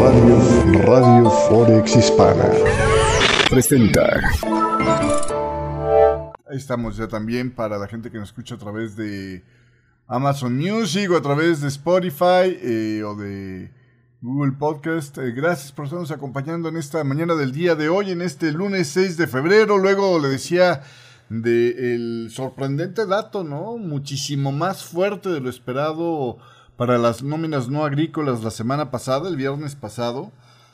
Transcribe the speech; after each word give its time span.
Radio, 0.00 0.36
Radio 0.82 1.30
Forex 1.30 1.96
Hispana 1.96 2.50
presenta. 3.48 4.20
Ahí 6.46 6.56
estamos 6.56 6.96
ya 6.96 7.08
también 7.08 7.50
para 7.54 7.78
la 7.78 7.86
gente 7.86 8.10
que 8.10 8.18
nos 8.18 8.28
escucha 8.28 8.56
a 8.56 8.58
través 8.58 8.96
de 8.96 9.44
Amazon 10.06 10.56
Music 10.56 11.10
o 11.10 11.16
a 11.16 11.22
través 11.22 11.60
de 11.60 11.68
Spotify 11.68 12.58
eh, 12.62 13.02
o 13.04 13.14
de 13.16 13.70
Google 14.20 14.52
Podcast. 14.52 15.18
Eh, 15.18 15.32
gracias 15.32 15.72
por 15.72 15.84
estarnos 15.86 16.10
acompañando 16.10 16.68
en 16.68 16.76
esta 16.76 17.02
mañana 17.04 17.34
del 17.34 17.52
día 17.52 17.74
de 17.74 17.88
hoy, 17.88 18.10
en 18.10 18.22
este 18.22 18.52
lunes 18.52 18.88
6 18.88 19.16
de 19.16 19.26
febrero. 19.26 19.78
Luego 19.78 20.18
le 20.18 20.28
decía 20.28 20.82
del 21.28 22.28
sorprendente 22.30 23.06
dato, 23.06 23.44
¿no? 23.44 23.76
Muchísimo 23.76 24.52
más 24.52 24.84
fuerte 24.84 25.28
de 25.30 25.40
lo 25.40 25.48
esperado 25.48 26.38
para 26.76 26.98
las 26.98 27.22
nóminas 27.22 27.68
no 27.68 27.84
agrícolas 27.84 28.42
la 28.42 28.50
semana 28.50 28.90
pasada, 28.90 29.28
el 29.28 29.36
viernes 29.36 29.74
pasado, 29.74 30.32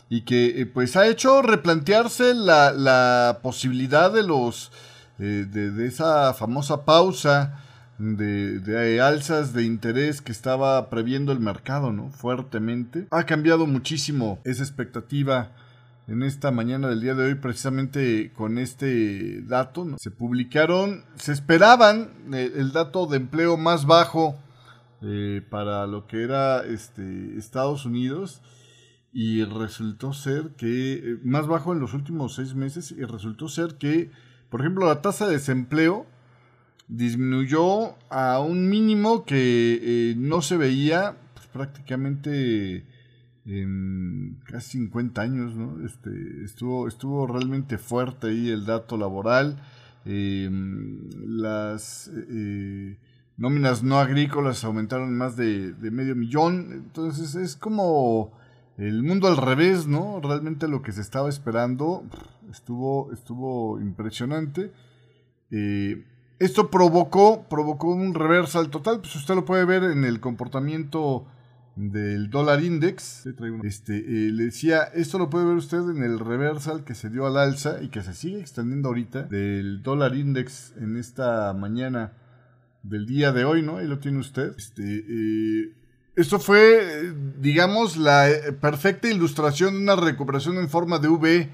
y 0.09 0.23
que 0.23 0.61
eh, 0.61 0.67
pues 0.67 0.97
ha 0.97 1.07
hecho 1.07 1.43
replantearse 1.43 2.35
la, 2.35 3.39
posibilidad 3.43 4.13
de 4.13 4.23
los 4.23 4.73
eh, 5.19 5.47
de, 5.51 5.87
esa 5.87 6.35
famosa 6.35 6.85
pausa 6.85 7.61
de, 7.99 8.61
de, 8.61 9.01
alzas 9.01 9.53
de 9.53 9.65
interés 9.65 10.23
que 10.23 10.33
estaba 10.33 10.89
previendo 10.89 11.33
el 11.33 11.41
mercado, 11.41 11.93
¿no? 11.93 12.11
Fuertemente. 12.11 13.07
Ha 13.11 13.25
cambiado 13.25 13.67
muchísimo 13.67 14.39
esa 14.45 14.63
expectativa 14.63 15.51
en 16.09 16.25
esta 16.25 16.51
mañana 16.51 16.89
del 16.89 17.01
día 17.01 17.15
de 17.15 17.25
hoy 17.25 17.35
precisamente 17.37 18.33
con 18.35 18.59
este 18.59 19.43
dato. 19.43 19.87
Se 19.99 20.11
publicaron, 20.11 21.05
se 21.15 21.33
esperaban 21.33 22.11
eh, 22.33 22.53
el 22.57 22.73
dato 22.73 23.07
de 23.07 23.19
empleo 23.19 23.57
más 23.57 23.87
bajo 23.87 24.37
eh, 25.03 25.41
para 25.49 25.87
lo 25.87 26.07
que 26.07 26.23
era 26.23 26.63
este, 26.63 27.39
Estados 27.39 27.87
Unidos 27.87 28.43
y 29.15 29.43
resultó 29.45 30.13
ser 30.13 30.51
que, 30.59 30.93
eh, 30.93 31.19
más 31.25 31.47
bajo 31.47 31.73
en 31.73 31.81
los 31.81 31.95
últimos 31.95 32.35
seis 32.35 32.55
meses, 32.55 32.93
y 32.93 33.03
resultó 33.05 33.49
ser 33.49 33.77
que, 33.77 34.11
por 34.51 34.61
ejemplo, 34.61 34.87
la 34.87 35.01
tasa 35.01 35.27
de 35.27 35.35
desempleo 35.35 36.07
disminuyó 36.87 37.97
a 38.11 38.41
un 38.41 38.69
mínimo 38.69 39.25
que 39.25 39.81
eh, 39.83 40.15
no 40.19 40.43
se 40.43 40.59
veía 40.59 41.17
pues, 41.35 41.47
prácticamente 41.47 42.85
en 43.47 44.39
casi 44.45 44.73
50 44.73 45.23
años, 45.23 45.57
¿no? 45.57 45.85
Este, 45.85 46.45
estuvo, 46.45 46.89
estuvo 46.89 47.27
realmente 47.27 47.79
fuerte 47.79 48.29
ahí 48.29 48.51
el 48.51 48.67
dato 48.67 48.99
laboral. 48.99 49.63
las 50.05 52.11
nóminas 53.41 53.83
no 53.83 53.99
agrícolas 53.99 54.63
aumentaron 54.65 55.17
más 55.17 55.35
de, 55.35 55.75
medio 55.81 56.15
millón. 56.15 56.73
Entonces 56.73 57.35
es 57.35 57.57
como 57.57 58.33
el 58.77 59.03
mundo 59.03 59.29
al 59.29 59.39
revés, 59.39 59.87
¿no? 59.87 60.21
Realmente 60.21 60.69
lo 60.69 60.83
que 60.83 60.93
se 60.93 61.01
estaba 61.01 61.29
esperando 61.29 62.05
estuvo, 62.51 63.11
estuvo 63.13 63.81
impresionante. 63.81 64.73
Eh, 65.51 66.05
esto 66.39 66.71
provocó, 66.71 67.47
provocó 67.49 67.89
un 67.89 68.15
reversal 68.15 68.69
total, 68.69 69.01
pues 69.01 69.17
usted 69.17 69.35
lo 69.35 69.45
puede 69.47 69.65
ver 69.65 69.85
en 69.85 70.05
el 70.05 70.21
comportamiento 70.21 71.27
del 71.77 72.29
dólar 72.29 72.63
index. 72.63 73.27
Este, 73.65 73.97
eh, 73.97 74.33
le 74.33 74.45
decía, 74.45 74.83
esto 74.83 75.19
lo 75.19 75.31
puede 75.31 75.47
ver 75.47 75.57
usted 75.57 75.81
en 75.89 76.03
el 76.03 76.19
reversal 76.19 76.85
que 76.85 76.95
se 76.95 77.09
dio 77.09 77.27
al 77.27 77.39
alza 77.39 77.83
y 77.83 77.89
que 77.89 78.03
se 78.03 78.13
sigue 78.13 78.39
extendiendo 78.39 78.89
ahorita 78.89 79.23
del 79.23 79.83
dólar 79.83 80.15
index 80.15 80.75
en 80.77 80.99
esta 80.99 81.55
mañana 81.55 82.13
del 82.83 83.07
día 83.07 83.33
de 83.33 83.45
hoy, 83.45 83.63
¿no? 83.63 83.79
Ahí 83.79 83.87
lo 83.87 83.99
tiene 83.99 84.19
usted. 84.19 84.55
Este, 84.57 84.83
eh, 85.09 85.73
esto 86.17 86.39
fue, 86.39 87.13
digamos, 87.39 87.97
la 87.97 88.31
eh, 88.31 88.53
perfecta 88.53 89.09
ilustración 89.09 89.75
de 89.75 89.81
una 89.81 89.97
recuperación 89.97 90.57
en 90.59 90.69
forma 90.69 90.99
de 90.99 91.09
V 91.09 91.49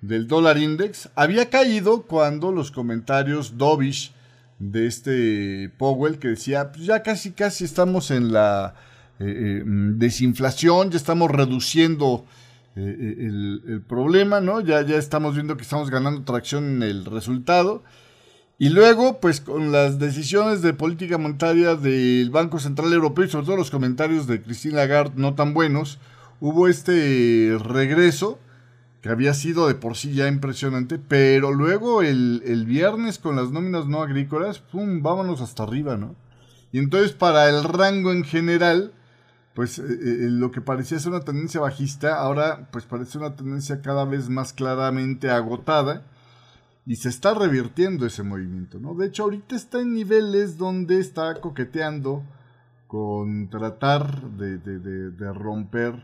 del 0.00 0.28
dólar 0.28 0.58
index. 0.58 1.10
Había 1.14 1.50
caído 1.50 2.02
cuando 2.02 2.52
los 2.52 2.70
comentarios 2.70 3.58
dovish 3.58 4.12
de 4.58 4.86
este 4.86 5.70
Powell 5.78 6.18
que 6.18 6.28
decía, 6.28 6.72
pues 6.72 6.84
ya 6.84 7.02
casi 7.02 7.32
casi 7.32 7.64
estamos 7.64 8.10
en 8.10 8.32
la 8.32 8.74
eh, 9.20 9.62
desinflación, 9.64 10.90
ya 10.90 10.96
estamos 10.96 11.30
reduciendo 11.30 12.24
el, 12.76 13.62
el, 13.66 13.82
problema, 13.82 14.40
¿no? 14.40 14.60
Ya, 14.60 14.82
ya 14.82 14.96
estamos 14.96 15.34
viendo 15.34 15.56
que 15.56 15.64
estamos 15.64 15.90
ganando 15.90 16.22
tracción 16.22 16.76
en 16.76 16.82
el 16.84 17.04
resultado. 17.04 17.82
Y 18.60 18.70
luego, 18.70 19.20
pues 19.20 19.40
con 19.40 19.70
las 19.70 20.00
decisiones 20.00 20.62
de 20.62 20.74
política 20.74 21.16
monetaria 21.16 21.76
del 21.76 22.28
Banco 22.30 22.58
Central 22.58 22.92
Europeo 22.92 23.24
y 23.24 23.28
sobre 23.28 23.46
todo 23.46 23.56
los 23.56 23.70
comentarios 23.70 24.26
de 24.26 24.42
Christine 24.42 24.74
Lagarde 24.74 25.12
no 25.14 25.34
tan 25.34 25.54
buenos, 25.54 26.00
hubo 26.40 26.66
este 26.66 27.56
regreso 27.62 28.40
que 29.00 29.10
había 29.10 29.32
sido 29.34 29.68
de 29.68 29.76
por 29.76 29.96
sí 29.96 30.12
ya 30.12 30.26
impresionante, 30.26 30.98
pero 30.98 31.52
luego 31.52 32.02
el, 32.02 32.64
viernes 32.66 33.20
con 33.20 33.36
las 33.36 33.52
nóminas 33.52 33.86
no 33.86 34.02
agrícolas, 34.02 34.58
¡pum!, 34.58 35.02
vámonos 35.02 35.40
hasta 35.40 35.62
arriba, 35.62 35.96
¿no? 35.96 36.16
Y 36.72 36.80
entonces 36.80 37.12
para 37.12 37.48
el 37.48 37.62
rango 37.62 38.10
en 38.10 38.24
general, 38.24 38.92
pues 39.54 39.78
eh, 39.78 39.84
eh, 39.84 40.16
lo 40.30 40.50
que 40.50 40.60
parecía 40.60 40.98
ser 40.98 41.12
una 41.12 41.20
tendencia 41.20 41.60
bajista, 41.60 42.18
ahora 42.18 42.68
pues 42.72 42.86
parece 42.86 43.18
una 43.18 43.36
tendencia 43.36 43.82
cada 43.82 44.04
vez 44.04 44.28
más 44.28 44.52
claramente 44.52 45.30
agotada 45.30 46.02
y 46.88 46.96
se 46.96 47.10
está 47.10 47.34
revirtiendo 47.34 48.06
ese 48.06 48.22
movimiento, 48.22 48.80
¿no? 48.80 48.94
De 48.94 49.08
hecho, 49.08 49.24
ahorita 49.24 49.54
está 49.54 49.78
en 49.82 49.92
niveles 49.92 50.56
donde 50.56 50.98
está 50.98 51.38
coqueteando 51.38 52.24
con 52.86 53.50
tratar 53.50 54.22
de, 54.22 55.32
romper 55.34 56.02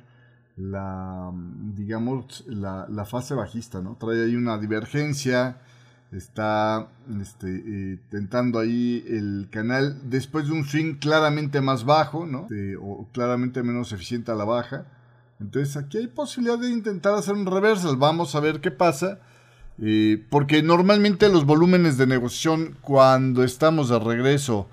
la, 0.59 1.33
digamos, 1.75 2.45
la, 2.47 3.07
fase 3.07 3.33
bajista, 3.33 3.81
¿no? 3.81 3.97
Trae 3.99 4.25
ahí 4.25 4.37
una 4.37 4.59
divergencia, 4.59 5.57
está 6.13 6.89
este, 7.19 7.63
eh, 7.65 7.99
tentando 8.11 8.59
ahí 8.59 9.03
el 9.09 9.49
canal 9.51 9.99
después 10.11 10.49
de 10.49 10.53
un 10.53 10.67
swing 10.67 10.97
claramente 10.97 11.63
más 11.63 11.87
bajo, 11.87 12.27
¿no? 12.27 12.47
o 12.83 13.09
claramente 13.11 13.63
menos 13.63 13.91
eficiente 13.93 14.33
a 14.33 14.35
la 14.35 14.45
baja. 14.45 14.85
Entonces 15.41 15.79
aquí 15.79 15.97
hay 15.97 16.09
posibilidad 16.09 16.59
de 16.59 16.69
intentar 16.69 17.15
hacer 17.15 17.33
un 17.33 17.47
reversal. 17.47 17.97
Vamos 17.97 18.35
a 18.35 18.41
ver 18.41 18.61
qué 18.61 18.71
pasa. 18.71 19.21
Eh, 19.83 20.23
porque 20.31 20.63
normalmente 20.63 21.29
los 21.29 21.47
volúmenes 21.47 21.99
de 21.99 22.07
negociación 22.07 22.77
cuando 22.81 23.43
estamos 23.43 23.89
de 23.89 23.99
regreso 23.99 24.69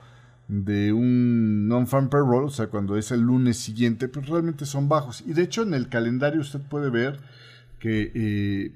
de 0.48 0.94
un 0.94 1.68
non-farm 1.68 2.10
payroll, 2.10 2.46
o 2.46 2.50
sea, 2.50 2.68
cuando 2.68 2.98
es 2.98 3.12
el 3.12 3.22
lunes 3.22 3.58
siguiente, 3.58 4.08
pues 4.08 4.28
realmente 4.28 4.66
son 4.66 4.90
bajos. 4.90 5.24
Y 5.26 5.34
de 5.34 5.44
hecho 5.44 5.64
en 5.64 5.74
el 5.74 5.90
calendario 5.90 6.42
usted 6.42 6.60
puede 6.60 6.90
ver 6.90 7.20
que 7.80 8.12
eh, 8.14 8.72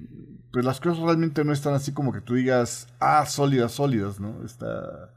pues 0.51 0.65
las 0.65 0.79
cosas 0.79 1.03
realmente 1.03 1.43
no 1.43 1.53
están 1.53 1.73
así 1.73 1.91
como 1.91 2.11
que 2.13 2.21
tú 2.21 2.35
digas, 2.35 2.87
ah, 2.99 3.25
sólidas, 3.25 3.73
sólidas, 3.73 4.19
¿no? 4.19 4.43
Está 4.45 5.11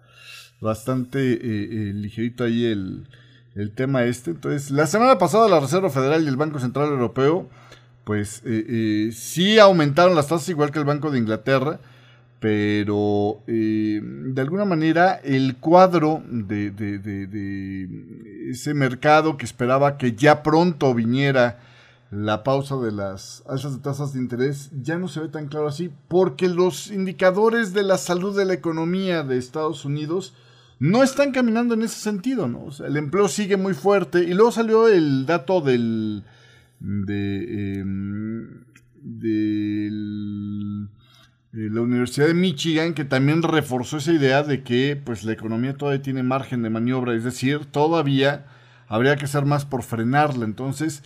bastante 0.60 1.38
eh, 1.40 1.92
ligerito 1.94 2.44
ahí 2.44 2.66
el, 2.66 3.06
el 3.54 3.70
tema 3.70 4.04
este. 4.04 4.32
Entonces, 4.32 4.70
la 4.70 4.86
semana 4.86 5.16
pasada 5.16 5.48
la 5.48 5.60
Reserva 5.60 5.90
Federal 5.90 6.24
y 6.24 6.28
el 6.28 6.36
Banco 6.36 6.58
Central 6.58 6.88
Europeo 6.88 7.48
pues 8.08 8.40
eh, 8.46 8.64
eh, 8.66 9.12
sí 9.12 9.58
aumentaron 9.58 10.14
las 10.14 10.28
tasas 10.28 10.48
igual 10.48 10.70
que 10.70 10.78
el 10.78 10.86
Banco 10.86 11.10
de 11.10 11.18
Inglaterra, 11.18 11.78
pero 12.40 13.42
eh, 13.46 14.00
de 14.02 14.40
alguna 14.40 14.64
manera 14.64 15.20
el 15.22 15.58
cuadro 15.58 16.22
de, 16.26 16.72
ese 18.50 18.72
mercado 18.72 19.36
que 19.36 19.44
esperaba 19.44 19.98
que 19.98 20.14
ya 20.14 20.42
pronto 20.42 20.94
viniera 20.94 21.58
la 22.10 22.44
pausa 22.44 22.76
de 22.76 22.92
las 22.92 23.44
alzas 23.46 23.74
de 23.76 23.82
tasas 23.82 24.14
de 24.14 24.20
interés 24.20 24.70
ya 24.80 24.96
no 24.96 25.08
se 25.08 25.20
ve 25.20 25.28
tan 25.28 25.48
claro 25.48 25.68
así, 25.68 25.92
porque 26.08 26.48
los 26.48 26.90
indicadores 26.90 27.74
de 27.74 27.82
la 27.82 27.98
salud 27.98 28.34
de 28.34 28.46
la 28.46 28.54
economía 28.54 29.22
de 29.22 29.36
Estados 29.36 29.84
Unidos 29.84 30.32
no 30.78 31.02
están 31.02 31.30
caminando 31.30 31.74
en 31.74 31.82
ese 31.82 32.00
sentido, 32.00 32.48
¿no? 32.48 32.64
O 32.64 32.72
sea, 32.72 32.86
el 32.86 32.96
empleo 32.96 33.28
sigue 33.28 33.58
muy 33.58 33.74
fuerte 33.74 34.20
y 34.20 34.32
luego 34.32 34.50
salió 34.50 34.88
el 34.88 35.26
dato 35.26 35.60
del 35.60 36.24
de, 36.80 37.80
em, 37.80 38.64
de 39.02 39.88
la 41.70 41.80
Universidad 41.80 42.26
de 42.26 42.34
Michigan 42.34 42.94
que 42.94 43.04
también 43.04 43.42
reforzó 43.42 43.96
esa 43.98 44.12
idea 44.12 44.42
de 44.42 44.62
que 44.62 45.00
pues 45.02 45.24
la 45.24 45.32
economía 45.32 45.76
todavía 45.76 46.02
tiene 46.02 46.22
margen 46.22 46.62
de 46.62 46.70
maniobra, 46.70 47.14
es 47.14 47.24
decir, 47.24 47.66
todavía 47.66 48.46
habría 48.86 49.16
que 49.16 49.24
hacer 49.26 49.44
más 49.44 49.64
por 49.64 49.82
frenarla. 49.82 50.44
Entonces, 50.44 51.02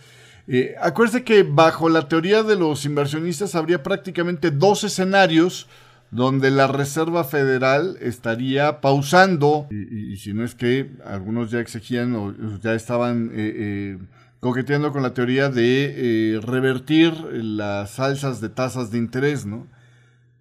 eh, 0.47 0.75
acuérdense 0.81 1.23
que 1.23 1.43
bajo 1.43 1.89
la 1.89 2.07
teoría 2.07 2.43
de 2.43 2.55
los 2.55 2.85
inversionistas 2.85 3.55
habría 3.55 3.83
prácticamente 3.83 4.51
dos 4.51 4.83
escenarios 4.83 5.67
donde 6.11 6.51
la 6.51 6.67
Reserva 6.67 7.23
Federal 7.23 7.97
estaría 7.99 8.81
pausando, 8.81 9.67
y, 9.71 10.15
si 10.17 10.33
no 10.33 10.43
es 10.43 10.53
que 10.53 10.91
algunos 11.05 11.49
ya 11.49 11.59
exigían 11.59 12.13
o 12.15 12.59
ya 12.61 12.75
estaban 12.75 13.31
eh, 13.33 13.53
eh, 13.55 13.97
coqueteando 14.43 14.91
con 14.91 15.01
la 15.01 15.13
teoría 15.13 15.49
de 15.49 16.35
eh, 16.35 16.41
revertir 16.41 17.13
las 17.31 17.97
alzas 17.99 18.41
de 18.41 18.49
tasas 18.49 18.91
de 18.91 18.97
interés, 18.97 19.45
¿no? 19.45 19.65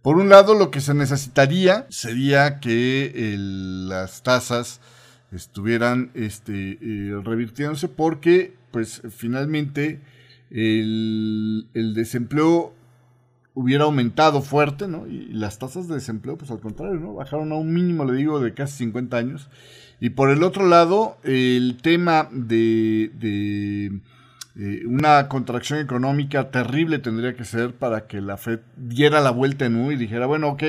Por 0.03 0.19
un 0.19 0.29
lado, 0.29 0.55
lo 0.55 0.73
que 0.73 0.81
se 0.81 0.93
necesitaría 0.93 1.87
sería 1.89 2.59
que 2.59 3.37
las 3.39 4.25
tasas 4.25 4.81
estuvieran 5.31 6.11
este, 6.15 6.79
eh, 6.83 7.23
revirtiéndose 7.23 7.87
porque 7.87 8.55
pues 8.73 9.03
finalmente 9.17 10.01
el, 10.51 11.69
el 11.73 11.95
desempleo 11.95 12.75
hubiera 13.55 13.85
aumentado 13.85 14.43
fuerte, 14.43 14.89
¿no? 14.89 15.07
Y 15.07 15.29
las 15.29 15.61
tasas 15.61 15.87
de 15.87 15.95
desempleo, 15.95 16.37
pues 16.37 16.51
al 16.51 16.59
contrario, 16.59 16.99
¿no? 16.99 17.15
Bajaron 17.15 17.53
a 17.53 17.55
un 17.55 17.73
mínimo, 17.73 18.05
le 18.05 18.15
digo, 18.15 18.41
de 18.41 18.53
casi 18.53 18.79
50 18.79 19.17
años. 19.17 19.49
Y 20.03 20.11
por 20.11 20.31
el 20.31 20.43
otro 20.43 20.67
lado, 20.67 21.17
el 21.23 21.79
tema 21.81 22.29
de, 22.33 23.13
de 23.15 24.01
eh, 24.57 24.83
una 24.85 25.29
contracción 25.29 25.79
económica 25.79 26.51
terrible 26.51 26.99
tendría 26.99 27.37
que 27.37 27.45
ser 27.45 27.77
para 27.77 28.09
que 28.09 28.21
la 28.21 28.37
Fed 28.37 28.59
diera 28.77 29.21
la 29.21 29.31
vuelta 29.31 29.65
en 29.65 29.77
U 29.77 29.93
y 29.93 29.97
dijera, 29.97 30.27
bueno, 30.27 30.49
ok, 30.49 30.65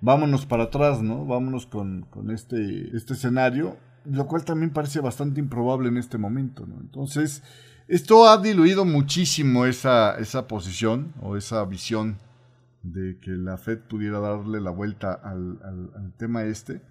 vámonos 0.00 0.44
para 0.44 0.64
atrás, 0.64 1.02
¿no? 1.02 1.24
Vámonos 1.24 1.66
con, 1.66 2.04
este, 2.34 2.96
este 2.96 3.12
escenario, 3.12 3.76
lo 4.04 4.26
cual 4.26 4.44
también 4.44 4.72
parece 4.72 4.98
bastante 4.98 5.38
improbable 5.38 5.88
en 5.88 5.96
este 5.96 6.18
momento, 6.18 6.66
¿no? 6.66 6.80
Entonces, 6.80 7.44
esto 7.86 8.28
ha 8.28 8.38
diluido 8.38 8.84
muchísimo 8.84 9.66
esa, 9.66 10.18
esa 10.18 10.48
posición 10.48 11.12
o 11.22 11.36
esa 11.36 11.64
visión 11.64 12.18
de 12.82 13.18
que 13.20 13.30
la 13.30 13.56
Fed 13.56 13.78
pudiera 13.88 14.18
darle 14.18 14.60
la 14.60 14.70
vuelta 14.70 15.12
al, 15.12 16.12
tema 16.16 16.42
este. 16.42 16.82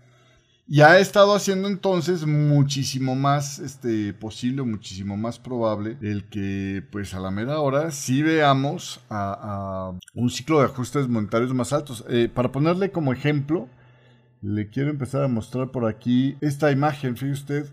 Y 0.69 0.81
ha 0.81 0.99
estado 0.99 1.33
haciendo 1.33 1.69
entonces 1.69 2.25
muchísimo 2.25 3.15
más 3.15 3.59
este, 3.59 4.13
posible, 4.13 4.63
muchísimo 4.63 5.15
más 5.15 5.39
probable 5.39 5.97
el 6.01 6.25
que, 6.25 6.83
pues 6.91 7.13
a 7.13 7.19
la 7.19 7.31
mera 7.31 7.59
hora, 7.61 7.91
sí 7.91 8.21
veamos 8.21 8.99
a, 9.09 9.93
un 10.13 10.29
ciclo 10.29 10.59
de 10.59 10.65
ajustes 10.65 11.07
monetarios 11.07 11.53
más 11.53 11.71
altos. 11.71 12.03
Eh, 12.09 12.29
para 12.33 12.51
ponerle 12.51 12.91
como 12.91 13.13
ejemplo, 13.13 13.69
le 14.41 14.69
quiero 14.69 14.89
empezar 14.89 15.23
a 15.23 15.29
mostrar 15.29 15.71
por 15.71 15.85
aquí 15.85 16.35
esta 16.41 16.69
imagen, 16.71 17.15
fíjese 17.15 17.33
usted 17.33 17.67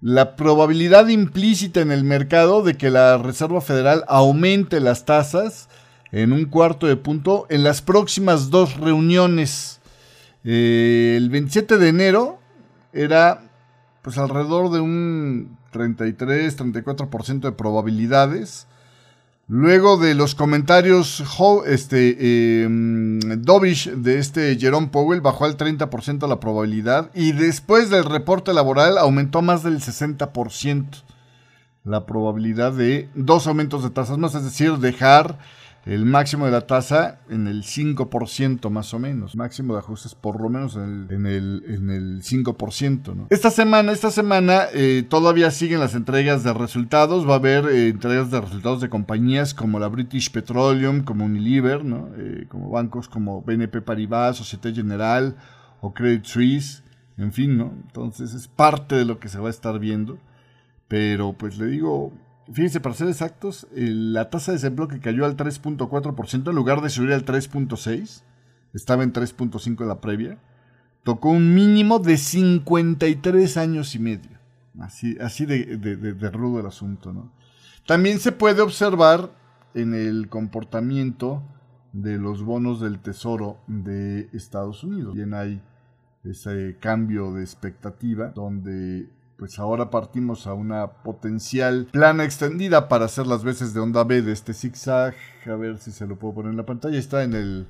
la 0.00 0.36
probabilidad 0.36 1.08
implícita 1.08 1.80
en 1.80 1.90
el 1.90 2.04
mercado 2.04 2.62
de 2.62 2.76
que 2.76 2.90
la 2.90 3.16
Reserva 3.18 3.60
Federal 3.60 4.04
aumente 4.08 4.80
las 4.80 5.04
tasas 5.04 5.68
en 6.12 6.32
un 6.32 6.44
cuarto 6.44 6.86
de 6.86 6.96
punto 6.96 7.46
en 7.48 7.64
las 7.64 7.82
próximas 7.82 8.50
dos 8.50 8.76
reuniones. 8.76 9.80
Eh, 10.48 11.14
el 11.16 11.28
27 11.28 11.76
de 11.76 11.88
enero 11.88 12.38
era 12.92 13.42
pues 14.00 14.16
alrededor 14.16 14.70
de 14.70 14.78
un 14.78 15.58
33-34% 15.72 17.40
de 17.40 17.52
probabilidades. 17.52 18.68
Luego 19.48 19.96
de 19.96 20.14
los 20.14 20.36
comentarios 20.36 21.22
este, 21.66 22.62
em, 22.62 23.18
Dovish 23.42 23.90
de 23.90 24.18
este 24.18 24.56
Jerome 24.56 24.88
Powell 24.88 25.20
bajó 25.20 25.44
al 25.44 25.56
30% 25.56 26.28
la 26.28 26.38
probabilidad 26.38 27.10
y 27.14 27.32
después 27.32 27.90
del 27.90 28.04
reporte 28.04 28.52
laboral 28.54 28.98
aumentó 28.98 29.42
más 29.42 29.64
del 29.64 29.80
60% 29.80 31.04
la 31.84 32.06
probabilidad 32.06 32.72
de 32.72 33.08
dos 33.14 33.48
aumentos 33.48 33.82
de 33.82 33.90
tasas 33.90 34.18
más, 34.18 34.34
es 34.34 34.44
decir, 34.44 34.78
dejar 34.78 35.38
el 35.86 36.04
máximo 36.04 36.46
de 36.46 36.50
la 36.50 36.62
tasa 36.62 37.20
en 37.30 37.46
el 37.46 37.62
5% 37.62 38.70
más 38.70 38.92
o 38.92 38.98
menos. 38.98 39.36
Máximo 39.36 39.74
de 39.74 39.78
ajustes 39.78 40.16
por 40.16 40.40
lo 40.40 40.48
menos 40.48 40.74
en 40.74 41.26
el, 41.26 41.62
en 41.68 41.90
el, 41.90 42.22
5%. 42.22 43.14
¿no? 43.14 43.28
Esta 43.30 43.52
semana, 43.52 43.92
esta 43.92 44.10
semana 44.10 44.64
eh, 44.74 45.06
todavía 45.08 45.52
siguen 45.52 45.78
las 45.78 45.94
entregas 45.94 46.42
de 46.42 46.52
resultados. 46.52 47.26
Va 47.26 47.34
a 47.34 47.36
haber 47.36 47.66
eh, 47.66 47.88
entregas 47.88 48.32
de 48.32 48.40
resultados 48.40 48.80
de 48.80 48.88
compañías 48.88 49.54
como 49.54 49.78
la 49.78 49.86
British 49.86 50.32
Petroleum, 50.32 51.04
como 51.04 51.24
Unilever, 51.24 51.84
¿no? 51.84 52.08
Eh, 52.18 52.46
como 52.48 52.68
bancos 52.68 53.08
como 53.08 53.42
BNP 53.42 53.80
Paribas, 53.80 54.38
Societe 54.38 54.74
General 54.74 55.36
o 55.80 55.94
Credit 55.94 56.24
Suisse. 56.24 56.82
En 57.16 57.32
fin, 57.32 57.56
¿no? 57.56 57.72
Entonces 57.86 58.34
es 58.34 58.48
parte 58.48 58.96
de 58.96 59.04
lo 59.04 59.20
que 59.20 59.28
se 59.28 59.38
va 59.38 59.46
a 59.46 59.50
estar 59.50 59.78
viendo. 59.78 60.18
Pero 60.88 61.32
pues 61.32 61.58
le 61.58 61.66
digo, 61.66 62.12
Fíjense, 62.52 62.80
para 62.80 62.94
ser 62.94 63.08
exactos, 63.08 63.66
la 63.72 64.30
tasa 64.30 64.52
de 64.52 64.58
desempleo 64.58 64.88
que 64.88 65.00
cayó 65.00 65.24
al 65.24 65.36
3.4% 65.36 66.48
en 66.48 66.54
lugar 66.54 66.80
de 66.80 66.90
subir 66.90 67.12
al 67.12 67.24
3.6%, 67.24 68.22
estaba 68.72 69.02
en 69.02 69.12
3.5% 69.12 69.80
en 69.80 69.88
la 69.88 70.00
previa, 70.00 70.38
tocó 71.02 71.30
un 71.30 71.54
mínimo 71.54 71.98
de 71.98 72.16
53 72.16 73.56
años 73.56 73.94
y 73.94 73.98
medio. 73.98 74.38
Así, 74.78 75.16
así 75.20 75.46
de, 75.46 75.76
de, 75.76 76.30
rudo 76.30 76.60
el 76.60 76.66
asunto, 76.66 77.12
¿no? 77.12 77.32
También 77.86 78.18
se 78.18 78.32
puede 78.32 78.60
observar 78.60 79.30
en 79.74 79.94
el 79.94 80.28
comportamiento 80.28 81.42
de 81.92 82.18
los 82.18 82.42
bonos 82.42 82.80
del 82.80 82.98
tesoro 82.98 83.58
de 83.66 84.28
Estados 84.32 84.84
Unidos. 84.84 85.14
Bien 85.14 85.32
hay 85.34 85.62
ese 86.24 86.76
cambio 86.80 87.32
de 87.32 87.42
expectativa 87.42 88.28
donde 88.28 89.08
pues 89.36 89.58
ahora 89.58 89.90
partimos 89.90 90.46
a 90.46 90.54
una 90.54 91.02
potencial 91.02 91.88
plana 91.92 92.24
extendida 92.24 92.88
para 92.88 93.04
hacer 93.04 93.26
las 93.26 93.44
veces 93.44 93.74
de 93.74 93.80
onda 93.80 94.02
B 94.04 94.22
de 94.22 94.32
este 94.32 94.54
zigzag. 94.54 95.14
A 95.46 95.54
ver 95.54 95.78
si 95.78 95.92
se 95.92 96.06
lo 96.06 96.18
puedo 96.18 96.34
poner 96.34 96.52
en 96.52 96.56
la 96.56 96.66
pantalla. 96.66 96.98
Está 96.98 97.22
en 97.22 97.34
el, 97.34 97.66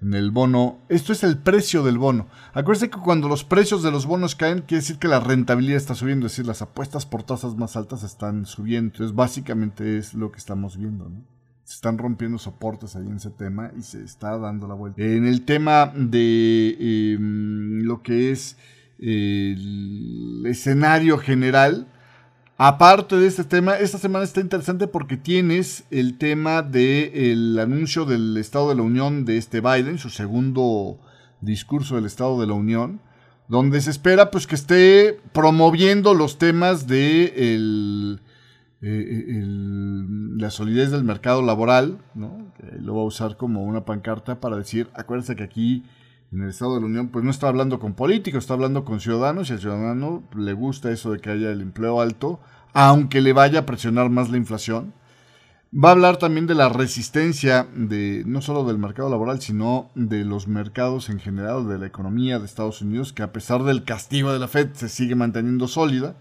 en 0.00 0.14
el 0.14 0.30
bono. 0.30 0.78
Esto 0.88 1.12
es 1.12 1.24
el 1.24 1.36
precio 1.38 1.82
del 1.82 1.98
bono. 1.98 2.28
Acuérdense 2.52 2.88
que 2.88 3.00
cuando 3.00 3.28
los 3.28 3.42
precios 3.42 3.82
de 3.82 3.90
los 3.90 4.06
bonos 4.06 4.36
caen, 4.36 4.60
quiere 4.60 4.80
decir 4.80 4.98
que 4.98 5.08
la 5.08 5.18
rentabilidad 5.18 5.76
está 5.76 5.96
subiendo. 5.96 6.26
Es 6.26 6.32
decir, 6.32 6.46
las 6.46 6.62
apuestas 6.62 7.04
por 7.04 7.24
tasas 7.24 7.56
más 7.56 7.76
altas 7.76 8.04
están 8.04 8.46
subiendo. 8.46 8.92
Entonces, 8.92 9.16
básicamente 9.16 9.98
es 9.98 10.14
lo 10.14 10.30
que 10.30 10.38
estamos 10.38 10.76
viendo. 10.76 11.10
Se 11.64 11.74
están 11.74 11.98
rompiendo 11.98 12.38
soportes 12.38 12.94
ahí 12.94 13.06
en 13.06 13.16
ese 13.16 13.30
tema 13.30 13.72
y 13.76 13.82
se 13.82 14.04
está 14.04 14.38
dando 14.38 14.68
la 14.68 14.74
vuelta. 14.74 15.02
En 15.02 15.26
el 15.26 15.44
tema 15.44 15.92
de 15.94 17.14
em, 17.14 17.82
lo 17.82 18.02
que 18.02 18.30
es 18.30 18.56
el 18.98 20.42
escenario 20.46 21.18
general. 21.18 21.86
Aparte 22.56 23.16
de 23.16 23.28
este 23.28 23.44
tema, 23.44 23.76
esta 23.76 23.98
semana 23.98 24.24
está 24.24 24.40
interesante 24.40 24.88
porque 24.88 25.16
tienes 25.16 25.84
el 25.90 26.18
tema 26.18 26.62
del 26.62 27.56
anuncio 27.58 28.04
del 28.04 28.36
Estado 28.36 28.70
de 28.70 28.74
la 28.74 28.82
Unión 28.82 29.24
de 29.24 29.38
este 29.38 29.60
Biden, 29.60 29.98
su 29.98 30.10
segundo 30.10 30.98
discurso 31.40 31.94
del 31.94 32.06
Estado 32.06 32.40
de 32.40 32.48
la 32.48 32.54
Unión, 32.54 33.00
donde 33.46 33.80
se 33.80 33.90
espera 33.90 34.32
pues 34.32 34.48
que 34.48 34.56
esté 34.56 35.20
promoviendo 35.32 36.14
los 36.14 36.38
temas 36.38 36.88
de 36.88 37.32
eh, 37.36 38.16
la 40.36 40.50
solidez 40.50 40.90
del 40.90 41.04
mercado 41.04 41.42
laboral, 41.42 41.98
¿no? 42.14 42.52
lo 42.80 42.96
va 42.96 43.02
a 43.02 43.06
usar 43.06 43.36
como 43.36 43.62
una 43.62 43.84
pancarta 43.84 44.40
para 44.40 44.56
decir, 44.56 44.88
acuérdense 44.94 45.36
que 45.36 45.44
aquí 45.44 45.84
en 46.32 46.42
el 46.42 46.50
Estado 46.50 46.74
de 46.74 46.80
la 46.80 46.86
Unión, 46.86 47.08
pues 47.08 47.24
no 47.24 47.30
está 47.30 47.48
hablando 47.48 47.78
con 47.78 47.94
políticos, 47.94 48.44
está 48.44 48.54
hablando 48.54 48.84
con 48.84 49.00
ciudadanos 49.00 49.48
y 49.48 49.54
al 49.54 49.60
ciudadano 49.60 50.22
le 50.36 50.52
gusta 50.52 50.90
eso 50.90 51.12
de 51.12 51.20
que 51.20 51.30
haya 51.30 51.50
el 51.50 51.62
empleo 51.62 52.00
alto, 52.00 52.40
aunque 52.74 53.20
le 53.20 53.32
vaya 53.32 53.60
a 53.60 53.66
presionar 53.66 54.10
más 54.10 54.30
la 54.30 54.36
inflación. 54.36 54.92
Va 55.72 55.90
a 55.90 55.92
hablar 55.92 56.16
también 56.16 56.46
de 56.46 56.54
la 56.54 56.70
resistencia 56.70 57.66
de 57.74 58.22
no 58.26 58.40
solo 58.40 58.64
del 58.64 58.78
mercado 58.78 59.10
laboral, 59.10 59.40
sino 59.40 59.90
de 59.94 60.24
los 60.24 60.48
mercados 60.48 61.10
en 61.10 61.18
general, 61.18 61.68
de 61.68 61.78
la 61.78 61.86
economía 61.86 62.38
de 62.38 62.46
Estados 62.46 62.80
Unidos, 62.80 63.12
que 63.12 63.22
a 63.22 63.32
pesar 63.32 63.64
del 63.64 63.84
castigo 63.84 64.32
de 64.32 64.38
la 64.38 64.48
Fed 64.48 64.70
se 64.72 64.88
sigue 64.88 65.14
manteniendo 65.14 65.68
sólida. 65.68 66.16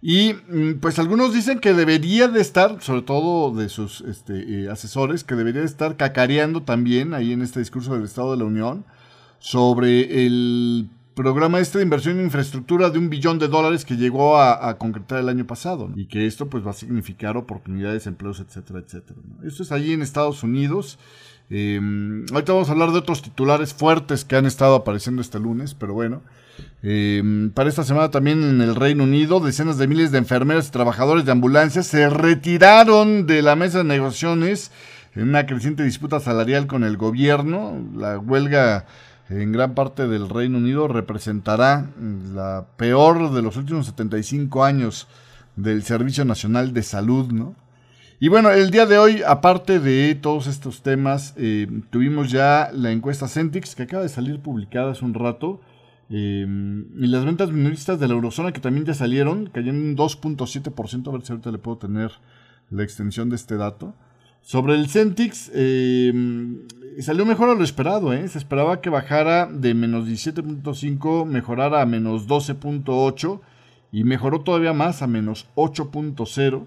Y 0.00 0.34
mm, 0.34 0.80
pues 0.80 0.98
algunos 0.98 1.34
dicen 1.34 1.58
que 1.58 1.74
debería 1.74 2.28
de 2.28 2.40
estar, 2.40 2.82
sobre 2.82 3.02
todo 3.02 3.54
de 3.54 3.68
sus 3.68 4.00
este, 4.02 4.64
eh, 4.64 4.70
asesores, 4.70 5.22
que 5.22 5.34
debería 5.36 5.60
de 5.60 5.66
estar 5.66 5.96
cacareando 5.96 6.62
también 6.62 7.12
ahí 7.12 7.32
en 7.32 7.42
este 7.42 7.60
discurso 7.60 7.94
del 7.94 8.04
Estado 8.04 8.32
de 8.32 8.38
la 8.38 8.44
Unión 8.44 8.84
sobre 9.42 10.24
el 10.24 10.88
programa 11.16 11.58
este 11.58 11.78
de 11.78 11.84
inversión 11.84 12.16
en 12.18 12.26
infraestructura 12.26 12.90
de 12.90 12.98
un 13.00 13.10
billón 13.10 13.40
de 13.40 13.48
dólares 13.48 13.84
que 13.84 13.96
llegó 13.96 14.40
a, 14.40 14.78
concretar 14.78 15.18
el 15.18 15.28
año 15.28 15.48
pasado 15.48 15.90
y 15.96 16.06
que 16.06 16.28
esto 16.28 16.48
pues 16.48 16.64
va 16.64 16.70
a 16.70 16.74
significar 16.74 17.36
oportunidades, 17.36 18.06
empleos, 18.06 18.38
etcétera, 18.38 18.78
etcétera. 18.78 19.18
Esto 19.44 19.64
es 19.64 19.72
allí 19.72 19.92
en 19.92 20.02
Estados 20.02 20.44
Unidos. 20.44 20.96
Em, 21.50 22.24
ahorita 22.32 22.52
vamos 22.52 22.68
a 22.68 22.72
hablar 22.72 22.92
de 22.92 22.98
otros 22.98 23.20
titulares 23.20 23.74
fuertes 23.74 24.24
que 24.24 24.36
han 24.36 24.46
estado 24.46 24.76
apareciendo 24.76 25.20
este 25.20 25.40
lunes, 25.40 25.74
pero 25.74 25.92
bueno. 25.92 26.22
Em, 26.84 27.50
para 27.50 27.68
esta 27.68 27.82
semana 27.82 28.12
también 28.12 28.44
en 28.44 28.60
el 28.60 28.76
Reino 28.76 29.02
Unido, 29.02 29.40
decenas 29.40 29.76
de 29.76 29.88
miles 29.88 30.12
de 30.12 30.18
enfermeras 30.18 30.68
y 30.68 30.70
trabajadores 30.70 31.24
de 31.24 31.32
ambulancias 31.32 31.88
se 31.88 32.08
retiraron 32.08 33.26
de 33.26 33.42
la 33.42 33.56
mesa 33.56 33.78
de 33.78 33.84
negociaciones 33.84 34.70
en 35.16 35.28
una 35.28 35.46
creciente 35.46 35.82
disputa 35.82 36.20
salarial 36.20 36.68
con 36.68 36.84
el 36.84 36.96
gobierno. 36.96 37.76
La 37.96 38.20
huelga 38.20 38.86
en 39.28 39.52
gran 39.52 39.74
parte 39.74 40.08
del 40.08 40.28
Reino 40.28 40.58
Unido 40.58 40.88
representará 40.88 41.90
la 42.34 42.66
peor 42.76 43.32
de 43.32 43.42
los 43.42 43.56
últimos 43.56 43.86
75 43.86 44.64
años 44.64 45.08
del 45.56 45.82
Servicio 45.82 46.24
Nacional 46.24 46.72
de 46.72 46.82
Salud, 46.82 47.32
¿no? 47.32 47.54
Y 48.20 48.28
bueno, 48.28 48.50
el 48.50 48.70
día 48.70 48.86
de 48.86 48.98
hoy, 48.98 49.22
aparte 49.26 49.80
de 49.80 50.14
todos 50.14 50.46
estos 50.46 50.82
temas, 50.82 51.34
eh, 51.36 51.66
tuvimos 51.90 52.30
ya 52.30 52.70
la 52.72 52.92
encuesta 52.92 53.26
Centix, 53.26 53.74
que 53.74 53.82
acaba 53.82 54.04
de 54.04 54.08
salir 54.08 54.38
publicada 54.38 54.92
hace 54.92 55.04
un 55.04 55.12
rato, 55.12 55.60
eh, 56.08 56.46
y 56.46 57.06
las 57.08 57.24
ventas 57.24 57.50
minoristas 57.50 57.98
de 57.98 58.06
la 58.06 58.14
eurozona 58.14 58.52
que 58.52 58.60
también 58.60 58.86
ya 58.86 58.94
salieron, 58.94 59.46
cayeron 59.46 59.80
un 59.80 59.96
2.7%, 59.96 61.08
a 61.08 61.12
ver 61.12 61.22
si 61.22 61.32
ahorita 61.32 61.50
le 61.50 61.58
puedo 61.58 61.78
tener 61.78 62.12
la 62.70 62.84
extensión 62.84 63.28
de 63.28 63.34
este 63.34 63.56
dato. 63.56 63.94
Sobre 64.42 64.74
el 64.74 64.88
Centix, 64.88 65.50
eh, 65.54 66.12
salió 66.98 67.24
mejor 67.24 67.48
a 67.48 67.54
lo 67.54 67.62
esperado, 67.62 68.12
¿eh? 68.12 68.26
Se 68.28 68.38
esperaba 68.38 68.80
que 68.80 68.90
bajara 68.90 69.46
de 69.46 69.72
menos 69.72 70.06
17.5, 70.06 71.24
mejorara 71.24 71.80
a 71.80 71.86
menos 71.86 72.26
12.8 72.26 73.40
y 73.92 74.04
mejoró 74.04 74.40
todavía 74.40 74.72
más 74.72 75.00
a 75.00 75.06
menos 75.06 75.46
8.0 75.54 76.64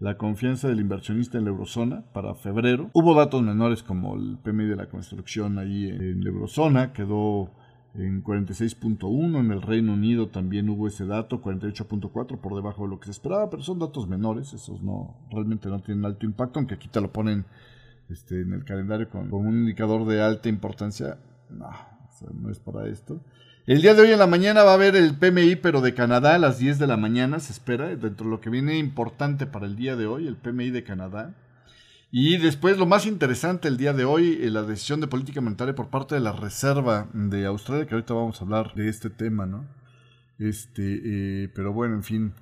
la 0.00 0.18
confianza 0.18 0.68
del 0.68 0.80
inversionista 0.80 1.38
en 1.38 1.44
la 1.44 1.50
eurozona 1.50 2.02
para 2.12 2.34
febrero. 2.34 2.90
Hubo 2.92 3.14
datos 3.14 3.42
menores 3.42 3.82
como 3.82 4.16
el 4.16 4.36
PMI 4.42 4.66
de 4.66 4.76
la 4.76 4.88
construcción 4.88 5.58
ahí 5.58 5.88
en 5.88 6.22
la 6.22 6.30
eurozona, 6.30 6.92
quedó 6.92 7.50
en 7.98 8.22
46.1, 8.22 9.40
en 9.40 9.50
el 9.50 9.62
Reino 9.62 9.94
Unido 9.94 10.28
también 10.28 10.68
hubo 10.68 10.86
ese 10.86 11.06
dato, 11.06 11.42
48.4 11.42 12.38
por 12.38 12.54
debajo 12.54 12.84
de 12.84 12.90
lo 12.90 13.00
que 13.00 13.06
se 13.06 13.12
esperaba, 13.12 13.48
pero 13.50 13.62
son 13.62 13.78
datos 13.78 14.08
menores, 14.08 14.52
esos 14.52 14.82
no 14.82 15.16
realmente 15.30 15.68
no 15.68 15.80
tienen 15.80 16.04
alto 16.04 16.26
impacto, 16.26 16.58
aunque 16.58 16.74
aquí 16.74 16.88
te 16.88 17.00
lo 17.00 17.12
ponen 17.12 17.46
este, 18.08 18.42
en 18.42 18.52
el 18.52 18.64
calendario 18.64 19.08
con, 19.08 19.32
un 19.32 19.60
indicador 19.60 20.06
de 20.06 20.22
alta 20.22 20.48
importancia, 20.48 21.18
no, 21.50 21.70
no 22.34 22.50
es 22.50 22.58
para 22.58 22.88
esto. 22.88 23.20
El 23.66 23.82
día 23.82 23.94
de 23.94 24.02
hoy 24.02 24.12
en 24.12 24.18
la 24.18 24.28
mañana 24.28 24.62
va 24.62 24.72
a 24.72 24.74
haber 24.74 24.94
el 24.94 25.16
PMI, 25.16 25.56
pero 25.56 25.80
de 25.80 25.94
Canadá 25.94 26.36
a 26.36 26.38
las 26.38 26.58
10 26.58 26.78
de 26.78 26.86
la 26.86 26.96
mañana 26.96 27.40
se 27.40 27.52
espera, 27.52 27.88
dentro 27.88 28.26
de 28.26 28.30
lo 28.30 28.40
que 28.40 28.50
viene 28.50 28.78
importante 28.78 29.46
para 29.46 29.66
el 29.66 29.74
día 29.74 29.96
de 29.96 30.06
hoy, 30.06 30.28
el 30.28 30.36
PMI 30.36 30.70
de 30.70 30.84
Canadá. 30.84 31.34
Y 32.18 32.38
después 32.38 32.78
lo 32.78 32.86
más 32.86 33.04
interesante 33.04 33.68
el 33.68 33.76
día 33.76 33.92
de 33.92 34.06
hoy, 34.06 34.38
eh, 34.40 34.48
la 34.48 34.62
decisión 34.62 35.02
de 35.02 35.06
política 35.06 35.42
monetaria 35.42 35.74
por 35.74 35.90
parte 35.90 36.14
de 36.14 36.22
la 36.22 36.32
Reserva 36.32 37.08
de 37.12 37.44
Australia, 37.44 37.86
que 37.86 37.94
ahorita 37.94 38.14
vamos 38.14 38.40
a 38.40 38.44
hablar 38.44 38.72
de 38.74 38.88
este 38.88 39.10
tema, 39.10 39.44
¿no? 39.44 39.66
Este, 40.38 41.02
eh, 41.04 41.50
pero 41.54 41.74
bueno, 41.74 41.94
en 41.94 42.02
fin. 42.02 42.32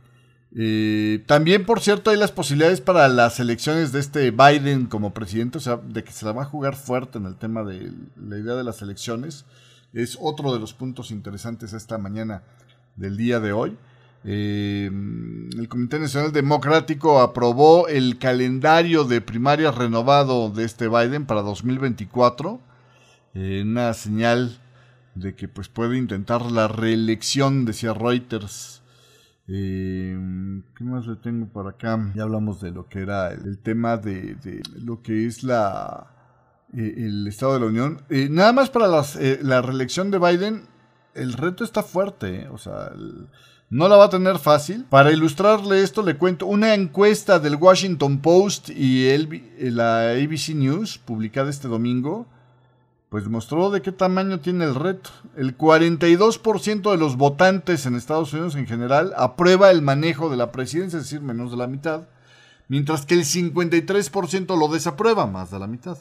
Eh, 0.55 1.25
también, 1.27 1.67
por 1.67 1.81
cierto, 1.81 2.11
hay 2.11 2.17
las 2.17 2.31
posibilidades 2.31 2.81
para 2.81 3.09
las 3.09 3.41
elecciones 3.41 3.91
de 3.91 3.99
este 3.99 4.31
Biden 4.31 4.87
como 4.87 5.13
presidente, 5.13 5.59
o 5.59 5.61
sea, 5.61 5.79
de 5.79 6.05
que 6.05 6.13
se 6.13 6.25
la 6.25 6.31
va 6.31 6.43
a 6.43 6.47
jugar 6.47 6.77
fuerte 6.77 7.19
en 7.19 7.27
el 7.27 7.35
tema 7.35 7.65
de 7.65 7.93
la 8.15 8.39
idea 8.39 8.55
de 8.55 8.63
las 8.63 8.81
elecciones 8.81 9.45
es 9.93 10.17
otro 10.21 10.53
de 10.53 10.61
los 10.61 10.73
puntos 10.73 11.11
interesantes 11.11 11.73
esta 11.73 11.99
mañana 11.99 12.45
del 12.95 13.17
día 13.17 13.41
de 13.41 13.51
hoy. 13.51 13.77
Eh, 14.25 14.87
el 14.87 15.69
Comité 15.69 15.99
Nacional 15.99 16.33
Democrático 16.33 17.21
aprobó 17.21 17.89
el 17.89 18.19
calendario 18.19 19.05
de 19.05 19.21
primarias 19.21 19.75
renovado 19.75 20.51
de 20.51 20.65
este 20.65 20.89
Biden 20.89 21.27
para 21.27 21.43
2024, 21.43 22.61
eh, 23.35 23.63
una 23.65 23.93
señal 23.93 24.59
de 25.15 25.35
que 25.35 25.47
pues 25.49 25.69
puede 25.69 25.99
intentar 25.99 26.51
la 26.51 26.69
reelección, 26.69 27.65
decía 27.65 27.93
Reuters. 27.95 28.83
Eh, 29.47 30.19
¿Qué 30.75 30.85
más 30.85 31.07
le 31.07 31.17
tengo 31.17 31.47
por 31.47 31.69
acá? 31.69 32.13
Ya 32.15 32.23
hablamos 32.23 32.61
de 32.61 32.71
lo 32.71 32.89
que 32.89 33.01
era 33.01 33.31
el, 33.31 33.59
tema 33.59 33.99
de, 33.99 34.63
lo 34.83 35.03
que 35.03 35.27
es 35.27 35.43
la 35.43 36.15
eh, 36.77 36.95
el 36.97 37.27
Estado 37.27 37.55
de 37.55 37.61
la 37.61 37.67
Unión. 37.67 38.03
Eh, 38.09 38.29
nada 38.31 38.53
más 38.53 38.71
para 38.71 38.87
eh, 39.21 39.39
la 39.43 39.63
reelección 39.63 40.11
de 40.11 40.19
Biden, 40.19 40.67
el 41.15 41.35
reto 41.35 41.63
está 41.63 41.83
fuerte, 41.83 42.49
o 42.49 42.59
sea, 42.59 42.91
no 43.71 43.89
la 43.89 43.97
va 43.97 44.05
a 44.05 44.11
tener 44.11 44.39
fácil. 44.39 44.85
Para 44.89 45.13
ilustrarle 45.13 45.83
esto, 45.83 46.03
le 46.03 46.17
cuento 46.17 46.47
una 46.47 46.75
encuesta 46.75 47.39
del 47.39 47.57
Washington 47.57 48.19
Post 48.19 48.71
y 48.71 49.09
el, 49.09 49.43
la 49.59 50.11
ABC 50.11 50.55
News, 50.55 50.99
publicada 50.99 51.51
este 51.51 51.69
domingo, 51.69 52.27
pues 53.09 53.29
mostró 53.29 53.71
de 53.71 53.81
qué 53.81 53.93
tamaño 53.93 54.41
tiene 54.41 54.65
el 54.65 54.75
reto. 54.75 55.11
El 55.37 55.57
42% 55.57 56.91
de 56.91 56.97
los 56.97 57.17
votantes 57.17 57.87
en 57.87 57.95
Estados 57.95 58.33
Unidos 58.33 58.57
en 58.57 58.67
general 58.67 59.13
aprueba 59.17 59.71
el 59.71 59.83
manejo 59.83 60.29
de 60.29 60.37
la 60.37 60.51
presidencia, 60.51 60.99
es 60.99 61.05
decir, 61.05 61.21
menos 61.21 61.51
de 61.51 61.57
la 61.57 61.67
mitad, 61.67 62.09
mientras 62.69 63.07
que 63.07 63.15
el 63.15 63.25
53% 63.25 64.59
lo 64.59 64.69
desaprueba, 64.69 65.27
más 65.27 65.51
de 65.51 65.59
la 65.59 65.67
mitad. 65.67 65.97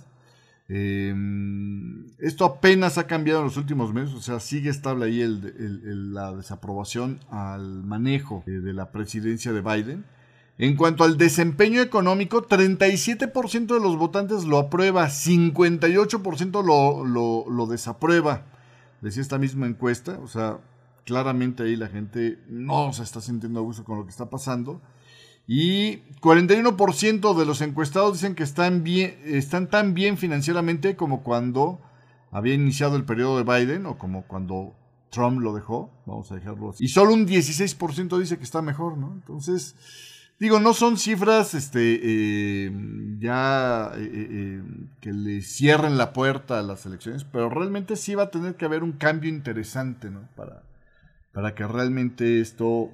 Em, 0.70 2.05
esto 2.20 2.46
apenas 2.46 2.98
ha 2.98 3.05
cambiado 3.05 3.39
en 3.39 3.46
los 3.46 3.58
últimos 3.58 3.93
meses, 3.93 4.15
o 4.15 4.22
sea, 4.22 4.39
sigue 4.39 4.70
estable 4.70 5.05
ahí 5.05 5.22
la 5.60 6.34
desaprobación 6.34 7.20
al 7.29 7.84
manejo 7.84 8.43
eh, 8.48 8.51
de 8.51 8.74
la 8.74 8.91
presidencia 8.91 9.51
de 9.51 9.62
Biden. 9.62 10.05
En 10.58 10.75
cuanto 10.75 11.03
al 11.03 11.17
desempeño 11.17 11.82
económico, 11.82 12.48
37% 12.48 13.74
de 13.74 13.79
los 13.79 13.98
votantes 13.98 14.46
lo 14.46 14.60
aprueba, 14.60 15.08
58% 15.08 16.63
lo, 16.63 17.03
lo, 17.03 17.50
lo 17.50 17.65
desaprueba, 17.65 18.46
decía 19.01 19.22
esta 19.24 19.39
misma 19.39 19.65
encuesta, 19.65 20.20
o 20.20 20.27
sea, 20.27 20.60
claramente 21.05 21.63
ahí 21.63 21.75
la 21.75 21.88
gente 21.88 22.39
no 22.48 22.93
se 22.93 23.03
está 23.03 23.20
sintiendo 23.20 23.60
a 23.60 23.63
gusto 23.63 23.84
con 23.84 23.98
lo 23.98 24.05
que 24.05 24.12
está 24.12 24.29
pasando. 24.29 24.79
Y 25.47 25.97
41% 26.21 27.38
de 27.38 27.45
los 27.45 27.62
encuestados 27.62 28.13
dicen 28.13 28.35
que 28.35 28.43
están, 28.43 28.83
bien, 28.83 29.17
están 29.25 29.69
tan 29.69 29.93
bien 29.93 30.17
financieramente 30.17 30.95
como 30.95 31.21
cuando 31.23 31.81
había 32.31 32.53
iniciado 32.53 32.95
el 32.95 33.03
periodo 33.03 33.38
de 33.38 33.43
Biden 33.43 33.85
o 33.85 33.97
como 33.97 34.23
cuando 34.23 34.73
Trump 35.09 35.41
lo 35.41 35.53
dejó. 35.53 35.91
Vamos 36.05 36.31
a 36.31 36.35
dejarlo 36.35 36.71
así. 36.71 36.85
Y 36.85 36.88
solo 36.88 37.13
un 37.13 37.27
16% 37.27 38.17
dice 38.17 38.38
que 38.38 38.43
está 38.43 38.62
mejor, 38.62 38.97
¿no? 38.97 39.13
Entonces, 39.13 39.75
digo, 40.39 40.59
no 40.59 40.73
son 40.73 40.97
cifras 40.97 41.53
este, 41.53 42.00
eh, 42.01 42.71
ya 43.19 43.91
eh, 43.95 44.09
eh, 44.12 44.63
que 45.00 45.13
le 45.13 45.41
cierren 45.41 45.97
la 45.97 46.13
puerta 46.13 46.59
a 46.59 46.63
las 46.63 46.85
elecciones, 46.85 47.23
pero 47.25 47.50
realmente 47.50 47.95
sí 47.95 48.15
va 48.15 48.23
a 48.23 48.31
tener 48.31 48.55
que 48.55 48.65
haber 48.65 48.83
un 48.83 48.93
cambio 48.93 49.29
interesante, 49.29 50.09
¿no? 50.09 50.27
Para, 50.35 50.63
para 51.33 51.53
que 51.53 51.67
realmente 51.67 52.41
esto 52.41 52.91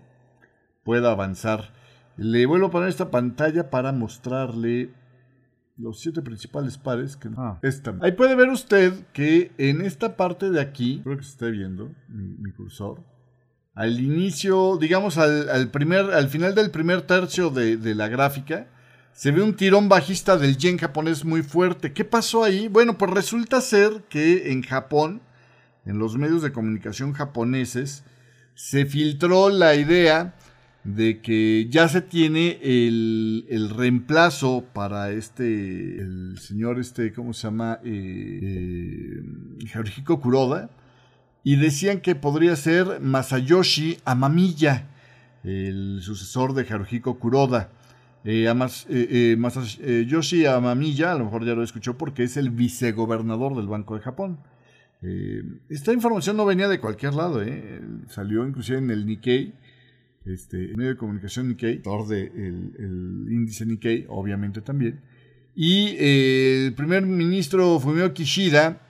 pueda 0.84 1.12
avanzar. 1.12 1.79
Le 2.20 2.46
vuelvo 2.46 2.68
a 2.68 2.72
poner 2.72 2.90
esta 2.90 3.12
pantalla 3.12 3.70
para 3.70 3.94
mostrarle 3.94 4.92
los 5.78 6.02
siete 6.02 6.22
principales 6.22 6.78
pares. 6.78 7.16
Que 7.16 7.30
ah. 7.38 7.60
esta. 7.62 7.96
Ahí 8.02 8.12
puede 8.12 8.36
ver 8.36 8.50
usted 8.50 8.94
que 9.14 9.54
en 9.58 9.82
esta 9.82 10.18
parte 10.18 10.50
de 10.50 10.60
aquí, 10.60 11.00
creo 11.04 11.18
que 11.18 11.24
se 11.24 11.30
está 11.30 11.46
viendo 11.48 11.92
mi, 12.10 12.52
cursor, 12.52 13.04
al 13.74 14.00
inicio, 14.02 14.78
digamos 14.78 15.18
al, 15.18 15.70
primer, 15.72 16.12
al 16.12 16.28
final 16.28 16.54
del 16.56 16.72
primer 16.72 17.04
tercio 17.04 17.50
de, 17.50 17.78
de 17.78 17.96
la 17.96 18.10
gráfica, 18.10 18.68
se 19.14 19.32
ve 19.32 19.42
un 19.42 19.56
tirón 19.56 19.88
bajista 19.88 20.38
del 20.38 20.58
yen 20.58 20.78
japonés 20.78 21.24
muy 21.24 21.42
fuerte. 21.42 21.94
¿Qué 21.94 22.04
pasó 22.04 22.44
ahí? 22.44 22.68
Bueno, 22.68 22.98
pues 22.98 23.12
resulta 23.12 23.62
ser 23.62 24.04
que 24.10 24.52
en 24.52 24.62
Japón, 24.62 25.22
en 25.86 26.00
los 26.00 26.18
medios 26.18 26.42
de 26.42 26.52
comunicación 26.52 27.14
japoneses, 27.14 28.04
se 28.56 28.86
filtró 28.86 29.50
la 29.50 29.76
idea 29.76 30.36
de 30.84 31.22
que 31.22 31.68
ya 31.70 31.90
se 31.90 32.02
tiene 32.02 32.60
el, 32.62 33.70
reemplazo 33.76 34.66
para 34.74 35.12
este, 35.12 36.00
el 36.00 36.38
señor 36.40 36.80
este, 36.80 37.12
¿cómo 37.14 37.34
se 37.34 37.48
llama? 37.48 37.80
Eh, 37.84 39.22
eh 39.60 40.04
Kuroda, 40.22 40.70
y 41.44 41.58
decían 41.58 42.02
que 42.02 42.16
podría 42.16 42.56
ser 42.56 43.00
Masayoshi 43.02 43.98
Amamiya, 44.06 44.88
el 45.44 46.00
sucesor 46.02 46.54
de 46.54 46.66
Haruhiko 46.70 47.20
Kuroda. 47.20 47.72
Eh, 48.26 48.52
eh, 48.90 49.36
Masayoshi 49.38 50.46
Amamiya, 50.46 51.14
a 51.14 51.16
lo 51.16 51.26
mejor 51.26 51.46
ya 51.46 51.56
lo 51.56 51.64
escuchó 51.64 51.98
porque 51.98 52.24
es 52.24 52.38
el 52.38 52.50
vicegobernador 52.50 53.56
del 53.56 53.68
Banco 53.68 53.96
de 53.96 54.02
Japón. 54.02 54.40
esta 55.70 55.94
información 55.94 56.36
no 56.36 56.46
venía 56.46 56.68
de 56.68 56.80
cualquier 56.80 57.14
lado, 57.14 57.42
salió 58.08 58.46
inclusive 58.46 58.80
en 58.80 58.92
el 58.92 59.06
Nikkei 59.06 59.54
este, 60.30 60.58
medio 60.76 60.92
de 60.92 60.98
comunicación 60.98 61.50
Nikkei, 61.50 61.78
autor 61.78 62.08
del 62.08 62.74
el 62.78 63.32
índice 63.32 63.66
Nikkei, 63.66 64.06
obviamente 64.10 64.62
también. 64.62 65.02
Y 65.56 65.96
eh, 66.00 66.68
el 66.68 66.74
primer 66.74 67.06
ministro 67.06 67.80
Fumio 67.80 68.14
Kishida 68.14 68.82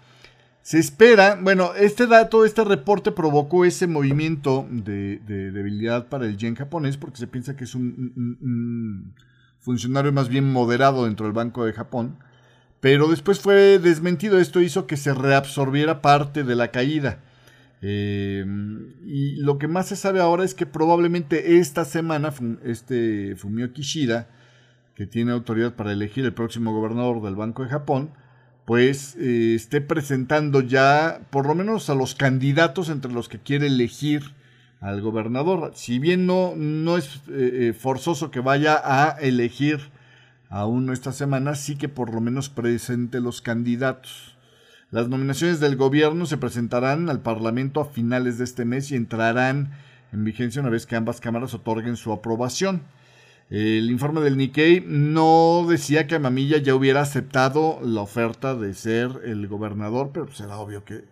se 0.61 0.77
espera, 0.77 1.39
bueno, 1.41 1.73
este 1.73 2.05
dato, 2.05 2.45
este 2.45 2.63
reporte 2.63 3.11
provocó 3.11 3.65
ese 3.65 3.87
movimiento 3.87 4.67
de, 4.69 5.19
debilidad 5.25 6.09
para 6.09 6.27
el 6.27 6.37
yen 6.37 6.53
japonés 6.53 6.95
porque 6.95 7.17
se 7.17 7.25
piensa 7.25 7.55
que 7.55 7.63
es 7.63 7.73
un, 7.73 9.15
funcionario 9.61 10.11
más 10.11 10.29
bien 10.29 10.51
moderado 10.51 11.05
dentro 11.05 11.25
del 11.25 11.33
Banco 11.33 11.65
de 11.65 11.73
Japón. 11.73 12.19
Pero 12.81 13.07
después 13.07 13.39
fue 13.39 13.79
desmentido, 13.79 14.39
esto 14.39 14.61
hizo 14.61 14.85
que 14.85 14.95
se 14.95 15.13
reabsorbiera 15.13 16.01
parte 16.03 16.43
de 16.43 16.55
la 16.55 16.69
caída. 16.69 17.23
Em, 17.81 18.93
y 19.05 19.37
lo 19.37 19.57
que 19.57 19.67
más 19.67 19.87
se 19.87 19.95
sabe 19.95 20.19
ahora 20.19 20.43
es 20.43 20.53
que 20.53 20.65
probablemente 20.65 21.59
esta 21.59 21.85
semana 21.85 22.33
este 22.63 23.35
Fumio 23.35 23.71
Kishida, 23.71 24.27
que 24.95 25.05
tiene 25.05 25.31
autoridad 25.31 25.75
para 25.75 25.93
elegir 25.93 26.25
el 26.25 26.33
próximo 26.33 26.73
gobernador 26.73 27.21
del 27.21 27.35
Banco 27.35 27.63
de 27.63 27.69
Japón, 27.69 28.11
pues 28.65 29.15
eh, 29.15 29.55
esté 29.55 29.81
presentando 29.81 30.61
ya 30.61 31.21
por 31.31 31.47
lo 31.47 31.55
menos 31.55 31.89
a 31.89 31.95
los 31.95 32.15
candidatos 32.15 32.89
entre 32.89 33.11
los 33.11 33.29
que 33.29 33.39
quiere 33.39 33.67
elegir 33.67 34.35
al 34.81 35.01
gobernador. 35.01 35.71
Si 35.73 35.99
bien 35.99 36.25
no, 36.25 36.53
no 36.55 36.97
es 36.97 37.15
eh, 37.29 37.69
eh, 37.69 37.73
forzoso 37.73 38.29
que 38.29 38.41
vaya 38.41 38.79
a 38.83 39.17
elegir 39.19 39.79
a 40.49 40.65
uno 40.65 40.93
esta 40.93 41.13
semana, 41.13 41.55
sí 41.55 41.77
que 41.77 41.89
por 41.89 42.13
lo 42.13 42.21
menos 42.21 42.49
presente 42.49 43.21
los 43.21 43.41
candidatos. 43.41 44.35
Las 44.91 45.07
nominaciones 45.07 45.59
del 45.59 45.75
gobierno 45.75 46.25
se 46.25 46.37
presentarán 46.37 47.09
al 47.09 47.21
Parlamento 47.21 47.79
a 47.79 47.85
finales 47.85 48.39
de 48.39 48.43
este 48.43 48.65
mes 48.65 48.91
y 48.91 48.95
entrarán 48.95 49.71
en 50.11 50.23
vigencia 50.23 50.61
una 50.61 50.71
vez 50.71 50.87
que 50.87 50.95
ambas 50.95 51.21
cámaras 51.21 51.53
otorguen 51.53 51.95
su 51.95 52.11
aprobación. 52.11 52.81
El 53.51 53.89
informe 53.91 54.21
del 54.21 54.37
Nikkei 54.37 54.83
no 54.85 55.65
decía 55.69 56.07
que 56.07 56.17
Mamilla 56.17 56.57
ya 56.57 56.73
hubiera 56.73 57.01
aceptado 57.01 57.79
la 57.83 58.01
oferta 58.01 58.55
de 58.55 58.73
ser 58.73 59.21
el 59.25 59.47
gobernador, 59.47 60.09
pero 60.11 60.31
será 60.31 60.57
obvio 60.57 60.83
que 60.83 61.03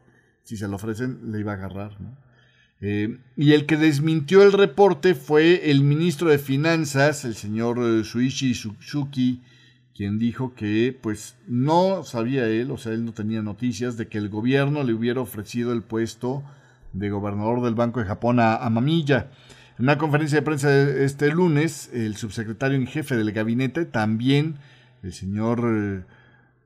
si 0.44 0.58
se 0.58 0.68
lo 0.68 0.76
ofrecen 0.76 1.32
le 1.32 1.40
iba 1.40 1.52
a 1.52 1.56
agarrar. 1.56 1.98
Eh, 2.82 3.20
y 3.36 3.54
el 3.54 3.66
que 3.68 3.78
desmintió 3.78 4.42
el 4.44 4.54
reporte 4.54 5.14
fue 5.14 5.70
el 5.70 5.82
ministro 5.82 6.30
de 6.30 6.40
Finanzas, 6.40 7.26
el 7.26 7.36
señor 7.36 7.80
eh, 7.80 8.04
Suichi 8.04 8.54
Suzuki, 8.54 9.42
quien 9.98 10.20
dijo 10.20 10.54
que 10.54 10.96
pues 11.02 11.36
no 11.48 12.04
sabía 12.04 12.48
él, 12.48 12.70
o 12.70 12.78
sea, 12.78 12.94
él 12.94 13.04
no 13.04 13.14
tenía 13.14 13.42
noticias 13.42 13.98
de 13.98 14.08
que 14.08 14.20
el 14.20 14.30
gobierno 14.30 14.84
le 14.84 14.94
hubiera 14.94 15.22
ofrecido 15.22 15.74
el 15.74 15.82
puesto 15.82 16.44
de 16.94 17.10
gobernador 17.10 17.64
del 17.64 17.74
Banco 17.74 18.00
de 18.00 18.06
Japón 18.06 18.40
a, 18.40 18.70
Mamilla. 18.70 19.32
En 19.80 19.86
una 19.86 19.98
conferencia 19.98 20.38
de 20.38 20.44
prensa 20.44 20.72
este 20.72 21.32
lunes, 21.32 21.90
el 21.94 22.16
subsecretario 22.16 22.78
en 22.78 22.86
jefe 22.86 23.18
del 23.18 23.32
gabinete, 23.32 23.86
también 23.86 24.58
el 25.02 25.14
señor 25.14 25.64
eh, 25.66 26.04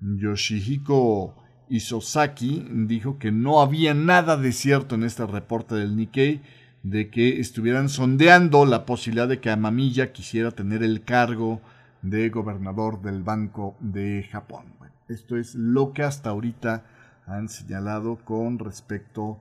Yoshihiko 0.02 1.34
Isosaki, 1.70 2.68
dijo 2.70 3.18
que 3.18 3.32
no 3.32 3.62
había 3.62 3.94
nada 3.94 4.36
de 4.36 4.52
cierto 4.52 4.96
en 4.96 5.04
este 5.04 5.26
reporte 5.26 5.76
del 5.76 5.96
Nikkei 5.96 6.42
de 6.84 7.10
que 7.10 7.40
estuvieran 7.40 7.88
sondeando 7.88 8.66
la 8.66 8.86
posibilidad 8.86 9.30
de 9.30 9.40
que 9.40 9.52
Amamiya 9.52 10.12
quisiera 10.12 10.52
tener 10.52 10.84
el 10.84 11.04
cargo 11.04 11.62
de 12.02 12.30
gobernador 12.30 13.02
del 13.02 13.24
Banco 13.24 13.76
de 13.80 14.28
Japón. 14.32 14.66
esto 15.08 15.36
es 15.38 15.56
lo 15.56 15.92
que 15.94 16.04
hasta 16.04 16.30
ahorita 16.30 16.86
han 17.26 17.50
señalado 17.50 18.18
con 18.24 18.60
respecto 18.60 19.40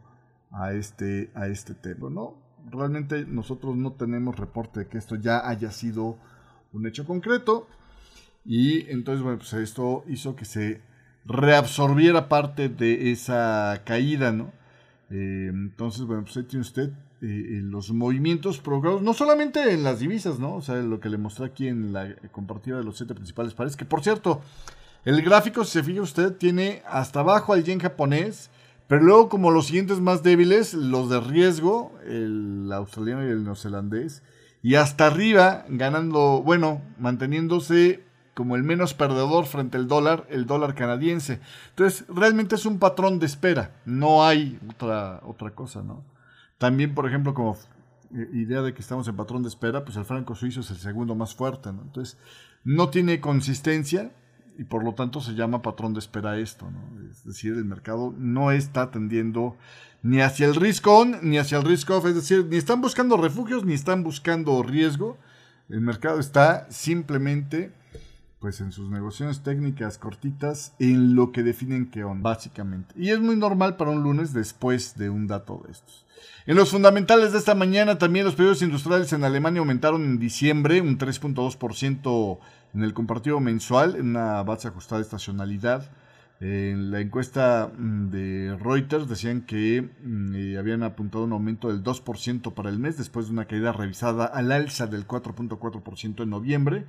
a 0.50 0.72
este, 0.72 1.30
a 1.34 1.46
este 1.46 1.74
tema. 1.74 2.10
¿no? 2.10 2.34
Realmente 2.70 3.24
nosotros 3.26 3.76
no 3.76 3.92
tenemos 3.92 4.36
reporte 4.36 4.80
de 4.80 4.88
que 4.88 4.98
esto 4.98 5.14
ya 5.14 5.48
haya 5.48 5.70
sido 5.70 6.18
un 6.72 6.86
hecho 6.86 7.06
concreto. 7.06 7.68
Y 8.44 8.90
entonces, 8.90 9.22
bueno, 9.22 9.38
pues 9.38 9.52
esto 9.54 10.04
hizo 10.08 10.34
que 10.34 10.44
se 10.44 10.80
reabsorbiera 11.24 12.28
parte 12.28 12.68
de 12.68 13.12
esa 13.12 13.82
caída, 13.84 14.32
¿no? 14.32 14.52
Eh, 15.10 15.48
entonces, 15.50 16.04
bueno, 16.04 16.22
pues 16.22 16.36
ahí 16.38 16.44
tiene 16.44 16.62
usted 16.62 16.92
eh, 17.22 17.60
los 17.62 17.90
movimientos 17.92 18.58
provocados, 18.58 19.02
no 19.02 19.12
solamente 19.12 19.72
en 19.72 19.82
las 19.82 19.98
divisas, 19.98 20.38
¿no? 20.38 20.54
O 20.54 20.62
sea, 20.62 20.76
lo 20.76 21.00
que 21.00 21.10
le 21.10 21.18
mostré 21.18 21.46
aquí 21.46 21.68
en 21.68 21.92
la 21.92 22.14
compartida 22.32 22.78
de 22.78 22.84
los 22.84 22.96
siete 22.96 23.14
principales 23.14 23.54
pares, 23.54 23.76
que 23.76 23.84
por 23.84 24.02
cierto, 24.02 24.40
el 25.04 25.22
gráfico, 25.22 25.64
si 25.64 25.72
se 25.72 25.82
fija 25.82 26.02
usted, 26.02 26.36
tiene 26.36 26.82
hasta 26.86 27.20
abajo 27.20 27.52
al 27.52 27.64
yen 27.64 27.78
japonés, 27.78 28.50
pero 28.86 29.02
luego 29.02 29.28
como 29.28 29.50
los 29.50 29.66
siguientes 29.66 30.00
más 30.00 30.22
débiles, 30.22 30.74
los 30.74 31.10
de 31.10 31.20
riesgo, 31.20 31.92
el 32.06 32.70
australiano 32.72 33.26
y 33.26 33.30
el 33.30 33.44
neozelandés, 33.44 34.22
y 34.62 34.74
hasta 34.74 35.06
arriba 35.06 35.64
ganando, 35.68 36.42
bueno, 36.42 36.82
manteniéndose 36.98 38.02
como 38.34 38.56
el 38.56 38.62
menos 38.62 38.94
perdedor 38.94 39.46
frente 39.46 39.76
al 39.76 39.88
dólar, 39.88 40.26
el 40.30 40.46
dólar 40.46 40.74
canadiense. 40.74 41.40
Entonces, 41.70 42.04
realmente 42.08 42.54
es 42.54 42.66
un 42.66 42.78
patrón 42.78 43.18
de 43.18 43.26
espera, 43.26 43.72
no 43.84 44.24
hay 44.24 44.58
otra, 44.70 45.20
otra 45.24 45.50
cosa, 45.50 45.82
¿no? 45.82 46.02
También, 46.60 46.94
por 46.94 47.06
ejemplo, 47.06 47.32
como 47.32 47.56
eh, 48.14 48.28
idea 48.34 48.60
de 48.60 48.74
que 48.74 48.82
estamos 48.82 49.08
en 49.08 49.16
patrón 49.16 49.42
de 49.42 49.48
espera, 49.48 49.82
pues 49.82 49.96
el 49.96 50.04
franco 50.04 50.34
suizo 50.34 50.60
es 50.60 50.70
el 50.70 50.76
segundo 50.76 51.14
más 51.14 51.34
fuerte, 51.34 51.72
¿no? 51.72 51.80
Entonces, 51.80 52.18
no 52.64 52.90
tiene 52.90 53.18
consistencia 53.18 54.12
y 54.58 54.64
por 54.64 54.84
lo 54.84 54.92
tanto 54.92 55.22
se 55.22 55.32
llama 55.32 55.62
patrón 55.62 55.94
de 55.94 56.00
espera 56.00 56.38
esto, 56.38 56.70
¿no? 56.70 57.10
Es 57.10 57.24
decir, 57.24 57.54
el 57.54 57.64
mercado 57.64 58.12
no 58.18 58.50
está 58.50 58.90
tendiendo 58.90 59.56
ni 60.02 60.20
hacia 60.20 60.44
el 60.44 60.54
risk 60.54 60.86
on 60.86 61.16
ni 61.22 61.38
hacia 61.38 61.56
el 61.56 61.64
risk 61.64 61.88
off, 61.88 62.04
es 62.04 62.14
decir, 62.14 62.44
ni 62.50 62.58
están 62.58 62.82
buscando 62.82 63.16
refugios 63.16 63.64
ni 63.64 63.72
están 63.72 64.04
buscando 64.04 64.62
riesgo. 64.62 65.16
El 65.70 65.80
mercado 65.80 66.20
está 66.20 66.70
simplemente 66.70 67.72
pues 68.40 68.60
en 68.62 68.72
sus 68.72 68.90
negociaciones 68.90 69.42
técnicas 69.42 69.98
cortitas 69.98 70.72
en 70.78 71.14
lo 71.14 71.30
que 71.30 71.42
definen 71.42 71.90
que 71.90 72.04
on, 72.04 72.22
básicamente. 72.22 72.94
Y 72.96 73.10
es 73.10 73.20
muy 73.20 73.36
normal 73.36 73.76
para 73.76 73.90
un 73.90 74.02
lunes 74.02 74.32
después 74.32 74.96
de 74.96 75.10
un 75.10 75.26
dato 75.26 75.62
de 75.66 75.72
estos. 75.72 76.06
En 76.46 76.56
los 76.56 76.70
fundamentales 76.70 77.32
de 77.32 77.38
esta 77.38 77.54
mañana 77.54 77.98
también 77.98 78.24
los 78.24 78.34
pedidos 78.34 78.62
industriales 78.62 79.12
en 79.12 79.24
Alemania 79.24 79.60
aumentaron 79.60 80.04
en 80.04 80.18
diciembre 80.18 80.80
un 80.80 80.98
3.2% 80.98 82.38
en 82.72 82.82
el 82.82 82.94
compartido 82.94 83.40
mensual, 83.40 83.96
en 83.96 84.10
una 84.10 84.42
base 84.42 84.68
ajustada 84.68 85.00
de 85.00 85.04
estacionalidad. 85.04 85.90
En 86.40 86.90
la 86.90 87.00
encuesta 87.00 87.70
mm, 87.76 88.08
de 88.08 88.56
Reuters 88.58 89.06
decían 89.06 89.42
que 89.42 89.90
mm, 90.02 90.34
eh, 90.34 90.58
habían 90.58 90.82
apuntado 90.82 91.24
un 91.24 91.32
aumento 91.32 91.68
del 91.68 91.82
2% 91.82 92.54
para 92.54 92.70
el 92.70 92.78
mes 92.78 92.96
después 92.96 93.26
de 93.26 93.32
una 93.32 93.44
caída 93.44 93.72
revisada 93.72 94.24
al 94.24 94.50
alza 94.50 94.86
del 94.86 95.06
4.4% 95.06 96.22
en 96.22 96.30
noviembre. 96.30 96.86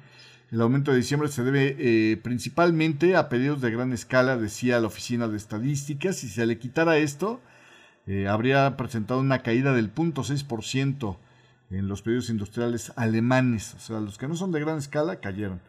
El 0.51 0.59
aumento 0.59 0.91
de 0.91 0.97
diciembre 0.97 1.29
se 1.29 1.43
debe 1.43 1.77
eh, 1.79 2.17
principalmente 2.17 3.15
a 3.15 3.29
pedidos 3.29 3.61
de 3.61 3.71
gran 3.71 3.93
escala, 3.93 4.35
decía 4.35 4.81
la 4.81 4.87
Oficina 4.87 5.29
de 5.29 5.37
Estadísticas. 5.37 6.17
Si 6.17 6.27
se 6.27 6.45
le 6.45 6.57
quitara 6.57 6.97
esto, 6.97 7.39
eh, 8.05 8.27
habría 8.27 8.75
presentado 8.75 9.21
una 9.21 9.43
caída 9.43 9.71
del 9.73 9.95
0.6% 9.95 11.17
en 11.69 11.87
los 11.87 12.01
pedidos 12.01 12.29
industriales 12.29 12.91
alemanes. 12.97 13.75
O 13.75 13.79
sea, 13.79 14.01
los 14.01 14.17
que 14.17 14.27
no 14.27 14.35
son 14.35 14.51
de 14.51 14.59
gran 14.59 14.77
escala 14.77 15.21
cayeron. 15.21 15.61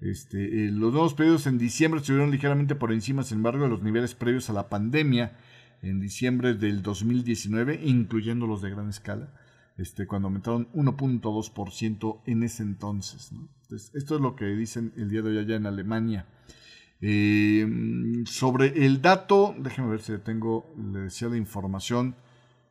Este, 0.00 0.64
eh, 0.64 0.70
los 0.70 0.92
nuevos 0.94 1.12
pedidos 1.12 1.46
en 1.46 1.58
diciembre 1.58 2.00
estuvieron 2.00 2.30
ligeramente 2.30 2.74
por 2.74 2.90
encima, 2.90 3.24
sin 3.24 3.36
embargo, 3.36 3.64
de 3.64 3.70
los 3.70 3.82
niveles 3.82 4.14
previos 4.14 4.48
a 4.48 4.54
la 4.54 4.70
pandemia 4.70 5.36
en 5.82 6.00
diciembre 6.00 6.54
del 6.54 6.80
2019, 6.80 7.82
incluyendo 7.84 8.46
los 8.46 8.62
de 8.62 8.70
gran 8.70 8.88
escala 8.88 9.28
este, 9.78 10.06
cuando 10.06 10.28
aumentaron 10.28 10.70
1.2% 10.72 12.22
en 12.26 12.42
ese 12.42 12.62
entonces. 12.62 13.32
esto 13.94 14.14
es 14.14 14.20
lo 14.20 14.36
que 14.36 14.46
dicen 14.46 14.92
el 14.96 15.10
día 15.10 15.22
de 15.22 15.30
hoy 15.30 15.38
allá 15.38 15.56
en 15.56 15.66
Alemania. 15.66 16.26
Eh, 17.04 17.66
sobre 18.26 18.86
el 18.86 19.02
dato, 19.02 19.56
déjenme 19.58 19.90
ver 19.90 20.02
si 20.02 20.16
tengo, 20.18 20.72
le 20.76 21.00
decía 21.00 21.28
la 21.28 21.36
información 21.36 22.14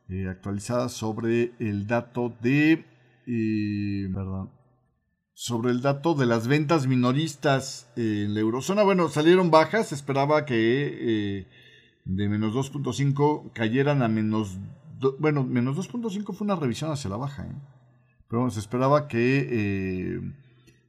eh, 0.08 0.26
actualizada 0.26 0.88
sobre 0.88 1.52
el 1.58 1.86
dato 1.86 2.34
de, 2.40 2.86
eh, 3.26 4.08
perdón, 4.12 4.50
sobre 5.34 5.70
el 5.70 5.82
dato 5.82 6.14
de 6.14 6.24
las 6.24 6.48
ventas 6.48 6.86
minoristas 6.86 7.92
en 7.96 8.32
la 8.32 8.40
eurozona. 8.40 8.84
Bueno, 8.84 9.10
salieron 9.10 9.50
bajas, 9.50 9.92
esperaba 9.92 10.46
que 10.46 11.46
de 12.04 12.28
menos 12.28 12.54
2.5 12.54 13.52
cayeran 13.52 14.02
a 14.02 14.08
menos 14.08 14.56
bueno, 15.18 15.44
menos 15.44 15.76
2.5 15.76 16.34
fue 16.34 16.44
una 16.44 16.56
revisión 16.56 16.90
hacia 16.90 17.10
la 17.10 17.16
baja, 17.16 17.44
¿eh? 17.44 17.54
pero 18.28 18.48
se 18.50 18.60
esperaba 18.60 19.08
que 19.08 19.48
eh, 19.50 20.32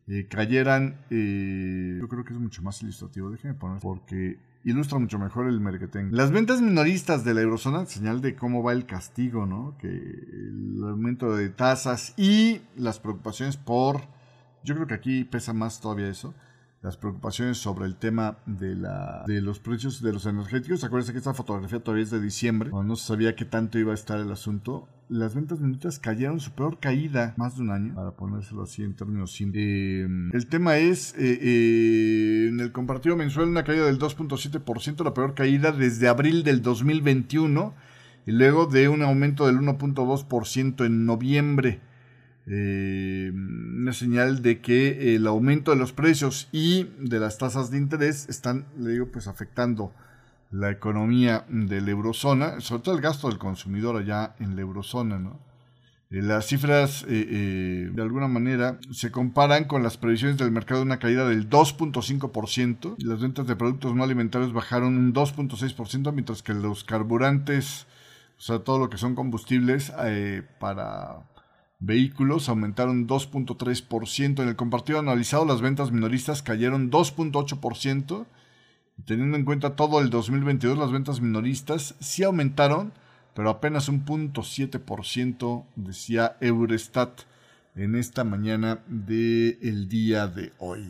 eh, 0.07 0.27
cayeran, 0.29 0.97
yo 1.09 2.07
creo 2.07 2.23
que 2.23 2.33
es 2.33 2.39
mucho 2.39 2.61
más 2.61 2.81
ilustrativo, 2.81 3.29
déjenme 3.29 3.55
poner, 3.55 3.79
porque 3.79 4.37
ilustra 4.63 4.99
mucho 4.99 5.19
mejor 5.19 5.47
el 5.47 5.59
marketing. 5.59 6.09
Las 6.11 6.31
ventas 6.31 6.61
minoristas 6.61 7.23
de 7.25 7.33
la 7.33 7.41
eurozona, 7.41 7.85
señal 7.85 8.21
de 8.21 8.35
cómo 8.35 8.63
va 8.63 8.73
el 8.73 8.85
castigo, 8.85 9.45
¿no? 9.45 9.75
Que 9.77 9.87
el 9.87 10.83
aumento 10.83 11.35
de 11.35 11.49
tasas 11.49 12.13
y 12.17 12.61
las 12.77 12.99
preocupaciones 12.99 13.57
por, 13.57 14.01
yo 14.63 14.75
creo 14.75 14.87
que 14.87 14.93
aquí 14.93 15.23
pesa 15.25 15.53
más 15.53 15.81
todavía 15.81 16.07
eso, 16.07 16.33
las 16.83 16.97
preocupaciones 16.97 17.57
sobre 17.57 17.85
el 17.85 17.95
tema 17.95 18.37
de, 18.45 18.75
la, 18.75 19.23
de 19.25 19.41
los 19.41 19.59
precios 19.59 20.01
de 20.01 20.11
los 20.11 20.25
energéticos. 20.25 20.83
Acuérdense 20.83 21.13
que 21.13 21.19
esta 21.19 21.33
fotografía 21.33 21.79
todavía 21.79 22.03
es 22.03 22.11
de 22.11 22.19
diciembre, 22.19 22.69
cuando 22.69 22.89
no 22.89 22.95
se 22.97 23.07
sabía 23.07 23.35
qué 23.37 23.45
tanto 23.45 23.79
iba 23.79 23.93
a 23.93 23.95
estar 23.95 24.19
el 24.19 24.29
asunto. 24.29 24.89
Las 25.07 25.33
ventas 25.33 25.61
minutas 25.61 25.97
cayeron 25.97 26.41
su 26.41 26.51
peor 26.51 26.79
caída, 26.79 27.35
más 27.37 27.55
de 27.55 27.61
un 27.61 27.71
año, 27.71 27.95
para 27.95 28.11
ponérselo 28.11 28.63
así 28.63 28.83
en 28.83 28.95
términos 28.95 29.31
simples. 29.31 29.63
Eh, 29.65 30.07
el 30.33 30.47
tema 30.47 30.77
es, 30.77 31.13
eh, 31.17 31.39
eh, 31.41 32.47
en 32.49 32.59
el 32.59 32.73
compartido 32.73 33.15
mensual, 33.15 33.47
una 33.47 33.63
caída 33.63 33.85
del 33.85 33.97
2.7%, 33.97 35.05
la 35.05 35.13
peor 35.13 35.35
caída 35.35 35.71
desde 35.71 36.09
abril 36.09 36.43
del 36.43 36.61
2021, 36.61 37.73
y 38.25 38.31
luego 38.33 38.65
de 38.65 38.89
un 38.89 39.03
aumento 39.03 39.47
del 39.47 39.57
1.2% 39.57 40.85
en 40.85 41.05
noviembre. 41.05 41.79
Eh, 42.45 43.31
una 43.83 43.93
señal 43.93 44.41
de 44.41 44.61
que 44.61 45.15
el 45.15 45.27
aumento 45.27 45.71
de 45.71 45.77
los 45.77 45.91
precios 45.91 46.47
y 46.51 46.85
de 46.99 47.19
las 47.19 47.37
tasas 47.37 47.69
de 47.69 47.77
interés 47.77 48.27
están, 48.29 48.65
le 48.77 48.91
digo, 48.91 49.07
pues 49.07 49.27
afectando 49.27 49.91
la 50.51 50.71
economía 50.71 51.45
de 51.49 51.81
la 51.81 51.91
eurozona, 51.91 52.61
sobre 52.61 52.83
todo 52.83 52.95
el 52.95 53.01
gasto 53.01 53.27
del 53.27 53.37
consumidor 53.37 53.97
allá 53.97 54.35
en 54.39 54.55
la 54.55 54.61
eurozona, 54.61 55.19
¿no? 55.19 55.37
Eh, 56.11 56.21
las 56.21 56.45
cifras, 56.45 57.05
eh, 57.09 57.89
de 57.91 58.01
alguna 58.01 58.29
manera, 58.29 58.79
se 58.91 59.11
comparan 59.11 59.65
con 59.65 59.83
las 59.83 59.97
previsiones 59.97 60.37
del 60.37 60.51
mercado 60.51 60.79
de 60.79 60.85
una 60.85 60.99
caída 60.99 61.27
del 61.27 61.49
2.5%. 61.49 62.95
Las 62.99 63.19
ventas 63.19 63.47
de 63.47 63.55
productos 63.57 63.95
no 63.95 64.03
alimentarios 64.03 64.53
bajaron 64.53 64.95
un 64.95 65.13
2.6%, 65.13 66.13
mientras 66.13 66.41
que 66.41 66.53
los 66.53 66.85
carburantes, 66.85 67.85
o 68.37 68.41
sea, 68.41 68.59
todo 68.59 68.79
lo 68.79 68.89
que 68.89 68.97
son 68.97 69.15
combustibles 69.15 69.91
para 70.59 71.32
vehículos 71.85 72.49
aumentaron 72.49 73.07
2.3%. 73.07 74.41
En 74.41 74.47
el 74.47 74.55
compartido 74.55 74.99
analizado, 74.99 75.45
las 75.45 75.61
ventas 75.61 75.91
minoristas 75.91 76.41
cayeron 76.41 76.89
2.8%. 76.89 78.25
Teniendo 79.05 79.37
en 79.37 79.45
cuenta 79.45 79.75
todo 79.75 79.99
el 79.99 80.09
2022, 80.09 80.77
las 80.77 80.91
ventas 80.91 81.19
minoristas 81.19 81.95
sí 81.99 82.23
aumentaron, 82.23 82.93
pero 83.33 83.49
apenas 83.49 83.89
un 83.89 84.05
0.7%, 84.05 85.65
decía 85.75 86.37
Eurostat 86.39 87.21
en 87.75 87.95
esta 87.95 88.23
mañana 88.23 88.79
del 88.87 89.89
día 89.89 90.27
de 90.27 90.53
hoy. 90.59 90.87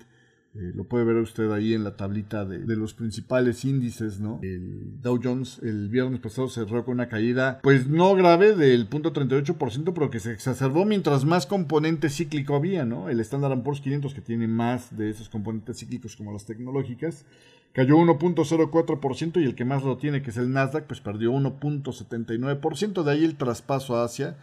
eh, 0.60 0.72
lo 0.74 0.82
puede 0.84 1.04
ver 1.04 1.16
usted 1.16 1.52
ahí 1.52 1.72
en 1.72 1.84
la 1.84 1.96
tablita 1.96 2.44
de, 2.44 2.58
los 2.74 2.92
principales 2.92 3.64
índices, 3.64 4.18
¿no? 4.18 4.40
El 4.42 5.00
Dow 5.00 5.20
Jones 5.22 5.60
el 5.62 5.88
viernes 5.88 6.18
pasado 6.18 6.48
cerró 6.48 6.84
con 6.84 6.94
una 6.94 7.08
caída, 7.08 7.60
pues 7.62 7.86
no 7.86 8.12
grave 8.16 8.56
del 8.56 8.90
0.38%, 8.90 9.92
pero 9.94 10.10
que 10.10 10.18
se 10.18 10.32
exacerbó 10.32 10.84
mientras 10.84 11.24
más 11.24 11.46
componente 11.46 12.10
cíclico 12.10 12.56
había, 12.56 12.84
¿no? 12.84 13.08
El 13.08 13.20
Standard 13.20 13.62
Poor's 13.62 13.80
500, 13.80 14.12
que 14.14 14.20
tiene 14.20 14.48
más 14.48 14.96
de 14.96 15.10
esos 15.10 15.28
componentes 15.28 15.78
cíclicos 15.78 16.16
como 16.16 16.32
las 16.32 16.44
tecnológicas, 16.44 17.24
cayó 17.72 17.96
1.04% 17.96 19.40
y 19.40 19.44
el 19.44 19.54
que 19.54 19.64
más 19.64 19.84
lo 19.84 19.96
tiene, 19.96 20.22
que 20.22 20.30
es 20.30 20.38
el 20.38 20.50
Nasdaq, 20.50 20.88
pues 20.88 21.00
perdió 21.00 21.32
1.79%. 21.34 23.04
De 23.04 23.12
ahí 23.12 23.24
el 23.24 23.36
traspaso 23.36 23.96
a 23.96 24.02
Asia, 24.02 24.36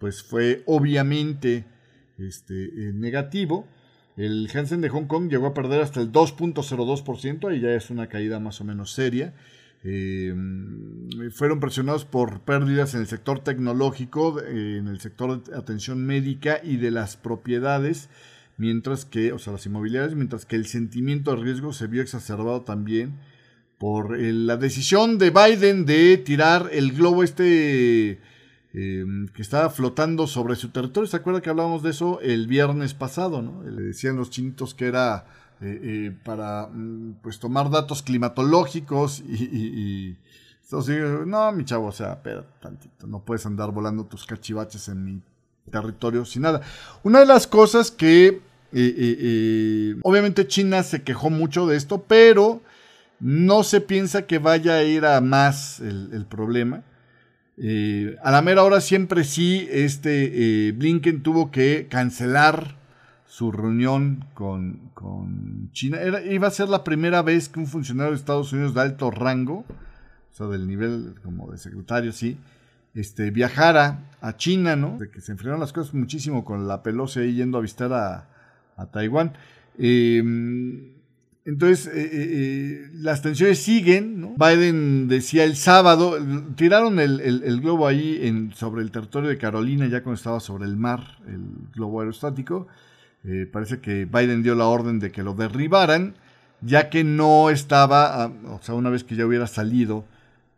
pues 0.00 0.24
fue 0.24 0.64
obviamente 0.66 1.66
este, 2.18 2.64
eh, 2.64 2.92
negativo. 2.92 3.68
El 4.16 4.48
Hansen 4.52 4.80
de 4.80 4.88
Hong 4.88 5.06
Kong 5.06 5.30
llegó 5.30 5.46
a 5.46 5.54
perder 5.54 5.80
hasta 5.80 6.00
el 6.00 6.12
2.02%, 6.12 7.56
y 7.56 7.60
ya 7.60 7.74
es 7.74 7.90
una 7.90 8.08
caída 8.08 8.40
más 8.40 8.60
o 8.60 8.64
menos 8.64 8.92
seria. 8.92 9.34
Eh, 9.84 10.34
fueron 11.32 11.58
presionados 11.58 12.04
por 12.04 12.40
pérdidas 12.42 12.94
en 12.94 13.00
el 13.00 13.06
sector 13.06 13.40
tecnológico, 13.40 14.40
en 14.40 14.86
el 14.86 15.00
sector 15.00 15.42
de 15.42 15.56
atención 15.56 16.04
médica 16.04 16.60
y 16.62 16.76
de 16.76 16.90
las 16.90 17.16
propiedades, 17.16 18.08
mientras 18.58 19.04
que, 19.04 19.32
o 19.32 19.38
sea, 19.38 19.54
las 19.54 19.66
inmobiliarias, 19.66 20.14
mientras 20.14 20.46
que 20.46 20.56
el 20.56 20.66
sentimiento 20.66 21.34
de 21.34 21.42
riesgo 21.42 21.72
se 21.72 21.86
vio 21.86 22.02
exacerbado 22.02 22.62
también 22.62 23.18
por 23.78 24.16
la 24.16 24.56
decisión 24.56 25.18
de 25.18 25.30
Biden 25.30 25.84
de 25.86 26.16
tirar 26.16 26.68
el 26.70 26.92
globo 26.92 27.24
este 27.24 28.20
Em, 28.74 29.28
que 29.28 29.42
estaba 29.42 29.68
flotando 29.68 30.26
sobre 30.26 30.56
su 30.56 30.70
territorio. 30.70 31.06
¿Se 31.06 31.18
acuerda 31.18 31.42
que 31.42 31.50
hablábamos 31.50 31.82
de 31.82 31.90
eso 31.90 32.20
el 32.22 32.46
viernes 32.46 32.94
pasado? 32.94 33.42
¿no? 33.42 33.62
Le 33.64 33.82
decían 33.82 34.16
los 34.16 34.30
chinitos 34.30 34.74
que 34.74 34.86
era 34.86 35.26
eh, 35.60 35.78
eh, 35.82 36.16
para 36.24 36.68
mm, 36.68 37.16
pues 37.22 37.38
tomar 37.38 37.68
datos 37.68 38.02
climatológicos 38.02 39.20
y, 39.20 40.16
no, 41.26 41.52
mi 41.52 41.66
chavo, 41.66 41.88
o 41.88 41.92
sea, 41.92 42.14
espera 42.14 42.46
tantito, 42.60 43.06
no 43.06 43.20
puedes 43.22 43.44
andar 43.44 43.70
volando 43.72 44.06
tus 44.06 44.24
cachivaches 44.24 44.88
en 44.88 45.04
mi 45.04 45.20
territorio 45.70 46.24
sin 46.24 46.40
nada. 46.40 46.62
Una 47.02 47.20
de 47.20 47.26
las 47.26 47.46
cosas 47.46 47.90
que 47.90 48.40
eh, 48.72 49.96
obviamente 50.02 50.46
China 50.46 50.82
se 50.82 51.02
quejó 51.02 51.28
mucho 51.28 51.66
de 51.66 51.76
esto, 51.76 52.04
pero 52.08 52.62
no 53.20 53.64
se 53.64 53.82
piensa 53.82 54.26
que 54.26 54.38
vaya 54.38 54.76
a 54.76 54.82
ir 54.82 55.04
a 55.04 55.20
más 55.20 55.80
el 55.80 56.24
problema. 56.24 56.84
Eh, 57.64 58.16
a 58.24 58.32
la 58.32 58.42
mera 58.42 58.64
hora 58.64 58.80
siempre 58.80 59.22
sí, 59.22 59.68
este 59.70 60.68
eh, 60.68 60.72
Blinken 60.72 61.22
tuvo 61.22 61.52
que 61.52 61.86
cancelar 61.88 62.74
su 63.24 63.52
reunión 63.52 64.24
con, 64.34 64.90
China. 65.72 65.98
Iba 66.28 66.48
a 66.48 66.50
ser 66.50 66.68
la 66.68 66.82
primera 66.82 67.22
vez 67.22 67.48
que 67.48 67.60
un 67.60 67.66
funcionario 67.66 68.10
de 68.10 68.18
Estados 68.18 68.52
Unidos 68.52 68.74
de 68.74 68.80
alto 68.80 69.10
rango, 69.12 69.64
o 69.64 70.34
sea, 70.34 70.48
del 70.48 70.66
nivel 70.66 71.14
como 71.22 71.50
de 71.50 71.58
secretario, 71.58 72.12
sí, 72.12 72.36
este, 72.94 73.30
viajara 73.30 74.10
a 74.20 74.36
China, 74.36 74.76
¿no? 74.76 74.98
De 74.98 75.08
que 75.08 75.20
se 75.20 75.32
enfriaron 75.32 75.60
las 75.60 75.72
cosas 75.72 75.94
muchísimo 75.94 76.44
con 76.44 76.66
la 76.66 76.82
Pelosi 76.82 77.20
ahí 77.20 77.34
yendo 77.34 77.58
a 77.58 77.62
visitar 77.62 77.92
a, 77.92 78.28
a 78.76 78.86
Taiwán. 78.86 79.32
Eh, 79.78 80.91
entonces, 81.44 81.88
eh, 81.88 81.92
eh, 81.94 82.08
eh, 82.12 82.90
las 82.94 83.20
tensiones 83.20 83.58
siguen. 83.58 84.34
Biden 84.36 85.08
decía 85.08 85.42
el 85.44 85.56
sábado, 85.56 86.16
tiraron 86.54 87.00
el, 87.00 87.60
globo 87.60 87.88
ahí 87.88 88.50
sobre 88.54 88.82
el 88.82 88.92
territorio 88.92 89.28
de 89.28 89.38
Carolina, 89.38 89.88
ya 89.88 90.02
cuando 90.02 90.16
estaba 90.16 90.38
sobre 90.38 90.66
el 90.66 90.76
mar, 90.76 91.18
el 91.26 91.42
globo 91.74 92.00
aerostático. 92.00 92.68
parece 93.52 93.80
que 93.80 94.04
Biden 94.04 94.42
dio 94.42 94.54
la 94.54 94.66
orden 94.66 95.00
de 95.00 95.10
que 95.10 95.24
lo 95.24 95.34
derribaran, 95.34 96.14
ya 96.60 96.90
que 96.90 97.02
no 97.02 97.50
estaba, 97.50 98.24
ah, 98.24 98.32
o 98.46 98.60
sea, 98.62 98.76
una 98.76 98.90
vez 98.90 99.02
que 99.02 99.16
ya 99.16 99.26
hubiera 99.26 99.48
salido 99.48 100.04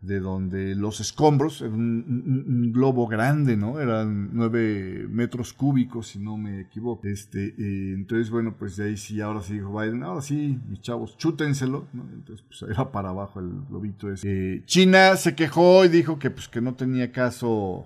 de 0.05 0.19
donde 0.19 0.75
los 0.75 0.99
escombros, 0.99 1.61
un, 1.61 2.71
globo 2.73 3.07
grande, 3.07 3.57
¿no? 3.57 3.79
Eran 3.79 4.29
nueve 4.33 5.07
metros 5.09 5.53
cúbicos, 5.53 6.07
si 6.07 6.19
no 6.19 6.37
me 6.37 6.61
equivoco. 6.61 7.07
Este, 7.07 7.47
eh, 7.47 7.93
entonces, 7.93 8.29
bueno, 8.29 8.55
pues 8.57 8.77
de 8.77 8.85
ahí 8.85 8.97
sí, 8.97 9.21
ahora 9.21 9.41
sí 9.41 9.53
dijo 9.53 9.79
Biden, 9.79 10.03
ahora 10.03 10.21
sí, 10.21 10.59
mis 10.67 10.81
chavos, 10.81 11.17
chútenselo, 11.17 11.87
¿no? 11.93 12.03
Entonces, 12.13 12.45
pues 12.47 12.69
era 12.69 12.91
para 12.91 13.09
abajo 13.09 13.39
el 13.39 13.51
globito 13.69 14.11
ese. 14.11 14.27
Eh, 14.27 14.63
China 14.65 15.15
se 15.15 15.35
quejó 15.35 15.85
y 15.85 15.89
dijo 15.89 16.19
que, 16.19 16.29
pues, 16.29 16.47
que 16.47 16.61
no 16.61 16.75
tenía 16.75 17.11
caso, 17.11 17.85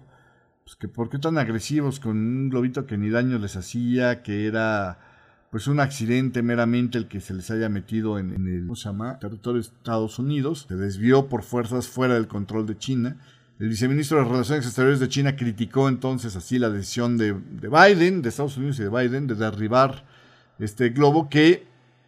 pues, 0.63 0.75
que 0.75 0.87
por 0.87 1.09
qué 1.09 1.19
tan 1.19 1.37
agresivos 1.37 1.99
con 1.99 2.17
un 2.17 2.49
globito 2.49 2.85
que 2.85 2.97
ni 2.97 3.09
daño 3.09 3.37
les 3.37 3.55
hacía, 3.55 4.23
que 4.23 4.47
era 4.47 5.08
pues 5.51 5.67
un 5.67 5.79
accidente 5.79 6.43
meramente 6.43 6.97
el 6.97 7.07
que 7.07 7.21
se 7.21 7.33
les 7.33 7.49
haya 7.49 7.69
metido 7.69 8.19
en, 8.19 8.31
el 8.31 8.61
¿cómo 8.61 8.75
se 8.75 8.85
llama? 8.85 9.17
territorio 9.19 9.61
de 9.61 9.67
Estados 9.67 10.19
Unidos, 10.19 10.65
se 10.67 10.75
desvió 10.75 11.27
por 11.27 11.43
fuerzas 11.43 11.87
fuera 11.87 12.13
del 12.13 12.27
control 12.27 12.67
de 12.67 12.77
China. 12.77 13.17
El 13.59 13.69
viceministro 13.69 14.19
de 14.19 14.25
Relaciones 14.25 14.65
Exteriores 14.65 14.99
de 14.99 15.09
China 15.09 15.35
criticó 15.35 15.89
entonces 15.89 16.35
así 16.35 16.59
la 16.59 16.69
decisión 16.69 17.17
de, 17.17 17.33
Biden, 17.33 18.21
de 18.21 18.29
Estados 18.29 18.57
Unidos 18.57 18.79
y 18.79 18.83
de 18.83 18.89
Biden, 18.89 19.27
de 19.27 19.35
derribar 19.35 20.05
este 20.59 20.89
globo 20.89 21.29
que, 21.29 21.65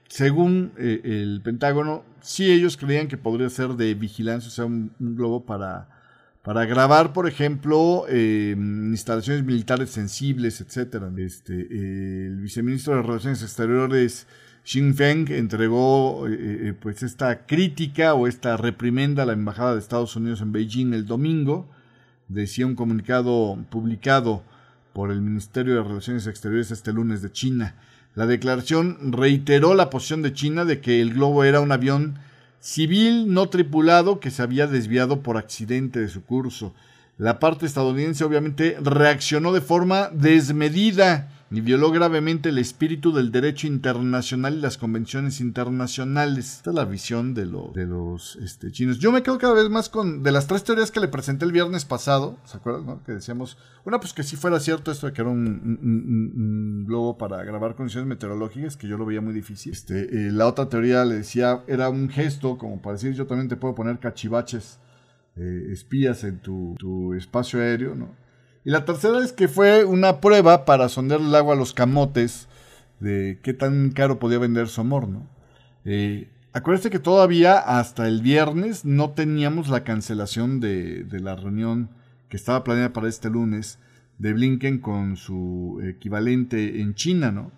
según 0.07 0.71
eh, 0.77 1.01
el 1.03 1.41
Pentágono, 1.43 2.03
sí 2.21 2.51
ellos 2.51 2.77
creían 2.77 3.07
que 3.07 3.17
podría 3.17 3.49
ser 3.49 3.69
de 3.69 3.93
vigilancia, 3.95 4.47
o 4.49 4.51
sea, 4.51 4.65
un 4.65 4.91
globo 4.99 5.45
para 5.45 6.00
para 6.43 6.65
grabar, 6.65 7.13
por 7.13 7.27
ejemplo, 7.27 8.05
eh, 8.09 8.55
instalaciones 8.57 9.43
militares 9.43 9.91
sensibles, 9.91 10.59
etc. 10.61 11.03
Este, 11.17 11.53
el 11.53 12.37
viceministro 12.37 12.95
de 12.95 13.03
Relaciones 13.03 13.43
Exteriores, 13.43 14.25
Xi 14.63 14.93
Feng, 14.93 15.29
entregó 15.29 16.27
eh, 16.27 16.33
eh, 16.39 16.73
pues 16.79 17.03
esta 17.03 17.45
crítica 17.45 18.15
o 18.15 18.27
esta 18.27 18.57
reprimenda 18.57 19.23
a 19.23 19.25
la 19.27 19.33
Embajada 19.33 19.73
de 19.73 19.79
Estados 19.79 20.15
Unidos 20.15 20.41
en 20.41 20.51
Beijing 20.51 20.93
el 20.93 21.05
domingo. 21.05 21.69
Decía 22.27 22.65
un 22.65 22.75
comunicado 22.75 23.57
publicado 23.69 24.43
por 24.93 25.11
el 25.11 25.21
Ministerio 25.21 25.75
de 25.75 25.83
Relaciones 25.83 26.25
Exteriores 26.25 26.71
este 26.71 26.91
lunes 26.91 27.21
de 27.21 27.31
China. 27.31 27.75
La 28.15 28.25
declaración 28.25 29.13
reiteró 29.13 29.75
la 29.75 29.89
posición 29.89 30.21
de 30.21 30.33
China 30.33 30.65
de 30.65 30.81
que 30.81 31.01
el 31.01 31.13
globo 31.13 31.43
era 31.43 31.61
un 31.61 31.71
avión 31.71 32.19
civil 32.61 33.33
no 33.33 33.49
tripulado 33.49 34.19
que 34.19 34.31
se 34.31 34.41
había 34.41 34.67
desviado 34.67 35.21
por 35.21 35.35
accidente 35.37 35.99
de 35.99 36.07
su 36.07 36.23
curso. 36.23 36.73
La 37.17 37.39
parte 37.39 37.65
estadounidense 37.65 38.23
obviamente 38.23 38.77
reaccionó 38.81 39.53
de 39.53 39.61
forma 39.61 40.09
desmedida 40.13 41.29
y 41.51 41.59
violó 41.59 41.91
gravemente 41.91 42.47
el 42.49 42.57
espíritu 42.57 43.11
del 43.11 43.31
derecho 43.31 43.67
internacional 43.67 44.55
y 44.55 44.61
las 44.61 44.77
convenciones 44.77 45.41
internacionales. 45.41 46.55
Esta 46.57 46.69
es 46.69 46.75
la 46.75 46.85
visión 46.85 47.33
de, 47.33 47.41
de 47.41 47.85
los 47.85 48.37
este, 48.37 48.71
chinos. 48.71 48.99
Yo 48.99 49.11
me 49.11 49.21
quedo 49.21 49.37
cada 49.37 49.53
vez 49.53 49.69
más 49.69 49.89
con 49.89 50.23
de 50.23 50.31
las 50.31 50.47
tres 50.47 50.63
teorías 50.63 50.91
que 50.91 51.01
le 51.01 51.09
presenté 51.09 51.43
el 51.43 51.51
viernes 51.51 51.83
pasado, 51.83 52.37
¿se 52.45 52.55
acuerdan? 52.55 52.99
Que 53.05 53.11
decíamos, 53.11 53.57
una 53.83 53.99
pues 53.99 54.13
que 54.13 54.23
sí 54.23 54.37
fuera 54.37 54.61
cierto 54.61 54.91
esto 54.91 55.07
de 55.07 55.13
que 55.13 55.21
era 55.21 55.29
un, 55.29 56.85
globo 56.87 57.17
para 57.17 57.43
grabar 57.43 57.75
condiciones 57.75 58.07
meteorológicas, 58.07 58.77
que 58.77 58.87
yo 58.87 58.97
lo 58.97 59.05
veía 59.05 59.19
muy 59.19 59.33
difícil. 59.33 59.73
Este, 59.73 60.27
eh, 60.27 60.31
la 60.31 60.47
otra 60.47 60.69
teoría 60.69 61.03
le 61.03 61.15
decía, 61.15 61.63
era 61.67 61.89
un 61.89 62.07
gesto 62.07 62.57
como 62.57 62.81
para 62.81 62.93
decir, 62.93 63.13
yo 63.13 63.27
también 63.27 63.49
te 63.49 63.57
puedo 63.57 63.75
poner 63.75 63.99
cachivaches, 63.99 64.79
eh, 65.35 65.67
espías 65.71 66.23
en 66.23 66.39
tu, 66.39 66.75
tu 66.77 67.13
espacio 67.13 67.61
aéreo, 67.61 67.95
¿no? 67.95 68.15
Y 68.63 68.69
la 68.69 68.85
tercera 68.85 69.23
es 69.23 69.33
que 69.33 69.47
fue 69.47 69.85
una 69.85 70.21
prueba 70.21 70.65
para 70.65 70.89
sondear 70.89 71.21
el 71.21 71.33
agua 71.33 71.55
a 71.55 71.57
los 71.57 71.73
camotes 71.73 72.47
de 72.99 73.39
qué 73.41 73.53
tan 73.53 73.91
caro 73.91 74.19
podía 74.19 74.37
vender 74.37 74.67
su 74.67 74.81
amor, 74.81 75.07
¿no? 75.07 75.27
Eh, 75.85 76.29
que 76.53 76.99
todavía 76.99 77.57
hasta 77.57 78.07
el 78.07 78.21
viernes 78.21 78.85
no 78.85 79.11
teníamos 79.11 79.69
la 79.69 79.83
cancelación 79.83 80.59
de, 80.59 81.05
de 81.05 81.19
la 81.19 81.35
reunión 81.35 81.89
que 82.29 82.37
estaba 82.37 82.63
planeada 82.63 82.93
para 82.93 83.07
este 83.07 83.29
lunes 83.29 83.79
de 84.19 84.33
Blinken 84.33 84.79
con 84.79 85.15
su 85.15 85.81
equivalente 85.83 86.81
en 86.81 86.93
China, 86.93 87.31
¿no? 87.31 87.51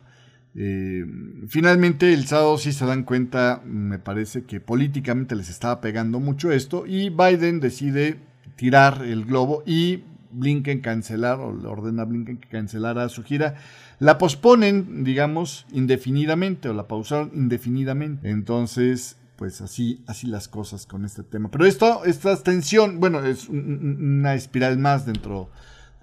Eh, 0.56 1.06
finalmente 1.48 2.13
el 2.13 2.28
sábado 2.28 2.58
sí 2.58 2.74
se 2.74 2.86
dan 2.86 3.04
cuenta, 3.04 3.62
me 3.66 3.98
parece 4.00 4.44
que 4.44 4.60
políticamente 4.60 5.36
les 5.36 5.50
estaba 5.50 5.82
pegando 5.82 6.20
mucho 6.20 6.52
esto 6.52 6.86
y 6.86 7.10
Biden 7.10 7.60
decide 7.60 8.20
tirar 8.56 9.04
el 9.04 9.26
globo 9.26 9.63
y 9.66 10.04
Blinken 10.34 10.82
cancelar, 10.82 11.39
o 11.39 11.56
le 11.56 11.68
ordena 11.68 12.04
a 12.04 12.06
Blinken 12.06 12.38
que 12.38 12.50
cancelara 12.50 13.08
su 13.10 13.24
gira. 13.24 13.56
La 14.00 14.18
posponen, 14.18 15.04
digamos, 15.04 15.66
indefinidamente, 15.72 16.70
o 16.70 16.74
la 16.74 16.88
pausaron 16.88 17.32
indefinidamente. 17.34 18.30
Entonces, 18.30 19.18
pues 19.36 19.62
así, 19.62 20.04
así 20.08 20.28
las 20.28 20.48
cosas 20.48 20.86
con 20.86 21.06
este 21.06 21.24
tema. 21.24 21.50
Pero 21.52 21.66
esto, 21.66 22.04
esta 22.06 22.36
tensión, 22.42 23.00
bueno, 23.00 23.24
es 23.24 23.48
una 23.48 24.34
espiral 24.34 24.78
más 24.78 25.06
dentro 25.06 25.50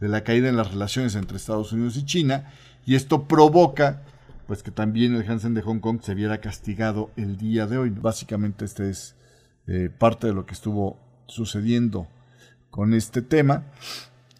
de 0.01 0.09
la 0.09 0.25
caída 0.25 0.49
en 0.49 0.57
las 0.57 0.71
relaciones 0.71 1.15
entre 1.15 1.37
Estados 1.37 1.73
Unidos 1.73 1.97
y 1.97 2.05
China, 2.05 2.51
y 2.87 2.95
esto 2.95 3.27
provoca 3.27 4.03
pues 4.51 4.65
que 4.65 4.73
también 4.73 5.15
el 5.15 5.31
Hansen 5.31 5.55
de 5.55 5.63
Hong 5.63 5.79
Kong 5.79 6.01
se 6.03 6.13
viera 6.13 6.41
castigado 6.41 7.13
el 7.15 7.37
día 7.37 7.69
de 7.69 7.79
hoy. 7.79 7.91
Básicamente 7.91 8.65
este 8.65 8.91
es 8.91 9.15
eh, 9.69 9.91
parte 9.97 10.27
de 10.27 10.33
lo 10.33 10.45
que 10.45 10.55
estuvo 10.55 10.99
sucediendo 11.27 12.09
con 12.69 12.93
este 12.93 13.23
tema. 13.23 13.67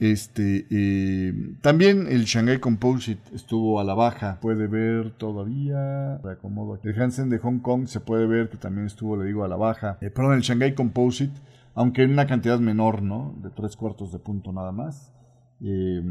Este, 0.01 0.67
eh, 0.69 1.55
también 1.63 2.09
el 2.09 2.25
Shanghai 2.25 2.59
Composite 2.59 3.23
estuvo 3.37 3.79
a 3.79 3.85
la 3.85 3.95
baja. 3.95 4.41
Puede 4.41 4.67
ver 4.67 5.13
todavía. 5.13 6.19
Reacomodo 6.25 6.81
El 6.83 7.01
Hansen 7.01 7.31
de 7.31 7.39
Hong 7.39 7.61
Kong 7.61 7.87
se 7.87 8.01
puede 8.01 8.27
ver 8.27 8.49
que 8.49 8.57
también 8.57 8.89
estuvo, 8.89 9.17
le 9.17 9.27
digo, 9.27 9.45
a 9.45 9.49
la 9.49 9.55
baja. 9.55 9.97
Eh, 10.01 10.11
perdón, 10.11 10.35
el 10.35 10.41
Shanghai 10.41 10.75
Composite, 10.75 11.41
aunque 11.77 12.03
en 12.03 12.11
una 12.11 12.27
cantidad 12.27 12.59
menor, 12.59 13.01
¿no? 13.01 13.33
De 13.41 13.51
tres 13.51 13.77
cuartos 13.77 14.11
de 14.11 14.19
punto 14.19 14.51
nada 14.53 14.73
más. 14.73 15.15
Eh, 15.61 16.03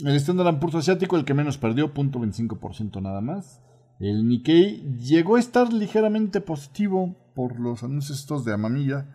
el 0.00 0.16
Standard 0.16 0.58
Poor's 0.58 0.76
asiático, 0.76 1.16
el 1.16 1.24
que 1.24 1.34
menos 1.34 1.58
perdió, 1.58 1.92
0.25% 1.92 3.00
nada 3.00 3.20
más. 3.20 3.60
El 4.00 4.26
Nikkei 4.26 4.98
llegó 4.98 5.36
a 5.36 5.40
estar 5.40 5.72
ligeramente 5.72 6.40
positivo 6.40 7.14
por 7.34 7.60
los 7.60 7.82
anuncios 7.82 8.18
estos 8.18 8.44
de 8.44 8.52
Amamilla. 8.52 9.06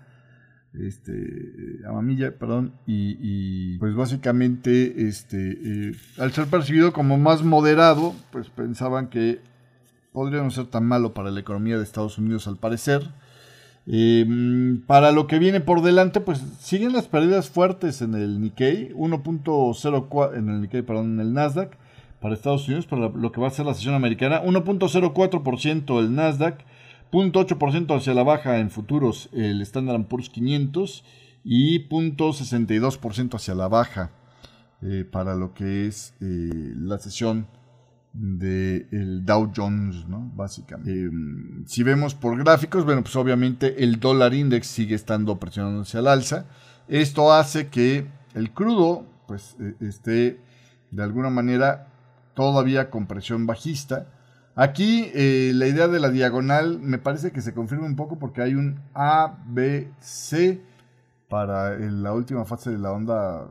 Este, 0.74 1.80
Amamilla, 1.88 2.38
perdón, 2.38 2.74
y, 2.86 3.78
pues 3.80 3.96
básicamente, 3.96 5.08
este, 5.08 5.58
eh, 5.64 5.96
al 6.20 6.32
ser 6.32 6.48
percibido 6.48 6.94
como 6.94 7.18
más 7.18 7.44
moderado, 7.44 8.14
pues 8.32 8.50
pensaban 8.50 9.10
que 9.10 9.42
podría 10.12 10.44
no 10.44 10.52
ser 10.52 10.68
tan 10.68 10.86
malo 10.86 11.14
para 11.14 11.32
la 11.32 11.40
economía 11.40 11.78
de 11.78 11.84
Estados 11.84 12.18
Unidos 12.18 12.48
al 12.48 12.58
parecer. 12.58 13.10
Em, 13.92 14.82
para 14.86 15.12
lo 15.12 15.26
que 15.26 15.40
viene 15.40 15.62
por 15.62 15.82
delante, 15.82 16.22
pues 16.22 16.44
siguen 16.60 16.94
las 16.94 17.08
pérdidas 17.08 17.50
fuertes 17.50 18.04
en 18.04 18.14
el 18.14 18.40
Nikkei, 18.40 18.94
1.04 18.94 20.38
en 20.38 20.50
el 20.50 20.62
Nikkei, 20.62 20.84
perdón, 20.84 21.14
en 21.14 21.20
el 21.22 21.34
Nasdaq 21.34 21.76
para 22.22 22.36
Estados 22.36 22.68
Unidos, 22.68 22.86
para 22.86 23.10
lo 23.10 23.32
que 23.32 23.42
va 23.42 23.48
a 23.48 23.52
ser 23.52 23.66
la 23.66 23.74
sesión 23.74 23.96
americana, 23.96 24.44
1.04% 24.44 26.00
el 26.00 26.14
Nasdaq, 26.14 26.60
0.8% 27.12 27.98
hacia 27.98 28.14
la 28.14 28.22
baja 28.22 28.60
en 28.60 28.70
futuros 28.70 29.30
el 29.34 29.60
Standard 29.64 30.06
Poor's 30.06 30.30
500 30.30 31.04
y 31.44 31.90
0.62% 31.90 33.34
hacia 33.34 33.56
la 33.56 33.70
baja 33.70 34.12
eh, 34.84 35.04
para 35.10 35.34
lo 35.34 35.56
que 35.56 35.88
es 35.88 36.14
eh, 36.22 36.74
la 36.76 37.00
sesión 37.00 37.48
del 38.14 39.26
Dow 39.26 39.52
Jones. 39.56 40.06
Básicamente. 40.08 40.92
Eh, 40.92 41.10
si 41.66 41.84
vemos 41.84 42.16
por 42.16 42.38
gráficos, 42.38 42.86
bueno, 42.86 43.02
pues 43.02 43.16
obviamente 43.16 43.84
el 43.84 44.00
dólar 44.00 44.34
index 44.34 44.68
sigue 44.68 44.96
estando 44.96 45.40
presionándose 45.40 45.98
al 45.98 46.08
alza. 46.08 46.46
Esto 46.88 47.32
hace 47.34 47.68
que 47.68 48.08
el 48.34 48.52
crudo, 48.52 49.06
pues, 49.28 49.56
eh, 49.60 49.76
esté 49.82 50.40
de 50.92 51.04
alguna 51.04 51.30
manera 51.30 51.88
todavía 52.34 52.90
con 52.90 53.06
presión 53.06 53.46
bajista. 53.46 54.08
Aquí 54.56 55.10
eh, 55.14 55.52
la 55.54 55.68
idea 55.68 55.88
de 55.88 56.00
la 56.00 56.10
diagonal 56.10 56.80
me 56.80 56.98
parece 56.98 57.32
que 57.32 57.42
se 57.42 57.54
confirma 57.54 57.86
un 57.86 57.96
poco 57.96 58.18
porque 58.18 58.42
hay 58.42 58.56
un 58.56 58.80
ABC 58.94 60.60
para 61.30 61.78
la 61.78 62.12
última 62.12 62.44
fase 62.44 62.72
de 62.72 62.78
la 62.78 62.92
onda 62.92 63.48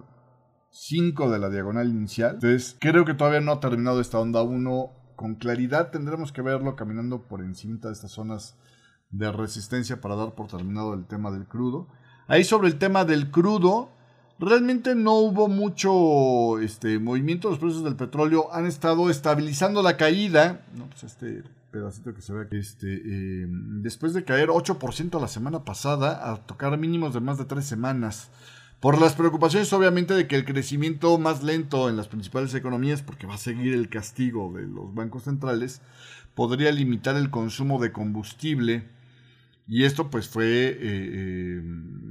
5 0.81 1.31
de 1.31 1.39
la 1.39 1.51
diagonal 1.51 1.89
inicial. 1.89 2.35
Entonces, 2.35 2.77
creo 2.79 3.05
que 3.05 3.15
todavía 3.15 3.41
no 3.41 3.53
ha 3.53 3.61
terminado 3.61 4.01
esta 4.01 4.19
onda 4.21 4.43
1 4.43 4.93
con 5.17 5.35
claridad. 5.35 5.91
Tendremos 5.91 6.31
que 6.31 6.41
verlo 6.41 6.77
caminando 6.77 7.27
por 7.27 7.43
encima 7.43 7.79
de 7.83 7.93
estas 7.93 8.13
zonas 8.13 8.57
de 9.11 9.33
resistencia 9.33 10.01
para 10.01 10.15
dar 10.15 10.35
por 10.35 10.47
terminado 10.49 10.95
el 10.95 11.07
tema 11.07 11.31
del 11.33 11.47
crudo. 11.47 11.89
Ahí 12.29 12.45
sobre 12.45 12.69
el 12.69 12.79
tema 12.79 13.05
del 13.05 13.31
crudo, 13.31 13.91
realmente 14.39 14.95
no 14.95 15.15
hubo 15.15 15.49
mucho 15.49 16.61
este, 16.61 17.01
movimiento. 17.01 17.51
Los 17.51 17.59
precios 17.59 17.83
del 17.83 17.97
petróleo 17.97 18.53
han 18.53 18.67
estado 18.67 19.11
estabilizando 19.11 19.83
la 19.83 19.97
caída. 19.97 20.65
¿no? 20.77 20.87
Pues 20.87 21.03
este 21.03 21.43
pedacito 21.73 22.15
que 22.15 22.23
se 22.23 22.33
ve 22.33 22.47
este, 22.53 22.87
eh, 22.95 23.47
después 23.83 24.15
de 24.15 24.25
caer 24.25 24.49
8% 24.49 25.21
la 25.21 25.29
semana 25.29 25.65
pasada 25.65 26.31
a 26.31 26.37
tocar 26.37 26.79
mínimos 26.79 27.15
de 27.15 27.21
más 27.21 27.37
de 27.37 27.47
3 27.47 27.65
semanas. 27.65 28.31
Por 28.81 29.01
las 29.01 29.15
preocupaciones 29.15 29.73
obviamente 29.73 30.15
de 30.15 30.29
que 30.29 30.37
el 30.37 30.45
crecimiento 30.45 31.19
más 31.19 31.43
lento 31.43 31.89
en 31.89 31.97
las 31.97 32.07
principales 32.07 32.55
economías, 32.55 33.03
porque 33.03 33.27
va 33.27 33.35
a 33.35 33.39
seguir 33.39 33.75
el 33.75 33.89
castigo 33.89 34.53
de 34.53 34.69
los 34.69 34.95
bancos 34.95 35.25
centrales, 35.25 35.81
podría 36.37 36.71
limitar 36.71 37.17
el 37.17 37.31
consumo 37.31 37.81
de 37.81 37.91
combustible. 37.91 38.85
Y 39.67 39.83
esto 39.83 40.11
pues 40.11 40.29
fue, 40.29 40.45
eh, 40.45 40.79
eh, 40.81 41.61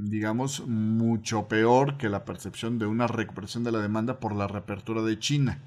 digamos, 0.09 0.67
mucho 0.67 1.47
peor 1.47 1.97
que 1.97 2.09
la 2.09 2.25
percepción 2.25 2.79
de 2.79 2.85
una 2.85 3.07
recuperación 3.07 3.63
de 3.63 3.71
la 3.71 3.79
demanda 3.79 4.19
por 4.19 4.35
la 4.35 4.47
reapertura 4.47 5.01
de 5.01 5.17
China, 5.17 5.59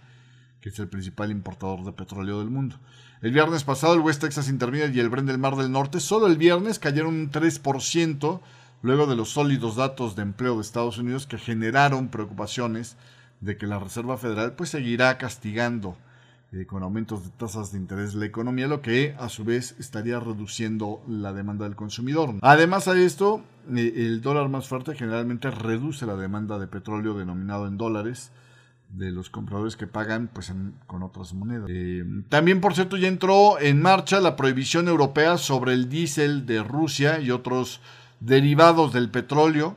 que 0.61 0.69
es 0.69 0.79
el 0.79 0.89
principal 0.89 1.31
importador 1.31 1.83
de 1.83 1.93
petróleo 1.93 2.41
del 2.41 2.51
mundo. 2.51 2.77
El 3.23 3.33
viernes 3.33 3.65
pasado 3.65 3.95
el 3.95 4.01
West 4.01 4.21
Texas 4.21 4.51
Intermediate 4.51 4.95
y 4.95 5.01
el 5.01 5.09
Brent 5.09 5.29
del 5.29 5.39
Mar 5.39 5.57
del 5.57 5.73
Norte, 5.73 5.99
solo 5.99 6.27
el 6.27 6.37
viernes 6.37 6.79
cayeron 6.79 7.15
un 7.15 7.31
3%, 7.31 8.41
luego 8.83 9.07
de 9.07 9.16
los 9.16 9.31
sólidos 9.31 9.77
datos 9.77 10.16
de 10.16 10.23
empleo 10.23 10.57
de 10.57 10.62
Estados 10.62 10.99
Unidos 10.99 11.27
que 11.27 11.38
generaron 11.38 12.09
preocupaciones 12.09 12.97
de 13.40 13.57
que 13.57 13.66
la 13.66 13.79
Reserva 13.79 14.19
Federal 14.19 14.53
pues 14.53 14.71
seguirá 14.71 15.16
castigando 15.19 15.97
eh, 16.53 16.66
con 16.66 16.83
aumentos 16.83 17.23
de 17.25 17.31
tasas 17.31 17.71
de 17.71 17.79
interés 17.79 18.14
la 18.14 18.27
economía, 18.27 18.66
lo 18.66 18.83
que 18.83 19.14
a 19.19 19.29
su 19.29 19.45
vez 19.45 19.77
estaría 19.79 20.19
reduciendo 20.19 21.01
la 21.07 21.33
demanda 21.33 21.64
del 21.64 21.77
consumidor. 21.77 22.35
Además 22.43 22.87
de 22.87 23.05
esto, 23.05 23.45
eh, 23.73 23.93
el 23.97 24.21
dólar 24.21 24.49
más 24.49 24.66
fuerte 24.66 24.97
generalmente 24.97 25.51
reduce 25.51 26.07
la 26.07 26.16
demanda 26.16 26.59
de 26.59 26.66
petróleo 26.66 27.14
denominado 27.14 27.69
en 27.69 27.79
dólares 27.79 28.33
de 28.88 29.12
los 29.12 29.31
compradores 29.31 29.77
que 29.77 29.87
pagan 29.87 30.29
pues 30.33 30.53
con 30.88 31.05
otras 31.05 31.33
monedas. 31.35 31.69
Eh, 31.71 32.05
también, 32.29 32.61
por 32.61 32.75
cierto, 32.75 32.97
ya 32.97 33.07
entró 33.07 33.61
en 33.61 33.81
marcha 33.81 34.21
la 34.21 34.35
prohibición 34.35 34.88
europea 34.88 35.38
sobre 35.38 35.75
el 35.75 35.88
diésel 35.88 36.47
de 36.47 36.64
Rusia 36.64 37.21
y 37.21 37.31
otros 37.31 37.81
derivados 38.20 38.92
del 38.92 39.11
petróleo, 39.11 39.76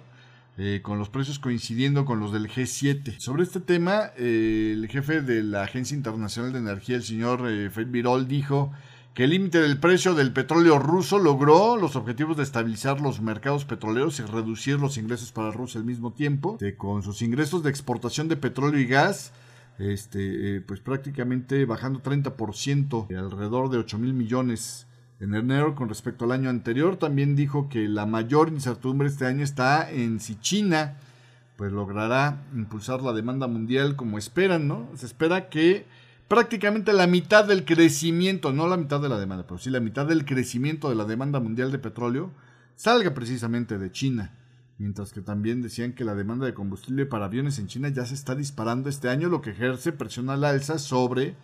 eh, 0.57 0.81
con 0.83 0.99
los 0.99 1.09
precios 1.09 1.39
coincidiendo 1.39 2.05
con 2.05 2.19
los 2.19 2.31
del 2.31 2.47
G7. 2.47 3.19
Sobre 3.19 3.43
este 3.43 3.59
tema, 3.59 4.11
eh, 4.17 4.73
el 4.75 4.87
jefe 4.87 5.21
de 5.21 5.41
la 5.41 5.63
Agencia 5.63 5.97
Internacional 5.97 6.53
de 6.53 6.59
Energía, 6.59 6.95
el 6.95 7.03
señor 7.03 7.49
eh, 7.49 7.69
Virol, 7.85 8.27
dijo 8.27 8.71
que 9.15 9.23
el 9.23 9.31
límite 9.31 9.59
del 9.61 9.79
precio 9.79 10.13
del 10.13 10.31
petróleo 10.31 10.77
ruso 10.79 11.19
logró 11.19 11.77
los 11.77 11.95
objetivos 11.95 12.37
de 12.37 12.43
estabilizar 12.43 13.01
los 13.01 13.21
mercados 13.21 13.65
petroleros 13.65 14.19
y 14.19 14.23
reducir 14.23 14.79
los 14.79 14.97
ingresos 14.97 15.31
para 15.31 15.51
Rusia 15.51 15.79
al 15.79 15.85
mismo 15.85 16.13
tiempo, 16.13 16.57
con 16.77 17.03
sus 17.03 17.21
ingresos 17.21 17.63
de 17.63 17.69
exportación 17.69 18.27
de 18.27 18.37
petróleo 18.37 18.79
y 18.79 18.85
gas 18.85 19.31
este, 19.77 20.61
pues 20.61 20.79
prácticamente 20.79 21.65
bajando 21.65 22.01
30%, 22.01 23.15
alrededor 23.15 23.69
de 23.69 23.77
8 23.77 23.99
mil 23.99 24.13
millones 24.13 24.87
en 25.23 25.35
enero 25.35 25.73
con 25.73 25.87
respecto 25.89 26.25
al 26.25 26.33
año 26.33 26.49
anterior. 26.49 26.97
También 26.97 27.35
dijo 27.35 27.69
que 27.69 27.87
la 27.87 28.05
mayor 28.05 28.49
incertidumbre 28.49 29.07
este 29.07 29.25
año 29.25 29.43
está 29.43 29.89
en 29.89 30.19
si 30.19 30.35
China 30.35 30.97
pues 31.55 31.71
logrará 31.71 32.43
impulsar 32.53 33.01
la 33.01 33.13
demanda 33.13 33.47
mundial 33.47 33.95
como 33.95 34.17
esperan, 34.17 34.67
¿no? 34.67 34.89
Se 34.95 35.05
espera 35.05 35.49
que 35.49 35.85
prácticamente 36.27 36.91
la 36.93 37.07
mitad 37.07 37.45
del 37.45 37.63
crecimiento, 37.63 38.51
no 38.51 38.67
la 38.67 38.75
mitad 38.75 38.99
de 38.99 39.07
la 39.07 39.19
demanda, 39.19 39.45
pero 39.47 39.59
sí 39.59 39.69
la 39.69 39.79
mitad 39.79 40.05
del 40.05 40.25
crecimiento 40.25 40.89
de 40.89 40.95
la 40.95 41.05
demanda 41.05 41.39
mundial 41.39 41.71
de 41.71 41.79
petróleo 41.79 42.31
salga 42.75 43.13
precisamente 43.13 43.77
de 43.77 43.91
China. 43.91 44.35
Mientras 44.79 45.13
que 45.13 45.21
también 45.21 45.61
decían 45.61 45.93
que 45.93 46.03
la 46.03 46.15
demanda 46.15 46.45
de 46.45 46.55
combustible 46.55 47.05
para 47.05 47.25
aviones 47.25 47.59
en 47.59 47.67
China 47.67 47.87
ya 47.89 48.05
se 48.05 48.15
está 48.15 48.35
disparando 48.35 48.89
este 48.89 49.07
año, 49.07 49.29
lo 49.29 49.41
que 49.41 49.51
ejerce 49.51 49.93
presión 49.93 50.29
al 50.31 50.43
alza 50.43 50.79
sobre 50.79 51.35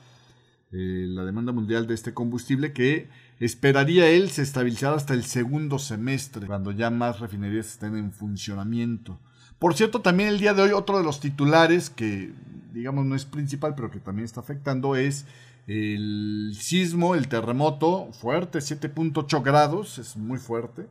eh, 0.72 1.06
la 1.08 1.24
demanda 1.24 1.52
mundial 1.52 1.88
de 1.88 1.94
este 1.94 2.14
combustible 2.14 2.74
que 2.74 3.10
esperaría 3.40 4.10
él 4.10 4.30
se 4.30 4.42
estabilizara 4.42 4.96
hasta 4.96 5.14
el 5.14 5.24
segundo 5.24 5.80
semestre, 5.80 6.48
cuando 6.48 6.72
ya 6.72 6.90
más 6.90 7.20
refinerías 7.20 7.68
estén 7.68 7.98
en 7.98 8.12
funcionamiento. 8.12 9.20
Por 9.60 9.76
cierto, 9.76 10.02
también 10.02 10.30
el 10.30 10.40
día 10.40 10.54
de 10.54 10.62
hoy 10.62 10.72
otro 10.72 10.98
de 10.98 11.04
los 11.04 11.20
titulares 11.20 11.90
que 11.90 12.34
digamos 12.74 13.06
no 13.06 13.16
es 13.16 13.26
principal, 13.26 13.76
pero 13.76 13.92
que 13.92 14.00
también 14.00 14.26
está 14.26 14.40
afectando 14.40 14.96
es 14.96 15.26
el 15.68 16.56
sismo, 16.58 17.16
el 17.16 17.28
terremoto 17.28 18.12
fuerte, 18.14 18.60
7.8 18.60 19.44
grados, 19.44 20.00
es 20.00 20.18
muy 20.18 20.40
fuerte, 20.40 20.88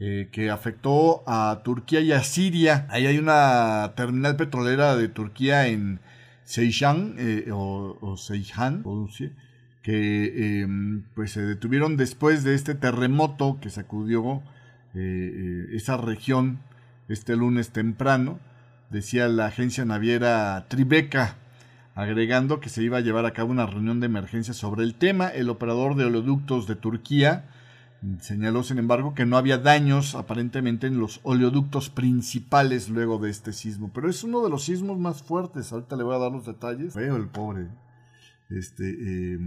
eh, 0.00 0.28
que 0.32 0.50
afectó 0.50 1.22
a 1.26 1.60
Turquía 1.64 2.00
y 2.00 2.12
a 2.12 2.22
Siria. 2.22 2.86
Ahí 2.90 3.06
hay 3.06 3.18
una 3.18 3.92
terminal 3.96 4.36
petrolera 4.36 4.96
de 4.96 5.08
Turquía 5.08 5.68
en 5.68 6.00
Seyhan, 6.44 7.14
eh, 7.18 7.50
o, 7.52 7.96
o 8.00 8.16
que 9.88 10.60
em, 10.60 11.04
pues 11.14 11.32
se 11.32 11.40
detuvieron 11.40 11.96
después 11.96 12.44
de 12.44 12.54
este 12.54 12.74
terremoto 12.74 13.56
que 13.58 13.70
sacudió 13.70 14.42
eh, 14.94 15.68
esa 15.72 15.96
región 15.96 16.58
este 17.08 17.36
lunes 17.36 17.70
temprano, 17.70 18.38
decía 18.90 19.28
la 19.28 19.46
agencia 19.46 19.86
naviera 19.86 20.66
Tribeca, 20.68 21.36
agregando 21.94 22.60
que 22.60 22.68
se 22.68 22.82
iba 22.82 22.98
a 22.98 23.00
llevar 23.00 23.24
a 23.24 23.30
cabo 23.30 23.50
una 23.50 23.64
reunión 23.64 23.98
de 23.98 24.04
emergencia 24.04 24.52
sobre 24.52 24.84
el 24.84 24.94
tema. 24.94 25.28
El 25.28 25.48
operador 25.48 25.96
de 25.96 26.04
oleoductos 26.04 26.66
de 26.66 26.76
Turquía 26.76 27.46
señaló, 28.20 28.64
sin 28.64 28.76
embargo, 28.76 29.14
que 29.14 29.24
no 29.24 29.38
había 29.38 29.56
daños 29.56 30.14
aparentemente 30.14 30.86
en 30.86 31.00
los 31.00 31.20
oleoductos 31.22 31.88
principales 31.88 32.90
luego 32.90 33.16
de 33.16 33.30
este 33.30 33.54
sismo. 33.54 33.90
Pero 33.94 34.10
es 34.10 34.22
uno 34.22 34.44
de 34.44 34.50
los 34.50 34.64
sismos 34.64 34.98
más 34.98 35.22
fuertes. 35.22 35.72
Ahorita 35.72 35.96
le 35.96 36.02
voy 36.02 36.14
a 36.14 36.18
dar 36.18 36.30
los 36.30 36.44
detalles. 36.44 36.94
Veo 36.94 37.16
el 37.16 37.28
pobre. 37.28 37.68
Este, 38.50 38.84
eh, 38.88 39.38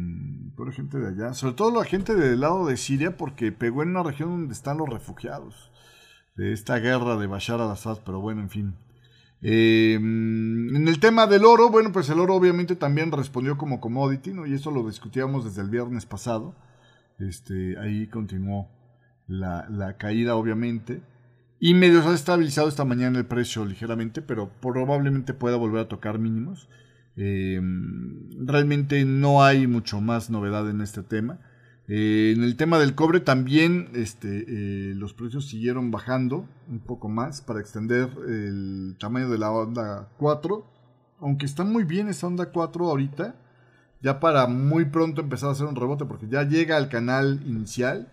pobre 0.56 0.74
gente 0.74 1.00
de 1.00 1.10
allá. 1.10 1.34
Sobre 1.34 1.56
todo 1.56 1.72
la 1.72 1.86
gente 1.86 2.16
del 2.16 2.40
lado 2.40 2.66
de 2.68 2.78
Siria, 2.78 3.18
porque 3.18 3.52
pegó 3.52 3.84
en 3.84 3.90
una 3.90 4.04
región 4.04 4.30
donde 4.30 4.54
están 4.54 4.78
los 4.78 4.90
refugiados 4.90 5.72
de 6.36 6.54
esta 6.54 6.78
guerra 6.80 7.18
de 7.18 7.28
Bashar 7.28 7.62
al-Assad. 7.62 8.00
Pero 8.06 8.20
bueno, 8.22 8.42
en 8.42 8.50
fin. 8.50 8.76
Em, 9.42 10.76
en 10.76 10.88
el 10.88 11.00
tema 11.00 11.26
del 11.26 11.46
oro, 11.46 11.70
bueno, 11.70 11.92
pues 11.92 12.10
el 12.10 12.20
oro 12.20 12.36
obviamente 12.36 12.76
también 12.76 13.12
respondió 13.12 13.58
como 13.58 13.82
commodity, 13.82 14.34
¿no? 14.34 14.46
Y 14.46 14.54
eso 14.54 14.70
lo 14.70 14.88
discutíamos 14.88 15.46
desde 15.46 15.62
el 15.62 15.70
viernes 15.70 16.06
pasado. 16.06 16.56
Este, 17.18 17.78
ahí 17.80 18.08
continuó 18.08 18.70
la, 19.28 19.96
caída, 19.98 20.36
obviamente. 20.36 21.02
Y 21.60 21.74
medio 21.74 22.02
se 22.02 22.10
ha 22.10 22.14
estabilizado 22.14 22.68
esta 22.68 22.86
mañana 22.86 23.20
el 23.20 23.26
precio 23.26 23.66
ligeramente, 23.66 24.22
pero 24.22 24.52
probablemente 24.62 25.34
pueda 25.34 25.58
volver 25.58 25.82
a 25.82 25.88
tocar 25.88 26.20
mínimos. 26.20 26.70
Em, 27.16 28.30
realmente 28.46 29.04
no 29.06 29.44
hay 29.44 29.68
mucho 29.68 30.02
más 30.02 30.30
novedad 30.30 30.70
en 30.70 30.82
este 30.82 31.04
tema. 31.04 31.40
Eh, 31.88 32.34
en 32.36 32.44
el 32.44 32.56
tema 32.56 32.80
del 32.80 32.96
cobre 32.96 33.20
también 33.20 33.90
este, 33.94 34.46
eh, 34.48 34.94
los 34.96 35.14
precios 35.14 35.48
siguieron 35.50 35.92
bajando 35.92 36.48
un 36.70 36.80
poco 36.80 37.10
más 37.10 37.42
para 37.42 37.60
extender 37.60 38.10
el 38.28 38.96
tamaño 39.00 39.30
de 39.30 39.38
la 39.38 39.52
onda 39.52 40.10
4. 40.18 40.66
Aunque 41.20 41.46
está 41.46 41.64
muy 41.64 41.84
bien 41.84 42.08
esa 42.08 42.28
onda 42.28 42.52
4 42.52 42.88
ahorita, 42.88 43.36
ya 44.02 44.20
para 44.20 44.48
muy 44.48 44.86
pronto 44.86 45.22
empezar 45.22 45.50
a 45.50 45.52
hacer 45.52 45.68
un 45.68 45.76
rebote 45.76 46.06
porque 46.06 46.28
ya 46.28 46.44
llega 46.44 46.78
al 46.78 46.90
canal 46.90 47.42
inicial 47.46 48.12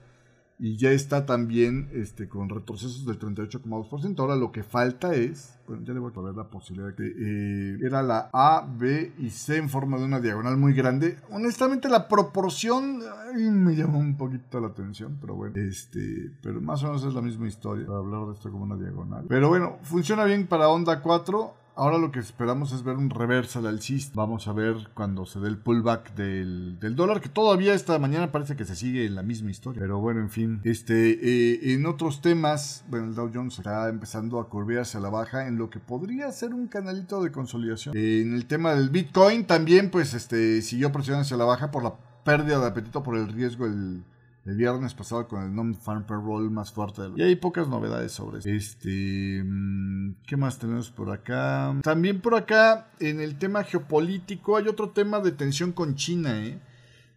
y 0.58 0.76
ya 0.76 0.90
está 0.90 1.24
también 1.24 1.88
este, 1.92 2.28
con 2.28 2.48
retrocesos 2.48 3.06
del 3.06 3.18
38,2%. 3.18 4.18
Ahora 4.18 4.34
lo 4.34 4.50
que 4.50 4.64
falta 4.64 5.14
es, 5.14 5.56
bueno, 5.68 5.84
ya 5.84 5.92
le 5.92 6.00
voy 6.00 6.12
a 6.14 6.20
ver 6.20 6.34
la 6.34 6.50
posibilidad 6.50 6.94
que 6.94 7.04
eh, 7.06 7.78
era 7.82 8.02
la 8.02 8.28
A, 8.32 8.66
B 8.68 9.12
y 9.18 9.30
C 9.30 9.56
en 9.56 9.68
forma 9.68 9.98
de 9.98 10.04
una 10.04 10.20
diagonal 10.20 10.56
muy 10.56 10.72
grande. 10.72 11.18
Honestamente 11.30 11.88
la 11.88 12.08
proporción 12.08 13.00
me 13.34 13.76
llamó 13.76 13.98
un 14.00 14.16
poquito 14.16 14.60
la 14.60 14.68
atención, 14.68 15.18
pero 15.20 15.36
bueno, 15.36 15.54
este, 15.56 16.32
pero 16.42 16.60
más 16.60 16.82
o 16.82 16.86
menos 16.86 17.04
es 17.04 17.14
la 17.14 17.22
misma 17.22 17.46
historia 17.46 17.86
para 17.86 17.98
hablar 17.98 18.26
de 18.26 18.34
esto 18.34 18.50
como 18.50 18.64
una 18.64 18.76
diagonal. 18.76 19.26
Pero 19.28 19.48
bueno, 19.48 19.78
funciona 19.82 20.24
bien 20.24 20.46
para 20.48 20.68
onda 20.68 21.00
4. 21.00 21.57
Ahora 21.78 21.96
lo 21.96 22.10
que 22.10 22.18
esperamos 22.18 22.72
es 22.72 22.82
ver 22.82 22.96
un 22.96 23.08
reversal 23.08 23.64
alcista. 23.68 24.14
Vamos 24.16 24.48
a 24.48 24.52
ver 24.52 24.74
cuando 24.94 25.26
se 25.26 25.38
dé 25.38 25.46
el 25.46 25.58
pullback 25.58 26.12
del, 26.16 26.76
dólar, 26.96 27.20
que 27.20 27.28
todavía 27.28 27.72
esta 27.72 27.96
mañana 28.00 28.32
parece 28.32 28.56
que 28.56 28.64
se 28.64 28.74
sigue 28.74 29.06
en 29.06 29.14
la 29.14 29.22
misma 29.22 29.52
historia. 29.52 29.78
Pero 29.78 30.00
bueno, 30.00 30.18
en 30.18 30.28
fin. 30.28 30.60
Este, 30.64 31.10
eh, 31.12 31.74
en 31.74 31.86
otros 31.86 32.20
temas, 32.20 32.84
bueno, 32.88 33.06
el 33.06 33.14
Dow 33.14 33.30
Jones 33.32 33.58
está 33.60 33.88
empezando 33.88 34.40
a 34.40 34.48
curvearse 34.48 34.98
a 34.98 35.00
la 35.00 35.08
baja 35.08 35.46
en 35.46 35.56
lo 35.56 35.70
que 35.70 35.78
podría 35.78 36.32
ser 36.32 36.52
un 36.52 36.66
canalito 36.66 37.22
de 37.22 37.30
consolidación. 37.30 37.96
en 37.96 38.34
el 38.34 38.46
tema 38.46 38.74
del 38.74 38.90
Bitcoin 38.90 39.44
también, 39.44 39.92
pues, 39.92 40.14
este, 40.14 40.62
siguió 40.62 40.90
presionándose 40.90 41.34
a 41.34 41.36
la 41.36 41.44
baja 41.44 41.70
por 41.70 41.84
la 41.84 41.94
pérdida 42.24 42.58
de 42.58 42.66
apetito 42.66 43.04
por 43.04 43.16
el 43.16 43.28
riesgo 43.28 43.66
el 43.66 44.02
el 44.48 44.56
viernes 44.56 44.94
pasado 44.94 45.28
con 45.28 45.42
el 45.42 45.54
non-farm 45.54 46.06
payroll 46.06 46.50
más 46.50 46.72
fuerte. 46.72 47.02
Y 47.16 47.22
hay 47.22 47.36
pocas 47.36 47.68
novedades 47.68 48.12
sobre 48.12 48.38
esto. 48.38 48.48
Este, 48.48 49.42
mm, 49.44 50.14
¿qué 50.26 50.38
más 50.38 50.58
tenemos 50.58 50.90
por 50.90 51.10
acá? 51.10 51.76
También 51.82 52.22
por 52.22 52.34
acá, 52.34 52.88
en 52.98 53.20
el 53.20 53.36
tema 53.36 53.62
geopolítico, 53.62 54.56
hay 54.56 54.66
otro 54.66 54.88
tema 54.88 55.20
de 55.20 55.32
tensión 55.32 55.72
con 55.72 55.96
China, 55.96 56.42
¿eh? 56.42 56.58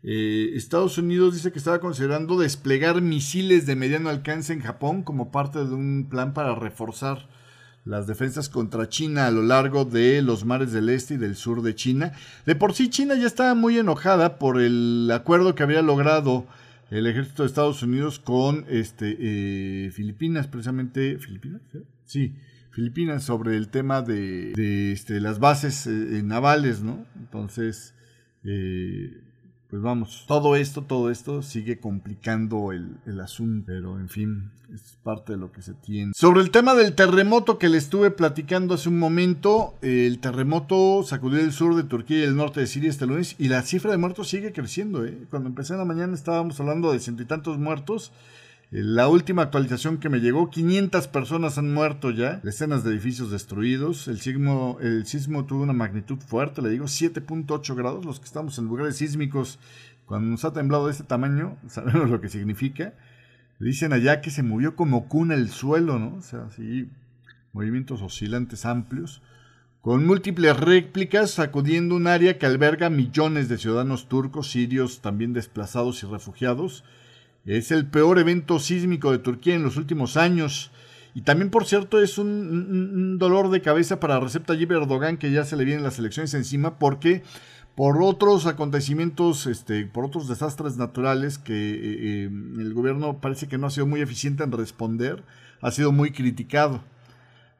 Eh, 0.04 0.52
Estados 0.56 0.98
Unidos 0.98 1.36
dice 1.36 1.54
que 1.54 1.60
estaba 1.60 1.80
considerando 1.80 2.38
desplegar 2.38 3.02
misiles 3.02 3.65
de 3.65 3.78
mediano 3.78 4.10
alcance 4.10 4.52
en 4.52 4.60
Japón 4.60 5.04
como 5.04 5.32
parte 5.32 5.60
de 5.60 5.74
un 5.74 6.08
plan 6.10 6.34
para 6.34 6.56
reforzar 6.56 7.30
las 7.86 8.08
defensas 8.08 8.50
contra 8.50 8.89
China 8.89 9.28
a 9.28 9.32
lo 9.32 9.44
largo 9.44 9.86
de 9.86 10.22
los 10.22 10.44
mares 10.44 10.74
del 10.74 10.89
este 10.89 11.13
y 11.13 11.17
del 11.17 11.38
sur 11.38 11.62
de 11.62 11.76
China. 11.76 12.12
De 12.46 12.56
por 12.56 12.74
sí 12.74 12.89
China 12.89 13.15
ya 13.15 13.28
estaba 13.28 13.54
muy 13.54 13.78
enojada 13.78 14.38
por 14.38 14.60
el 14.60 15.10
acuerdo 15.13 15.56
que 15.56 15.63
había 15.63 15.82
logrado 15.82 16.46
el 16.91 17.08
ejército 17.08 17.43
de 17.43 17.47
Estados 17.47 17.82
Unidos 17.82 18.19
con 18.19 18.65
este 18.69 19.15
eh, 19.19 19.91
Filipinas, 19.91 20.47
precisamente 20.47 21.17
Filipinas, 21.19 21.62
sí, 22.06 22.36
Filipinas 22.69 23.23
sobre 23.23 23.56
el 23.56 23.69
tema 23.69 24.01
de, 24.01 24.51
de 24.54 24.91
este, 24.91 25.21
las 25.21 25.39
bases 25.39 25.88
eh, 25.88 26.21
navales, 26.23 26.82
¿no? 26.82 27.06
Entonces, 27.15 27.95
eh, 28.43 29.21
pues 29.71 29.81
vamos, 29.81 30.25
todo 30.27 30.57
esto, 30.57 30.81
todo 30.81 31.10
esto 31.10 31.41
sigue 31.41 31.79
complicando 31.79 32.73
el, 32.73 33.21
asunto, 33.21 33.63
pero 33.67 33.97
en 33.97 34.10
fin, 34.10 34.51
es 34.73 34.97
parte 35.01 35.31
de 35.31 35.39
lo 35.39 35.53
que 35.53 35.62
se 35.62 35.73
tiene. 35.73 36.12
Sobre 36.13 36.41
el 36.41 36.51
tema 36.51 36.75
del 36.75 36.93
terremoto 36.93 37.57
que 37.57 37.69
le 37.69 37.77
estuve 37.77 38.12
platicando 38.12 38.73
hace 38.73 38.89
un 38.89 38.99
momento, 38.99 39.75
el 39.81 40.19
terremoto 40.19 41.03
sacudió 41.03 41.39
el 41.39 41.53
sur 41.53 41.75
de 41.75 41.84
Turquía 41.84 42.19
y 42.19 42.23
el 42.23 42.36
norte 42.36 42.60
de 42.60 42.67
Siria 42.67 42.89
este 42.89 43.07
lunes 43.07 43.38
y 43.39 43.47
la 43.47 43.62
cifra 43.62 43.91
de 43.91 43.97
muertos 43.97 44.27
sigue 44.27 44.51
creciendo. 44.51 45.05
¿eh? 45.05 45.17
Cuando 45.29 45.47
empecé 45.47 45.71
en 45.71 45.79
la 45.79 45.86
mañana 45.86 46.15
estábamos 46.15 46.60
hablando 46.60 46.91
de 46.91 46.99
ciento 46.99 47.23
y 47.23 47.25
tantos 47.25 47.57
muertos. 47.57 48.12
La 48.71 49.10
última 49.10 49.41
actualización 49.41 49.97
que 49.97 50.07
me 50.07 50.21
llegó, 50.21 50.49
500 50.49 51.10
personas 51.10 51.57
han 51.57 51.73
muerto 51.73 52.10
ya, 52.10 52.39
decenas 52.41 52.86
de 52.86 52.91
edificios 52.91 53.29
destruidos. 53.29 54.07
El 54.07 54.21
sismo, 54.21 54.77
el 54.79 55.05
sismo 55.05 55.45
tuvo 55.45 55.63
una 55.63 55.73
magnitud 55.73 56.17
fuerte, 56.19 56.62
le 56.62 56.69
digo 56.69 56.86
7.8 56.86 57.75
grados. 57.75 58.05
Los 58.05 58.21
que 58.21 58.27
estamos 58.27 58.57
en 58.57 58.67
lugares 58.67 58.95
sísmicos, 58.95 59.60
cuando 60.05 60.31
nos 60.31 60.45
ha 60.45 60.53
temblado 60.53 60.86
de 60.86 60.93
este 60.93 61.03
tamaño, 61.03 61.57
sabemos 61.67 62.10
lo 62.10 62.21
que 62.21 62.29
significa. 62.29 62.93
Dicen 63.60 63.91
allá 63.91 64.21
que 64.21 64.31
se 64.31 64.41
movió 64.41 64.77
como 64.77 65.10
cuna 65.10 65.36
el 65.36 65.49
suelo, 65.49 65.99
¿no? 65.99 66.15
O 66.15 66.21
sea, 66.21 66.49
sí, 66.55 66.89
movimientos 67.51 68.01
oscilantes 68.01 68.65
amplios, 68.65 69.21
con 69.81 70.05
múltiples 70.05 70.57
réplicas 70.57 71.31
sacudiendo 71.31 71.93
un 71.93 72.07
área 72.07 72.38
que 72.38 72.45
alberga 72.45 72.89
millones 72.89 73.49
de 73.49 73.57
ciudadanos 73.57 74.07
turcos, 74.07 74.49
sirios, 74.49 75.01
también 75.01 75.34
desplazados 75.34 76.03
y 76.03 76.05
refugiados 76.05 76.86
es 77.45 77.71
el 77.71 77.88
peor 77.88 78.19
evento 78.19 78.60
sísmico 78.60 79.12
de 79.12 79.19
Turquía 79.19 79.56
en 79.56 79.63
los 79.63 79.77
últimos 79.77 80.17
años. 80.17 80.71
Y 81.13 81.21
también, 81.21 81.49
por 81.49 81.65
cierto, 81.65 82.01
es 82.01 82.17
un, 82.17 83.17
dolor 83.17 83.49
de 83.49 83.62
cabeza 83.62 83.99
para 83.99 84.19
Recep 84.19 84.45
Tayyip 84.45 84.71
Erdogan, 84.71 85.17
que 85.17 85.32
ya 85.32 85.43
se 85.43 85.58
le 85.58 85.65
vienen 85.65 85.84
las 85.84 85.99
elecciones 85.99 86.34
encima, 86.34 86.80
porque 86.80 87.23
por 87.75 88.01
otros 88.01 88.45
acontecimientos, 88.45 89.47
este, 89.47 89.86
por 89.86 90.06
otros 90.06 90.27
desastres 90.27 90.77
naturales 90.77 91.38
que 91.38 91.54
eh, 91.54 91.80
eh, 91.82 92.30
el 92.60 92.73
gobierno 92.73 93.19
parece 93.19 93.47
que 93.47 93.58
no 93.58 93.67
ha 93.67 93.71
sido 93.71 93.88
muy 93.88 94.01
eficiente 94.01 94.43
en 94.43 94.51
responder, 94.51 95.23
ha 95.62 95.71
sido 95.71 95.91
muy 95.91 96.12
criticado. 96.12 96.82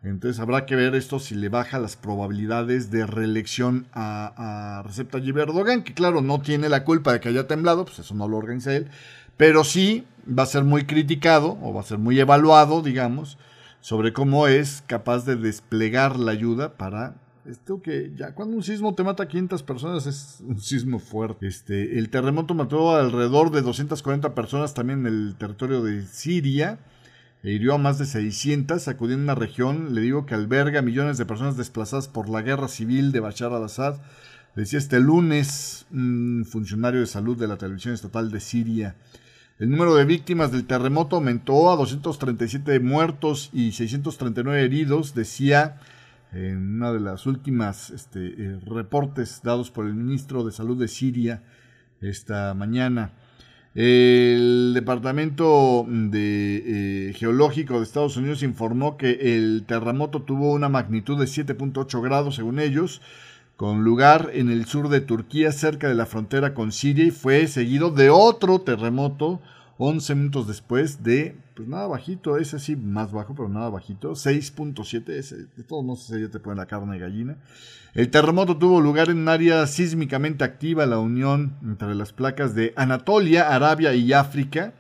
Entonces 0.04 0.39
habrá 0.39 0.65
que 0.65 0.76
ver 0.76 0.96
esto 0.96 1.20
si 1.20 1.36
le 1.36 1.50
baja 1.50 1.78
las 1.78 1.96
probabilidades 1.96 2.89
de 2.89 3.06
reelección 3.06 3.86
a, 3.94 4.80
a 4.80 4.84
Recep 4.84 5.12
Tayyip 5.12 5.38
Erdogan, 5.38 5.84
que 5.84 5.94
claro, 5.94 6.22
no 6.22 6.41
tiene 6.41 6.70
la 6.70 6.84
culpa 6.86 7.13
de 7.13 7.20
que 7.20 7.30
haya 7.30 7.46
temblado, 7.48 7.86
pues 7.86 8.00
eso 8.00 8.16
no 8.16 8.28
lo 8.28 8.38
organiza 8.38 8.74
él, 8.74 8.89
pero 9.38 9.64
sí 9.64 10.06
va 10.28 10.44
a 10.44 10.48
ser 10.48 10.64
muy 10.64 10.86
criticado 10.86 11.58
o 11.62 11.74
va 11.74 11.82
a 11.82 11.86
ser 11.86 11.98
muy 11.98 12.20
evaluado, 12.20 12.82
digamos, 12.82 13.38
sobre 13.80 14.14
cómo 14.14 14.48
es 14.48 14.84
capaz 14.88 15.26
de 15.26 15.36
desplegar 15.36 16.18
la 16.20 16.32
ayuda 16.32 16.78
para 16.78 17.16
esto 17.46 17.82
que 17.82 18.12
ya 18.16 18.36
cuando 18.36 18.56
un 18.56 18.62
sismo 18.62 18.94
te 18.94 19.04
mata 19.04 19.24
a 19.24 19.28
500 19.28 19.64
personas 19.64 20.06
es 20.06 20.42
un 20.46 20.60
sismo 20.60 21.00
fuerte. 21.00 21.48
Este, 21.48 21.98
el 21.98 22.10
terremoto 22.10 22.54
mató 22.54 22.96
alrededor 22.96 23.52
de 23.52 23.62
240 23.62 24.36
personas 24.36 24.74
también 24.74 25.00
en 25.00 25.08
el 25.08 25.36
territorio 25.38 25.82
de 25.82 26.06
Siria 26.06 26.80
e 27.44 27.52
hirió 27.52 27.74
a 27.74 27.78
más 27.80 27.98
de 27.98 28.06
600, 28.06 28.82
sacudiendo 28.82 29.24
una 29.24 29.34
región, 29.36 29.96
le 29.96 30.02
digo 30.02 30.28
que 30.28 30.36
alberga 30.36 30.84
millones 30.84 31.18
de 31.18 31.26
personas 31.26 31.58
desplazadas 31.58 32.08
por 32.08 32.30
la 32.30 32.44
guerra 32.44 32.68
civil 32.68 33.12
de 33.12 33.20
Bashar 33.20 33.52
al-Assad. 33.52 34.00
Decía 34.56 34.78
este 34.78 35.00
lunes 35.00 35.88
un 35.92 36.46
funcionario 36.48 37.00
de 37.00 37.08
salud 37.08 37.38
de 37.38 37.48
la 37.48 37.58
televisión 37.58 37.96
estatal 37.96 38.30
de 38.30 38.40
Siria. 38.40 38.96
El 39.62 39.70
número 39.70 39.93
de 39.93 40.05
víctimas 40.05 40.51
del 40.51 40.66
terremoto 40.66 41.18
aumentó 41.18 41.70
a 41.70 41.76
237 41.76 42.80
muertos 42.80 43.51
y 43.53 43.74
639 43.74 44.59
heridos, 44.64 45.14
decía 45.14 45.78
en 46.34 46.78
una 46.78 46.91
de 46.91 46.99
las 46.99 47.28
últimas 47.28 47.91
este, 47.91 48.26
eh, 48.26 48.59
reportes 48.66 49.41
dados 49.43 49.70
por 49.70 49.86
el 49.86 49.93
ministro 49.93 50.43
de 50.43 50.51
Salud 50.51 50.80
de 50.80 50.88
Siria 50.88 51.43
esta 52.01 52.55
mañana. 52.55 53.12
El 53.76 54.72
Departamento 54.74 55.86
de, 55.88 57.09
eh, 57.09 57.14
Geológico 57.14 57.78
de 57.78 57.84
Estados 57.84 58.18
Unidos 58.18 58.41
informó 58.41 58.97
que 58.97 59.36
el 59.36 59.66
terremoto 59.68 60.24
tuvo 60.24 60.53
una 60.53 60.70
magnitud 60.70 61.20
de 61.20 61.28
7.8 61.28 62.01
grados 62.01 62.38
según 62.38 62.59
ellos, 62.59 62.99
con 63.62 63.84
lugar 63.84 64.32
en 64.34 64.49
el 64.49 64.66
sur 64.66 64.89
de 64.89 65.01
Turquía, 65.01 65.51
cerca 65.51 65.88
de 65.88 65.93
la 65.93 66.07
frontera 66.07 66.55
con 66.55 66.72
Siria, 66.72 67.05
y 67.05 67.12
fue 67.12 67.45
seguido 67.45 67.91
de 67.91 68.09
otro 68.09 68.62
terremoto 68.62 69.39
11 69.78 70.16
minutos 70.16 70.47
después 70.47 71.03
de, 71.03 71.38
pues 71.55 71.68
nada 71.68 71.86
bajito, 71.86 72.38
ese 72.38 72.57
sí 72.57 72.76
más 72.76 73.12
bajo, 73.12 73.36
pero 73.36 73.49
nada 73.49 73.70
bajito, 73.70 74.14
6.7, 74.14 75.05
de 75.55 75.64
todos 75.64 75.86
modos 75.86 76.09
ese 76.09 76.22
ya 76.22 76.30
te 76.32 76.39
pone 76.39 76.55
la 76.55 76.66
carne 76.66 76.93
de 76.93 77.01
gallina. 77.01 77.38
El 77.93 78.09
terremoto 78.09 78.57
tuvo 78.57 78.82
lugar 78.82 79.12
en 79.12 79.20
un 79.20 79.30
área 79.30 79.68
sísmicamente 79.68 80.43
activa, 80.43 80.88
la 80.88 80.97
unión 80.97 81.55
entre 81.62 81.93
las 81.93 82.14
placas 82.14 82.55
de 82.55 82.74
Anatolia, 82.76 83.53
Arabia 83.53 83.93
y 83.93 84.12
África. 84.12 84.74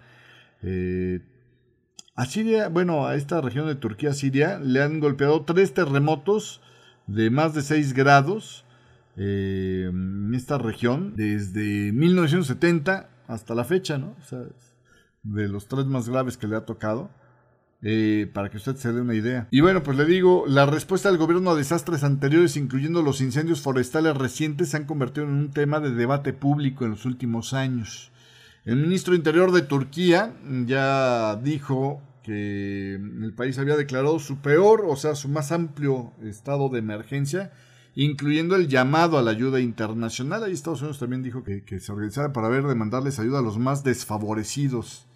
Eh, 0.63 1.19
a 2.15 2.25
Siria, 2.25 2.67
bueno, 2.69 3.05
a 3.05 3.13
esta 3.13 3.41
región 3.41 3.67
de 3.67 3.75
Turquía, 3.75 4.15
Siria, 4.15 4.57
le 4.57 4.81
han 4.81 4.99
golpeado 4.99 5.43
tres 5.43 5.71
terremotos 5.75 6.61
de 7.05 7.29
más 7.29 7.53
de 7.53 7.61
6 7.61 7.93
grados 7.93 8.65
eh, 9.23 9.85
en 9.87 10.33
esta 10.33 10.57
región 10.57 11.15
desde 11.15 11.91
1970 11.91 13.07
hasta 13.27 13.53
la 13.53 13.63
fecha, 13.63 13.99
¿no? 13.99 14.15
De 15.21 15.47
los 15.47 15.67
tres 15.67 15.85
más 15.85 16.09
graves 16.09 16.37
que 16.37 16.47
le 16.47 16.55
ha 16.55 16.65
tocado. 16.65 17.11
Eh, 17.83 18.29
para 18.31 18.51
que 18.51 18.57
usted 18.57 18.75
se 18.75 18.93
dé 18.93 19.01
una 19.01 19.15
idea. 19.15 19.47
Y 19.49 19.61
bueno, 19.61 19.81
pues 19.81 19.97
le 19.97 20.05
digo, 20.05 20.45
la 20.47 20.67
respuesta 20.67 21.09
del 21.09 21.17
gobierno 21.17 21.49
a 21.49 21.55
desastres 21.55 22.03
anteriores, 22.03 22.55
incluyendo 22.55 23.01
los 23.01 23.21
incendios 23.21 23.61
forestales 23.61 24.15
recientes, 24.15 24.69
se 24.69 24.77
han 24.77 24.85
convertido 24.85 25.25
en 25.25 25.33
un 25.33 25.51
tema 25.51 25.79
de 25.79 25.89
debate 25.89 26.31
público 26.31 26.85
en 26.85 26.91
los 26.91 27.05
últimos 27.05 27.53
años. 27.53 28.11
El 28.65 28.75
ministro 28.75 29.15
Interior 29.15 29.51
de 29.51 29.63
Turquía 29.63 30.35
ya 30.67 31.35
dijo 31.37 32.03
que 32.21 32.93
el 32.95 33.33
país 33.33 33.57
había 33.57 33.77
declarado 33.77 34.19
su 34.19 34.41
peor, 34.41 34.85
o 34.87 34.95
sea, 34.95 35.15
su 35.15 35.27
más 35.27 35.51
amplio 35.51 36.13
estado 36.21 36.69
de 36.69 36.77
emergencia 36.77 37.51
incluyendo 37.95 38.55
el 38.55 38.67
llamado 38.67 39.17
a 39.17 39.21
la 39.21 39.31
ayuda 39.31 39.59
internacional. 39.59 40.43
Ahí 40.43 40.53
Estados 40.53 40.81
Unidos 40.81 40.99
también 40.99 41.23
dijo 41.23 41.43
que, 41.43 41.79
se 41.79 41.91
organizara 41.91 42.33
para 42.33 42.49
ver 42.49 42.63
de 42.63 42.75
mandarles 42.75 43.19
ayuda 43.19 43.39
a 43.39 43.41
los 43.41 43.57
más 43.57 43.83
desfavorecidos 43.83 45.07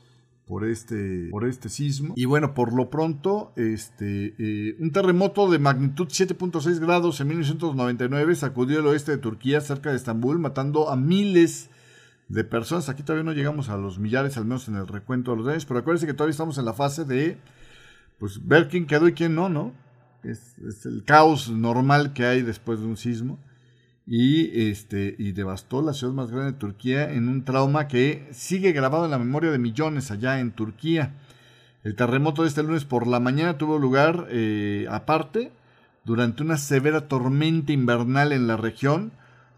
por 0.45 0.65
este, 0.65 1.29
por 1.31 1.45
este 1.47 1.69
sismo. 1.69 2.13
Y 2.15 2.25
bueno, 2.25 2.53
por 2.53 2.73
lo 2.73 2.89
pronto, 2.89 3.51
este, 3.55 4.35
eh, 4.37 4.75
un 4.79 4.91
terremoto 4.91 5.49
de 5.49 5.59
magnitud 5.59 6.07
7.6 6.07 6.79
grados 6.79 7.19
en 7.19 7.29
1999 7.29 8.35
sacudió 8.35 8.79
el 8.79 8.87
oeste 8.87 9.11
de 9.11 9.17
Turquía, 9.17 9.61
cerca 9.61 9.89
de 9.89 9.95
Estambul, 9.95 10.37
matando 10.37 10.89
a 10.89 10.95
miles 10.95 11.69
de 12.27 12.43
personas. 12.43 12.89
Aquí 12.89 13.03
todavía 13.03 13.23
no 13.23 13.33
llegamos 13.33 13.69
a 13.69 13.77
los 13.77 13.97
millares, 13.97 14.37
al 14.37 14.45
menos 14.45 14.67
en 14.67 14.75
el 14.75 14.87
recuento 14.87 15.31
de 15.31 15.37
los 15.37 15.45
daños, 15.45 15.65
pero 15.65 15.79
acuérdense 15.79 16.05
que 16.05 16.13
todavía 16.13 16.31
estamos 16.31 16.57
en 16.57 16.65
la 16.65 16.73
fase 16.73 17.05
de 17.05 17.37
pues, 18.19 18.45
ver 18.45 18.67
quién 18.67 18.85
quedó 18.85 19.07
y 19.07 19.13
quién 19.13 19.33
no, 19.33 19.49
¿no? 19.49 19.73
Es, 20.29 20.85
el 20.85 21.03
caos 21.03 21.49
normal 21.49 22.13
que 22.13 22.25
hay 22.25 22.41
después 22.41 22.79
de 22.79 22.85
un 22.87 22.97
sismo. 22.97 23.39
Y, 24.07 24.69
este, 24.69 25.15
y 25.17 25.31
devastó 25.31 25.81
la 25.81 25.93
ciudad 25.93 26.13
más 26.13 26.29
grande 26.29 26.51
de 26.51 26.59
Turquía 26.59 27.11
en 27.11 27.27
un 27.27 27.43
trauma 27.43 27.87
que 27.87 28.27
sigue 28.31 28.71
grabado 28.71 29.05
en 29.05 29.11
la 29.11 29.17
memoria 29.17 29.49
de 29.49 29.57
millones 29.57 30.11
allá 30.11 30.39
en 30.39 30.51
Turquía. 30.51 31.15
El 31.83 31.95
terremoto 31.95 32.43
de 32.43 32.49
este 32.49 32.61
lunes 32.61 32.85
por 32.85 33.07
la 33.07 33.19
mañana 33.19 33.57
tuvo 33.57 33.79
lugar 33.79 34.27
eh, 34.29 34.85
aparte 34.91 35.51
durante 36.03 36.43
una 36.43 36.57
severa 36.57 37.07
tormenta 37.07 37.73
invernal 37.73 38.31
en 38.31 38.47
la 38.47 38.57
región, 38.57 39.11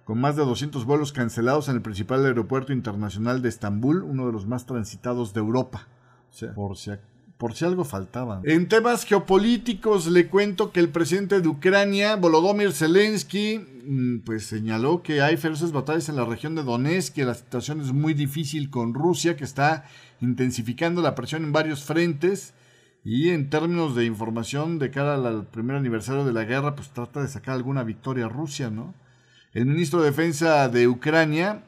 con 0.05 0.20
más 0.20 0.38
de 0.38 0.45
200 0.45 0.86
vuelos 0.86 1.11
cancelados 1.11 1.68
en 1.68 1.76
el 1.76 1.82
principal 1.82 2.26
aeropuerto 2.26 2.72
internacional 2.72 3.41
de 3.41 3.49
Estambul, 3.49 4.03
uno 4.03 4.28
de 4.28 4.32
los 4.32 4.47
más 4.47 4.65
transitados 4.65 5.34
de 5.34 5.41
Europa. 5.41 5.88
O 6.30 6.34
sea, 6.34 6.53
por 6.53 6.78
si 6.78 6.91
por 7.38 7.54
si 7.54 7.66
algo 7.66 7.84
faltaba. 7.84 8.42
En 8.46 8.68
temas 8.68 9.06
geopolíticos 9.06 10.08
le 10.08 10.28
cuento 10.28 10.72
que 10.72 10.80
el 10.80 10.90
presidente 10.90 11.40
de 11.40 11.48
Ucrania, 11.48 12.16
Volodymyr 12.16 12.72
Zelensky, 12.72 13.60
mm, 13.60 14.20
pues 14.20 14.48
señaló 14.48 15.04
que 15.04 15.22
hay 15.22 15.38
feroces 15.38 15.72
batallas 15.72 16.10
en 16.10 16.16
la 16.16 16.26
región 16.26 16.56
de 16.56 16.64
Donetsk, 16.64 17.14
que 17.14 17.26
la 17.26 17.36
situación 17.36 17.82
es 17.82 17.94
muy 17.94 18.16
difícil 18.16 18.72
con 18.72 18.94
Rusia, 18.94 19.38
que 19.38 19.44
está 19.44 19.86
intensificando 20.20 21.02
la 21.02 21.14
presión 21.14 21.44
en 21.44 21.52
varios 21.52 21.84
frentes. 21.84 22.54
Y 23.04 23.30
en 23.30 23.50
términos 23.50 23.96
de 23.96 24.06
información 24.06 24.80
de 24.80 24.90
cara 24.90 25.16
al 25.16 25.46
primer 25.46 25.78
aniversario 25.78 26.26
de 26.26 26.34
la 26.34 26.44
guerra, 26.44 26.76
pues 26.76 26.90
trata 26.90 27.22
de 27.22 27.28
sacar 27.28 27.56
alguna 27.56 27.84
victoria 27.84 28.26
a 28.26 28.30
Rusia, 28.30 28.70
¿no? 28.70 28.96
El 29.54 29.66
ministro 29.66 30.02
de 30.02 30.10
Defensa 30.10 30.68
de 30.68 30.88
Ucrania, 30.88 31.64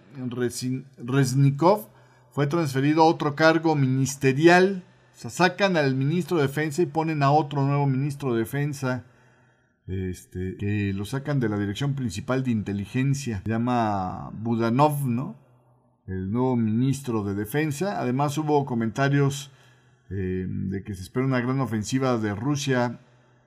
Reznikov, 0.98 1.88
fue 2.32 2.48
transferido 2.48 3.04
a 3.04 3.06
otro 3.06 3.36
cargo 3.36 3.76
ministerial 3.76 4.84
sea, 5.20 5.30
sacan 5.30 5.76
al 5.76 5.96
ministro 5.96 6.38
de 6.38 6.44
Defensa 6.44 6.82
y 6.82 6.86
ponen 6.86 7.24
a 7.24 7.32
otro 7.32 7.66
nuevo 7.66 7.86
ministro 7.86 8.34
de 8.34 8.40
Defensa. 8.40 9.06
Este, 9.88 10.56
que 10.58 10.94
lo 10.94 11.04
sacan 11.04 11.40
de 11.40 11.50
la 11.50 11.58
Dirección 11.58 11.96
Principal 11.96 12.44
de 12.44 12.52
Inteligencia. 12.52 13.42
Llama 13.46 14.30
Budanov, 14.34 15.08
¿no? 15.08 15.36
El 16.06 16.32
nuevo 16.32 16.56
ministro 16.56 17.24
de 17.24 17.34
Defensa. 17.34 18.00
Además 18.00 18.38
hubo 18.38 18.66
comentarios 18.66 19.52
eh, 20.12 20.46
de 20.48 20.84
que 20.84 20.94
se 20.94 21.02
espera 21.02 21.26
una 21.26 21.42
gran 21.42 21.60
ofensiva 21.60 22.18
de 22.18 22.36
Rusia 22.36 23.00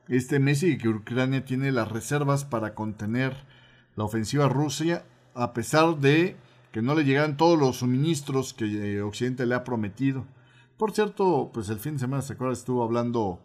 este 0.08 0.40
mes 0.40 0.62
y 0.62 0.78
que 0.78 0.88
Ucrania 0.88 1.44
tiene 1.44 1.72
las 1.72 1.90
reservas 1.90 2.44
para 2.44 2.74
contener 2.74 3.34
la 3.96 4.04
ofensiva 4.04 4.48
rusa 4.48 5.04
a 5.34 5.52
pesar 5.52 5.98
de 5.98 6.36
que 6.72 6.82
no 6.82 6.94
le 6.94 7.04
llegaran 7.04 7.36
todos 7.36 7.58
los 7.58 7.76
suministros 7.78 8.52
que 8.52 8.96
eh, 8.96 9.02
Occidente 9.02 9.46
le 9.46 9.54
ha 9.54 9.64
prometido. 9.64 10.26
Por 10.82 10.90
cierto, 10.90 11.52
pues 11.54 11.68
el 11.68 11.78
fin 11.78 11.92
de 11.92 12.00
semana, 12.00 12.22
¿se 12.22 12.32
acuerdan? 12.32 12.54
Estuvo 12.54 12.82
hablando 12.82 13.40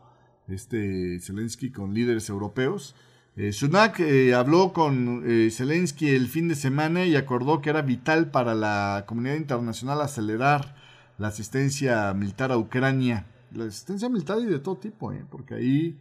este 0.47 1.19
Zelensky 1.19 1.69
con 1.69 1.93
líderes 1.93 2.29
europeos. 2.29 2.95
Eh, 3.35 3.51
Sunak 3.51 3.99
eh, 3.99 4.33
habló 4.33 4.73
con 4.73 5.21
eh, 5.23 5.51
Zelensky 5.51 6.09
el 6.09 6.29
fin 6.29 6.47
de 6.47 6.55
semana 6.55 7.05
y 7.05 7.15
acordó 7.15 7.61
que 7.61 7.69
era 7.69 7.83
vital 7.83 8.31
para 8.31 8.55
la 8.55 9.05
comunidad 9.07 9.35
internacional 9.35 10.01
acelerar 10.01 10.73
la 11.19 11.27
asistencia 11.27 12.11
militar 12.15 12.51
a 12.51 12.57
Ucrania. 12.57 13.27
La 13.51 13.65
asistencia 13.65 14.09
militar 14.09 14.39
y 14.39 14.45
de 14.45 14.57
todo 14.57 14.77
tipo, 14.77 15.13
¿eh? 15.13 15.23
porque 15.29 15.53
ahí 15.53 15.99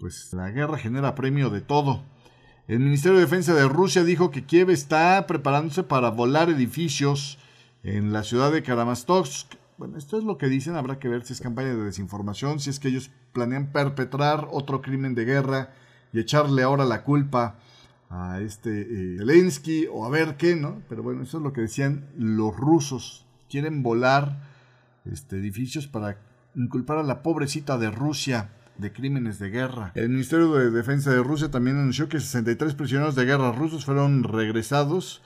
pues 0.00 0.32
la 0.32 0.50
guerra 0.50 0.76
genera 0.76 1.14
premio 1.14 1.50
de 1.50 1.60
todo. 1.60 2.02
El 2.66 2.80
Ministerio 2.80 3.18
de 3.18 3.26
Defensa 3.26 3.54
de 3.54 3.68
Rusia 3.68 4.02
dijo 4.02 4.32
que 4.32 4.44
Kiev 4.44 4.70
está 4.70 5.24
preparándose 5.28 5.84
para 5.84 6.10
volar 6.10 6.50
edificios 6.50 7.38
en 7.84 8.12
la 8.12 8.24
ciudad 8.24 8.50
de 8.50 8.64
Kramatorsk 8.64 9.54
bueno, 9.76 9.98
esto 9.98 10.18
es 10.18 10.24
lo 10.24 10.38
que 10.38 10.46
dicen, 10.48 10.76
habrá 10.76 10.98
que 10.98 11.08
ver 11.08 11.24
si 11.24 11.32
es 11.32 11.40
campaña 11.40 11.74
de 11.74 11.84
desinformación, 11.84 12.60
si 12.60 12.70
es 12.70 12.78
que 12.78 12.88
ellos 12.88 13.10
planean 13.32 13.72
perpetrar 13.72 14.48
otro 14.50 14.82
crimen 14.82 15.14
de 15.14 15.24
guerra 15.24 15.70
y 16.12 16.20
echarle 16.20 16.62
ahora 16.62 16.84
la 16.84 17.02
culpa 17.02 17.58
a 18.10 18.40
este 18.40 19.16
eh, 19.16 19.88
o 19.90 20.06
a 20.06 20.10
ver 20.10 20.36
qué, 20.36 20.54
¿no? 20.54 20.82
Pero 20.88 21.02
bueno, 21.02 21.22
eso 21.22 21.38
es 21.38 21.42
lo 21.42 21.52
que 21.52 21.62
decían 21.62 22.08
los 22.16 22.56
rusos. 22.56 23.26
Quieren 23.48 23.82
volar 23.82 24.48
este, 25.04 25.36
edificios 25.36 25.86
para 25.86 26.18
inculpar 26.54 26.98
a 26.98 27.02
la 27.02 27.22
pobrecita 27.22 27.78
de 27.78 27.90
Rusia 27.90 28.50
de 28.78 28.92
crímenes 28.92 29.38
de 29.38 29.50
guerra. 29.50 29.92
El 29.94 30.10
Ministerio 30.10 30.52
de 30.54 30.70
Defensa 30.70 31.10
de 31.10 31.22
Rusia 31.22 31.50
también 31.50 31.76
anunció 31.76 32.08
que 32.08 32.20
63 32.20 32.74
prisioneros 32.74 33.14
de 33.14 33.24
guerra 33.24 33.52
rusos 33.52 33.84
fueron 33.84 34.24
regresados 34.24 35.22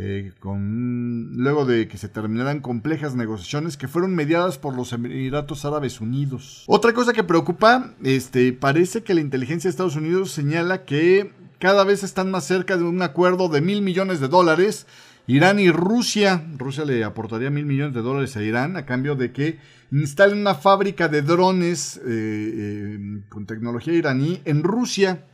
eh, 0.00 0.30
con, 0.38 1.32
luego 1.36 1.64
de 1.66 1.88
que 1.88 1.98
se 1.98 2.08
terminaran 2.08 2.60
complejas 2.60 3.16
negociaciones 3.16 3.76
que 3.76 3.88
fueron 3.88 4.14
mediadas 4.14 4.56
por 4.56 4.76
los 4.76 4.92
Emiratos 4.92 5.64
Árabes 5.64 6.00
Unidos. 6.00 6.62
Otra 6.68 6.92
cosa 6.92 7.12
que 7.12 7.24
preocupa, 7.24 7.94
este, 8.04 8.52
parece 8.52 9.02
que 9.02 9.14
la 9.14 9.20
inteligencia 9.20 9.66
de 9.66 9.72
Estados 9.72 9.96
Unidos 9.96 10.30
señala 10.30 10.84
que 10.84 11.32
cada 11.58 11.82
vez 11.82 12.04
están 12.04 12.30
más 12.30 12.44
cerca 12.44 12.76
de 12.76 12.84
un 12.84 13.02
acuerdo 13.02 13.48
de 13.48 13.60
mil 13.60 13.82
millones 13.82 14.20
de 14.20 14.28
dólares. 14.28 14.86
Irán 15.26 15.58
y 15.58 15.72
Rusia, 15.72 16.46
Rusia 16.56 16.84
le 16.84 17.02
aportaría 17.02 17.50
mil 17.50 17.66
millones 17.66 17.92
de 17.92 18.00
dólares 18.00 18.36
a 18.36 18.42
Irán 18.44 18.76
a 18.76 18.86
cambio 18.86 19.16
de 19.16 19.32
que 19.32 19.58
instalen 19.90 20.38
una 20.38 20.54
fábrica 20.54 21.08
de 21.08 21.22
drones 21.22 21.96
eh, 21.96 22.02
eh, 22.06 23.20
con 23.28 23.46
tecnología 23.46 23.94
iraní 23.94 24.40
en 24.44 24.62
Rusia, 24.62 25.26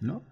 ¿no? 0.00 0.22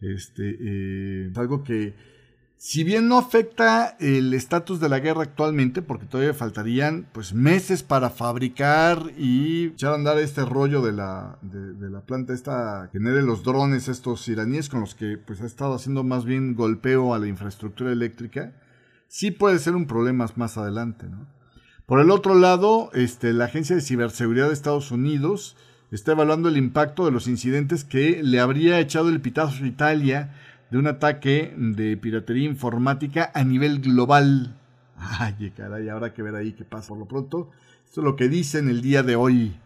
Este, 0.00 1.30
algo 1.34 1.64
que 1.64 2.14
si 2.56 2.82
bien 2.82 3.08
no 3.08 3.18
afecta 3.18 3.96
el 4.00 4.32
estatus 4.32 4.80
de 4.80 4.88
la 4.88 5.00
guerra 5.00 5.22
actualmente, 5.22 5.82
porque 5.82 6.06
todavía 6.06 6.32
faltarían 6.32 7.06
pues 7.12 7.34
meses 7.34 7.82
para 7.82 8.10
fabricar 8.10 9.12
y 9.18 9.66
echar 9.66 9.92
a 9.92 9.96
andar 9.96 10.18
este 10.18 10.44
rollo 10.44 10.80
de 10.80 10.92
la, 10.92 11.38
de, 11.42 11.90
la 11.90 12.00
planta 12.00 12.32
esta 12.32 12.88
que 12.90 12.98
genere 12.98 13.22
los 13.22 13.42
drones 13.42 13.88
estos 13.88 14.26
iraníes 14.28 14.68
con 14.68 14.80
los 14.80 14.94
que 14.94 15.18
pues 15.18 15.42
ha 15.42 15.46
estado 15.46 15.74
haciendo 15.74 16.04
más 16.04 16.24
bien 16.24 16.54
golpeo 16.54 17.12
a 17.12 17.18
la 17.18 17.26
infraestructura 17.26 17.92
eléctrica, 17.92 18.54
sí 19.08 19.30
puede 19.30 19.58
ser 19.58 19.74
un 19.74 19.86
problema 19.86 20.26
más 20.36 20.56
adelante. 20.56 21.06
Por 21.86 22.00
el 22.00 22.10
otro 22.10 22.34
lado, 22.34 22.90
este, 22.94 23.34
la 23.34 23.44
Agencia 23.44 23.76
de 23.76 23.82
Ciberseguridad 23.82 24.48
de 24.48 24.54
Estados 24.54 24.90
Unidos 24.90 25.54
está 25.90 26.12
evaluando 26.12 26.48
el 26.48 26.56
impacto 26.56 27.04
de 27.04 27.10
los 27.10 27.28
incidentes 27.28 27.84
que 27.84 28.22
le 28.22 28.40
habría 28.40 28.80
echado 28.80 29.10
el 29.10 29.20
pitazo 29.20 29.62
a 29.62 29.66
Italia 29.66 30.34
de 30.70 30.78
un 30.78 30.86
ataque 30.86 31.54
de 31.56 31.96
piratería 31.96 32.44
informática 32.44 33.30
a 33.34 33.44
nivel 33.44 33.80
global. 33.80 34.54
Ay, 34.96 35.52
caray, 35.56 35.88
habrá 35.88 36.12
que 36.12 36.22
ver 36.22 36.34
ahí 36.34 36.52
qué 36.52 36.64
pasa 36.64 36.88
por 36.88 36.98
lo 36.98 37.06
pronto. 37.06 37.50
Esto 37.84 38.00
es 38.00 38.04
lo 38.04 38.16
que 38.16 38.28
dicen 38.28 38.68
el 38.68 38.80
día 38.80 39.02
de 39.02 39.16
hoy. 39.16 39.56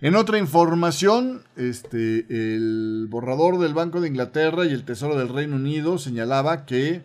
En 0.00 0.14
otra 0.14 0.38
información, 0.38 1.42
este, 1.56 2.26
el 2.28 3.06
borrador 3.08 3.58
del 3.58 3.72
Banco 3.72 4.00
de 4.00 4.08
Inglaterra 4.08 4.66
y 4.66 4.72
el 4.72 4.84
Tesoro 4.84 5.16
del 5.16 5.30
Reino 5.30 5.56
Unido 5.56 5.98
señalaba 5.98 6.66
que 6.66 7.02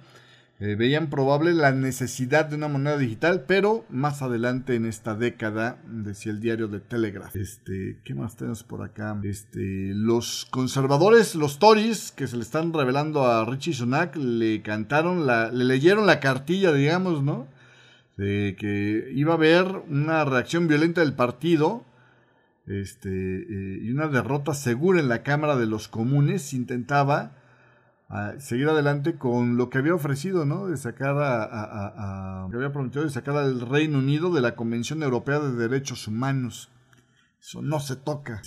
eh, 0.62 0.76
veían 0.76 1.09
probable 1.09 1.53
la 1.53 1.72
necesidad 1.72 2.45
de 2.45 2.55
una 2.55 2.68
moneda 2.68 2.95
digital, 2.95 3.45
pero 3.47 3.84
más 3.89 4.22
adelante 4.22 4.76
en 4.76 4.86
esta 4.86 5.16
década, 5.16 5.80
decía 5.88 6.32
el 6.32 6.39
diario 6.39 6.68
de 6.68 6.80
Telegraph. 6.80 7.36
Este, 7.36 7.97
¿qué 8.03 8.14
más 8.14 8.36
tenemos 8.36 8.62
por 8.64 8.84
acá? 8.84 9.20
Este, 9.24 9.91
los 9.95 10.47
conservadores, 10.51 11.34
los 11.34 11.57
Tories, 11.57 12.12
que 12.12 12.28
se 12.28 12.38
le 12.38 12.43
están 12.43 12.74
revelando 12.74 13.26
a 13.26 13.43
Richie 13.43 13.74
Sunak, 13.74 14.16
le 14.16 14.62
cantaron 14.62 15.26
la, 15.26 15.51
le 15.51 15.66
leyeron 15.66 16.05
la 16.05 16.20
cartilla, 16.20 16.72
digamos, 16.72 17.24
¿no? 17.24 17.47
De 18.16 18.55
que 18.55 19.12
iba 19.16 19.34
a 19.34 19.38
haber 19.38 19.66
una 19.89 20.26
reacción 20.26 20.68
violenta 20.68 21.01
del 21.01 21.14
partido 21.14 21.86
este, 22.68 23.09
eh, 23.09 23.80
y 23.82 23.89
una 23.89 24.09
derrota 24.09 24.53
segura 24.53 24.99
en 24.99 25.09
la 25.09 25.24
Cámara 25.24 25.55
de 25.55 25.66
los 25.66 25.88
Comunes, 25.88 26.53
intentaba 26.53 27.41
ah, 28.12 28.34
seguir 28.39 28.70
adelante 28.70 29.16
con 29.16 29.57
lo 29.57 29.70
que 29.70 29.80
había 29.80 29.95
ofrecido, 29.95 30.45
¿no? 30.45 30.68
De 30.68 30.78
sacar 30.78 31.16
a, 31.18 32.47
que 32.49 32.57
había 32.57 32.72
prometido 32.72 33.03
de 33.03 33.09
sacar 33.09 33.38
al 33.38 33.62
Reino 33.62 33.99
Unido 33.99 34.32
de 34.32 34.41
la 34.41 34.55
Convención 34.55 35.01
Europea 35.01 35.39
de 35.39 35.53
Derechos 35.53 36.07
Humanos. 36.07 36.70
Eso 37.41 37.62
no 37.64 37.80
se 37.80 37.95
toca, 37.95 38.41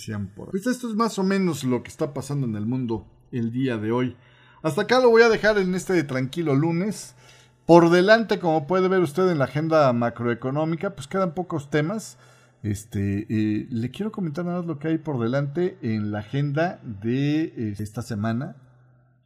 Pues 0.51 0.67
esto 0.67 0.89
es 0.89 0.95
más 0.95 1.19
o 1.19 1.23
menos 1.23 1.65
lo 1.65 1.83
que 1.83 1.89
está 1.89 2.13
pasando 2.13 2.47
en 2.47 2.55
el 2.55 2.65
mundo 2.65 3.05
el 3.31 3.51
día 3.51 3.77
de 3.77 3.91
hoy. 3.91 4.15
Hasta 4.63 4.83
acá 4.83 4.99
lo 4.99 5.09
voy 5.09 5.21
a 5.21 5.29
dejar 5.29 5.57
en 5.57 5.75
este 5.75 6.01
tranquilo 6.03 6.55
lunes. 6.55 7.13
Por 7.65 7.89
delante, 7.89 8.39
como 8.39 8.67
puede 8.67 8.87
ver 8.87 9.01
usted 9.01 9.29
en 9.29 9.39
la 9.39 9.45
agenda 9.45 9.91
macroeconómica, 9.91 10.95
pues 10.95 11.07
quedan 11.07 11.33
pocos 11.33 11.69
temas. 11.69 12.17
Este, 12.63 13.27
eh, 13.29 13.67
le 13.69 13.91
quiero 13.91 14.11
comentar 14.11 14.45
nada 14.45 14.59
más 14.59 14.65
lo 14.65 14.79
que 14.79 14.87
hay 14.87 14.97
por 14.97 15.19
delante 15.19 15.77
en 15.81 16.11
la 16.11 16.19
agenda 16.19 16.79
de 16.83 17.43
eh, 17.43 17.75
esta 17.77 18.01
semana. 18.01 18.55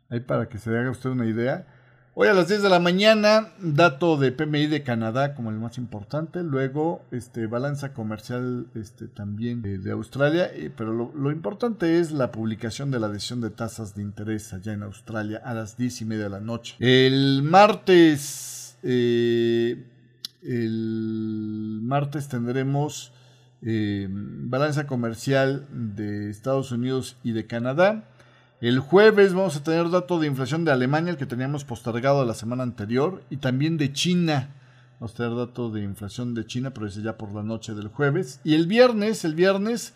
Ahí 0.10 0.20
para 0.22 0.50
que 0.50 0.58
se 0.58 0.76
haga 0.76 0.90
usted 0.90 1.12
una 1.12 1.28
idea. 1.28 1.68
Hoy 2.16 2.28
a 2.28 2.34
las 2.34 2.48
10 2.48 2.64
de 2.64 2.70
la 2.70 2.80
mañana, 2.80 3.54
dato 3.60 4.18
de 4.18 4.32
PMI 4.32 4.66
de 4.66 4.82
Canadá 4.82 5.36
como 5.36 5.52
el 5.52 5.58
más 5.58 5.78
importante. 5.78 6.42
Luego, 6.44 7.06
este, 7.12 7.46
balanza 7.46 7.94
comercial 7.94 8.66
este, 8.74 9.08
también 9.08 9.62
de, 9.62 9.92
Australia. 9.92 10.50
pero 10.76 10.94
lo, 10.94 11.32
importante 11.32 12.00
es 12.00 12.12
la 12.12 12.32
publicación 12.32 12.90
de 12.90 13.00
la 13.00 13.08
decisión 13.08 13.40
de 13.40 13.52
tasas 13.52 13.96
de 13.96 14.02
interés 14.02 14.52
allá 14.52 14.74
en 14.74 14.82
Australia 14.84 15.42
a 15.46 15.54
las 15.54 15.78
10 15.78 16.02
y 16.02 16.06
media 16.06 16.24
de 16.24 16.30
la 16.32 16.40
noche. 16.40 16.76
El 16.80 17.44
martes, 17.44 18.78
eh, 18.82 19.86
el 20.42 21.80
martes 21.84 22.28
tendremos 22.28 23.14
eh, 23.62 24.08
balanza 24.10 24.88
comercial 24.88 25.68
de 25.72 26.32
Estados 26.32 26.72
Unidos 26.72 27.16
y 27.24 27.32
de 27.34 27.46
Canadá. 27.46 28.10
El 28.62 28.80
jueves 28.80 29.34
vamos 29.34 29.56
a 29.56 29.64
tener 29.64 29.90
dato 29.90 30.20
de 30.20 30.28
inflación 30.28 30.66
de 30.66 30.72
Alemania, 30.74 31.12
el 31.12 31.18
que 31.18 31.26
teníamos 31.26 31.64
postergado 31.64 32.26
la 32.26 32.34
semana 32.34 32.64
anterior, 32.64 33.24
y 33.30 33.38
también 33.38 33.78
de 33.78 33.94
China. 33.94 34.54
Vamos 35.00 35.14
a 35.14 35.18
tener 35.18 35.36
dato 35.38 35.70
de 35.70 35.82
inflación 35.82 36.34
de 36.34 36.46
China, 36.46 36.72
pero 36.72 36.88
ese 36.88 37.02
ya 37.02 37.18
por 37.18 37.34
la 37.34 37.42
noche 37.42 37.74
del 37.74 37.88
jueves. 37.88 38.42
Y 38.44 38.56
el 38.56 38.68
viernes, 38.68 39.24
el 39.24 39.34
viernes, 39.34 39.94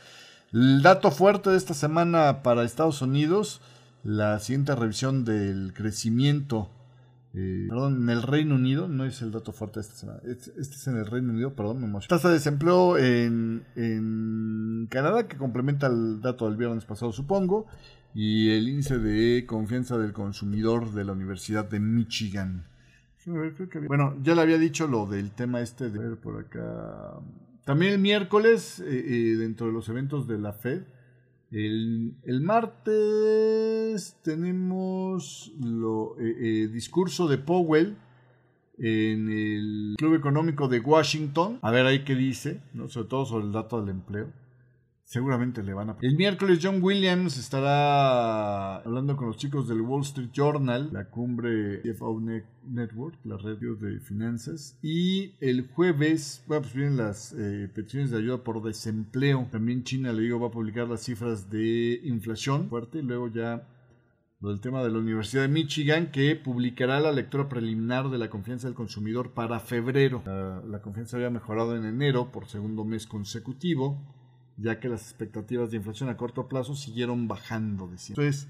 el 0.53 0.82
dato 0.82 1.11
fuerte 1.11 1.49
de 1.49 1.57
esta 1.57 1.74
semana 1.74 2.41
para 2.41 2.64
Estados 2.64 3.01
Unidos, 3.01 3.59
la 4.01 4.39
siguiente 4.39 4.74
revisión 4.76 5.26
del 5.26 5.74
crecimiento 5.74 6.70
eh, 7.36 7.66
perdón, 7.68 8.03
en 8.03 8.09
el 8.11 8.22
Reino 8.22 8.53
Unido, 8.53 8.88
no 8.88 9.05
es 9.05 9.24
el 9.24 9.32
dato 9.32 9.51
fuerte 9.51 9.80
de 9.80 9.88
esta 9.88 9.95
semana, 9.95 10.20
este, 10.24 10.51
es 10.59 10.88
en 10.88 10.97
el 10.97 11.07
Reino 11.07 11.34
Unido, 11.34 11.55
perdón, 11.55 11.82
me 11.82 11.99
Tasa 12.07 12.28
de 12.28 12.36
desempleo 12.36 12.95
en, 12.99 13.66
en 13.76 14.88
Canadá, 14.91 15.28
que 15.28 15.36
complementa 15.36 15.88
el 15.88 16.22
dato 16.22 16.45
del 16.45 16.57
viernes 16.57 16.86
pasado, 16.86 17.11
supongo, 17.11 17.66
y 18.14 18.51
el 18.51 18.68
índice 18.68 18.99
de 18.99 19.45
confianza 19.45 19.97
del 19.97 20.14
consumidor 20.14 20.91
de 20.91 21.03
la 21.03 21.14
Universidad 21.14 21.70
de 21.70 21.80
Michigan. 21.80 22.66
Bueno, 23.88 24.18
ya 24.22 24.36
le 24.36 24.41
había 24.41 24.57
dicho 24.57 24.88
lo 24.88 25.05
del 25.05 25.32
tema 25.32 25.61
este 25.61 25.89
de 25.89 25.97
ver 25.97 26.18
por 26.18 26.39
acá. 26.39 27.20
También 27.64 27.93
el 27.93 27.99
miércoles, 27.99 28.82
eh, 28.82 28.86
eh, 28.89 29.38
dentro 29.38 29.68
de 29.68 29.74
los 29.74 29.88
eventos 29.88 30.28
de 30.28 30.38
la 30.38 30.51
Fed, 30.51 30.84
el, 31.49 32.41
martes 32.41 34.18
tenemos 34.24 35.53
lo 35.61 36.18
eh, 36.20 36.68
discurso 36.68 37.28
de 37.28 37.38
Powell 37.38 37.95
en 38.80 39.30
el 39.30 39.95
Club 39.97 40.16
Económico 40.16 40.68
de 40.68 40.80
Washington. 40.80 41.59
A 41.61 41.72
ver 41.72 41.86
ahí 41.86 42.03
qué 42.03 42.16
dice, 42.16 42.61
¿no? 42.74 42.89
sobre 42.89 43.07
todo 43.07 43.26
sobre 43.26 43.45
el 43.45 43.51
dato 43.53 43.80
del 43.80 43.91
empleo. 43.91 44.42
Seguramente 45.14 45.61
le 45.61 45.76
van 45.76 45.91
a... 45.91 45.97
El 46.01 46.16
miércoles 46.16 46.57
John 46.59 46.82
Williams 46.82 47.38
estará 47.38 48.78
hablando 48.78 49.16
con 49.16 49.28
los 49.28 49.38
chicos 49.38 49.68
del 49.68 49.82
Wall 49.82 50.01
Street 50.01 50.32
Journal, 50.34 50.89
la 50.91 51.05
cumbre 51.05 51.82
CFO 51.84 52.20
Network, 52.66 53.20
la 53.24 53.38
red 53.38 53.59
de 53.59 53.99
finanzas. 53.99 54.76
Y 54.82 55.36
el 55.39 55.68
jueves, 55.68 56.43
bueno, 56.47 56.64
pues 56.64 56.74
vienen 56.74 56.97
las 56.97 57.32
eh, 57.34 57.70
peticiones 57.76 58.09
de 58.09 58.18
ayuda 58.18 58.43
por 58.43 58.64
desempleo. 58.64 59.47
También 59.51 59.84
China, 59.84 60.11
le 60.14 60.24
digo, 60.24 60.39
va 60.39 60.47
a 60.47 60.51
publicar 60.51 60.88
las 60.88 61.03
cifras 61.03 61.47
de 61.51 62.01
inflación 62.05 62.68
fuerte. 62.68 63.03
Luego 63.03 63.28
ya 63.28 63.68
lo 64.39 64.49
del 64.49 64.61
tema 64.61 64.82
de 64.82 64.89
la 64.89 64.97
Universidad 64.97 65.43
de 65.43 65.47
Michigan, 65.47 66.09
que 66.09 66.36
publicará 66.36 66.99
la 66.99 67.11
lectura 67.11 67.47
preliminar 67.47 68.09
de 68.09 68.18
la 68.18 68.32
confianza 68.32 68.66
del 68.66 68.76
consumidor 68.76 69.30
para 69.36 69.59
febrero. 69.59 70.24
la 70.26 70.82
confianza 70.82 71.18
había 71.18 71.30
mejorado 71.30 71.76
en 71.76 71.86
enero 71.86 72.32
por 72.32 72.47
segundo 72.47 72.84
mes 72.84 73.05
consecutivo 73.05 74.22
ya 74.57 74.79
que 74.79 74.89
las 74.89 75.01
expectativas 75.01 75.71
de 75.71 75.77
inflación 75.77 76.09
a 76.09 76.17
corto 76.17 76.47
plazo 76.47 76.75
siguieron 76.75 77.27
bajando. 77.27 77.91
Esto 77.93 78.21
es 78.21 78.47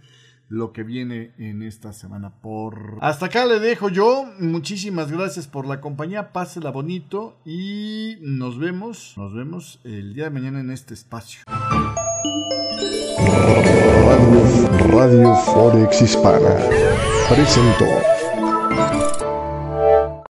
lo 0.49 0.71
que 0.73 0.83
viene 0.83 1.31
en 1.37 1.63
esta 1.63 1.93
semana 1.93 2.41
por... 2.41 2.97
Hasta 3.01 3.27
acá 3.27 3.45
le 3.45 3.59
dejo 3.59 3.89
yo. 3.89 4.25
Muchísimas 4.39 5.11
gracias 5.11 5.47
por 5.47 5.65
la 5.65 5.81
compañía. 5.81 6.31
Pásela 6.31 6.69
bonito 6.69 7.39
y 7.45 8.17
nos 8.21 8.59
vemos. 8.59 9.13
Nos 9.17 9.33
vemos 9.33 9.79
el 9.83 10.13
día 10.13 10.25
de 10.25 10.29
mañana 10.29 10.59
en 10.59 10.69
este 10.71 10.93
espacio. 10.93 11.41
Radio, 14.05 14.91
Radio 14.91 15.35
Forex 15.35 16.01
Hispana 16.01 16.55
presentó. 17.29 18.22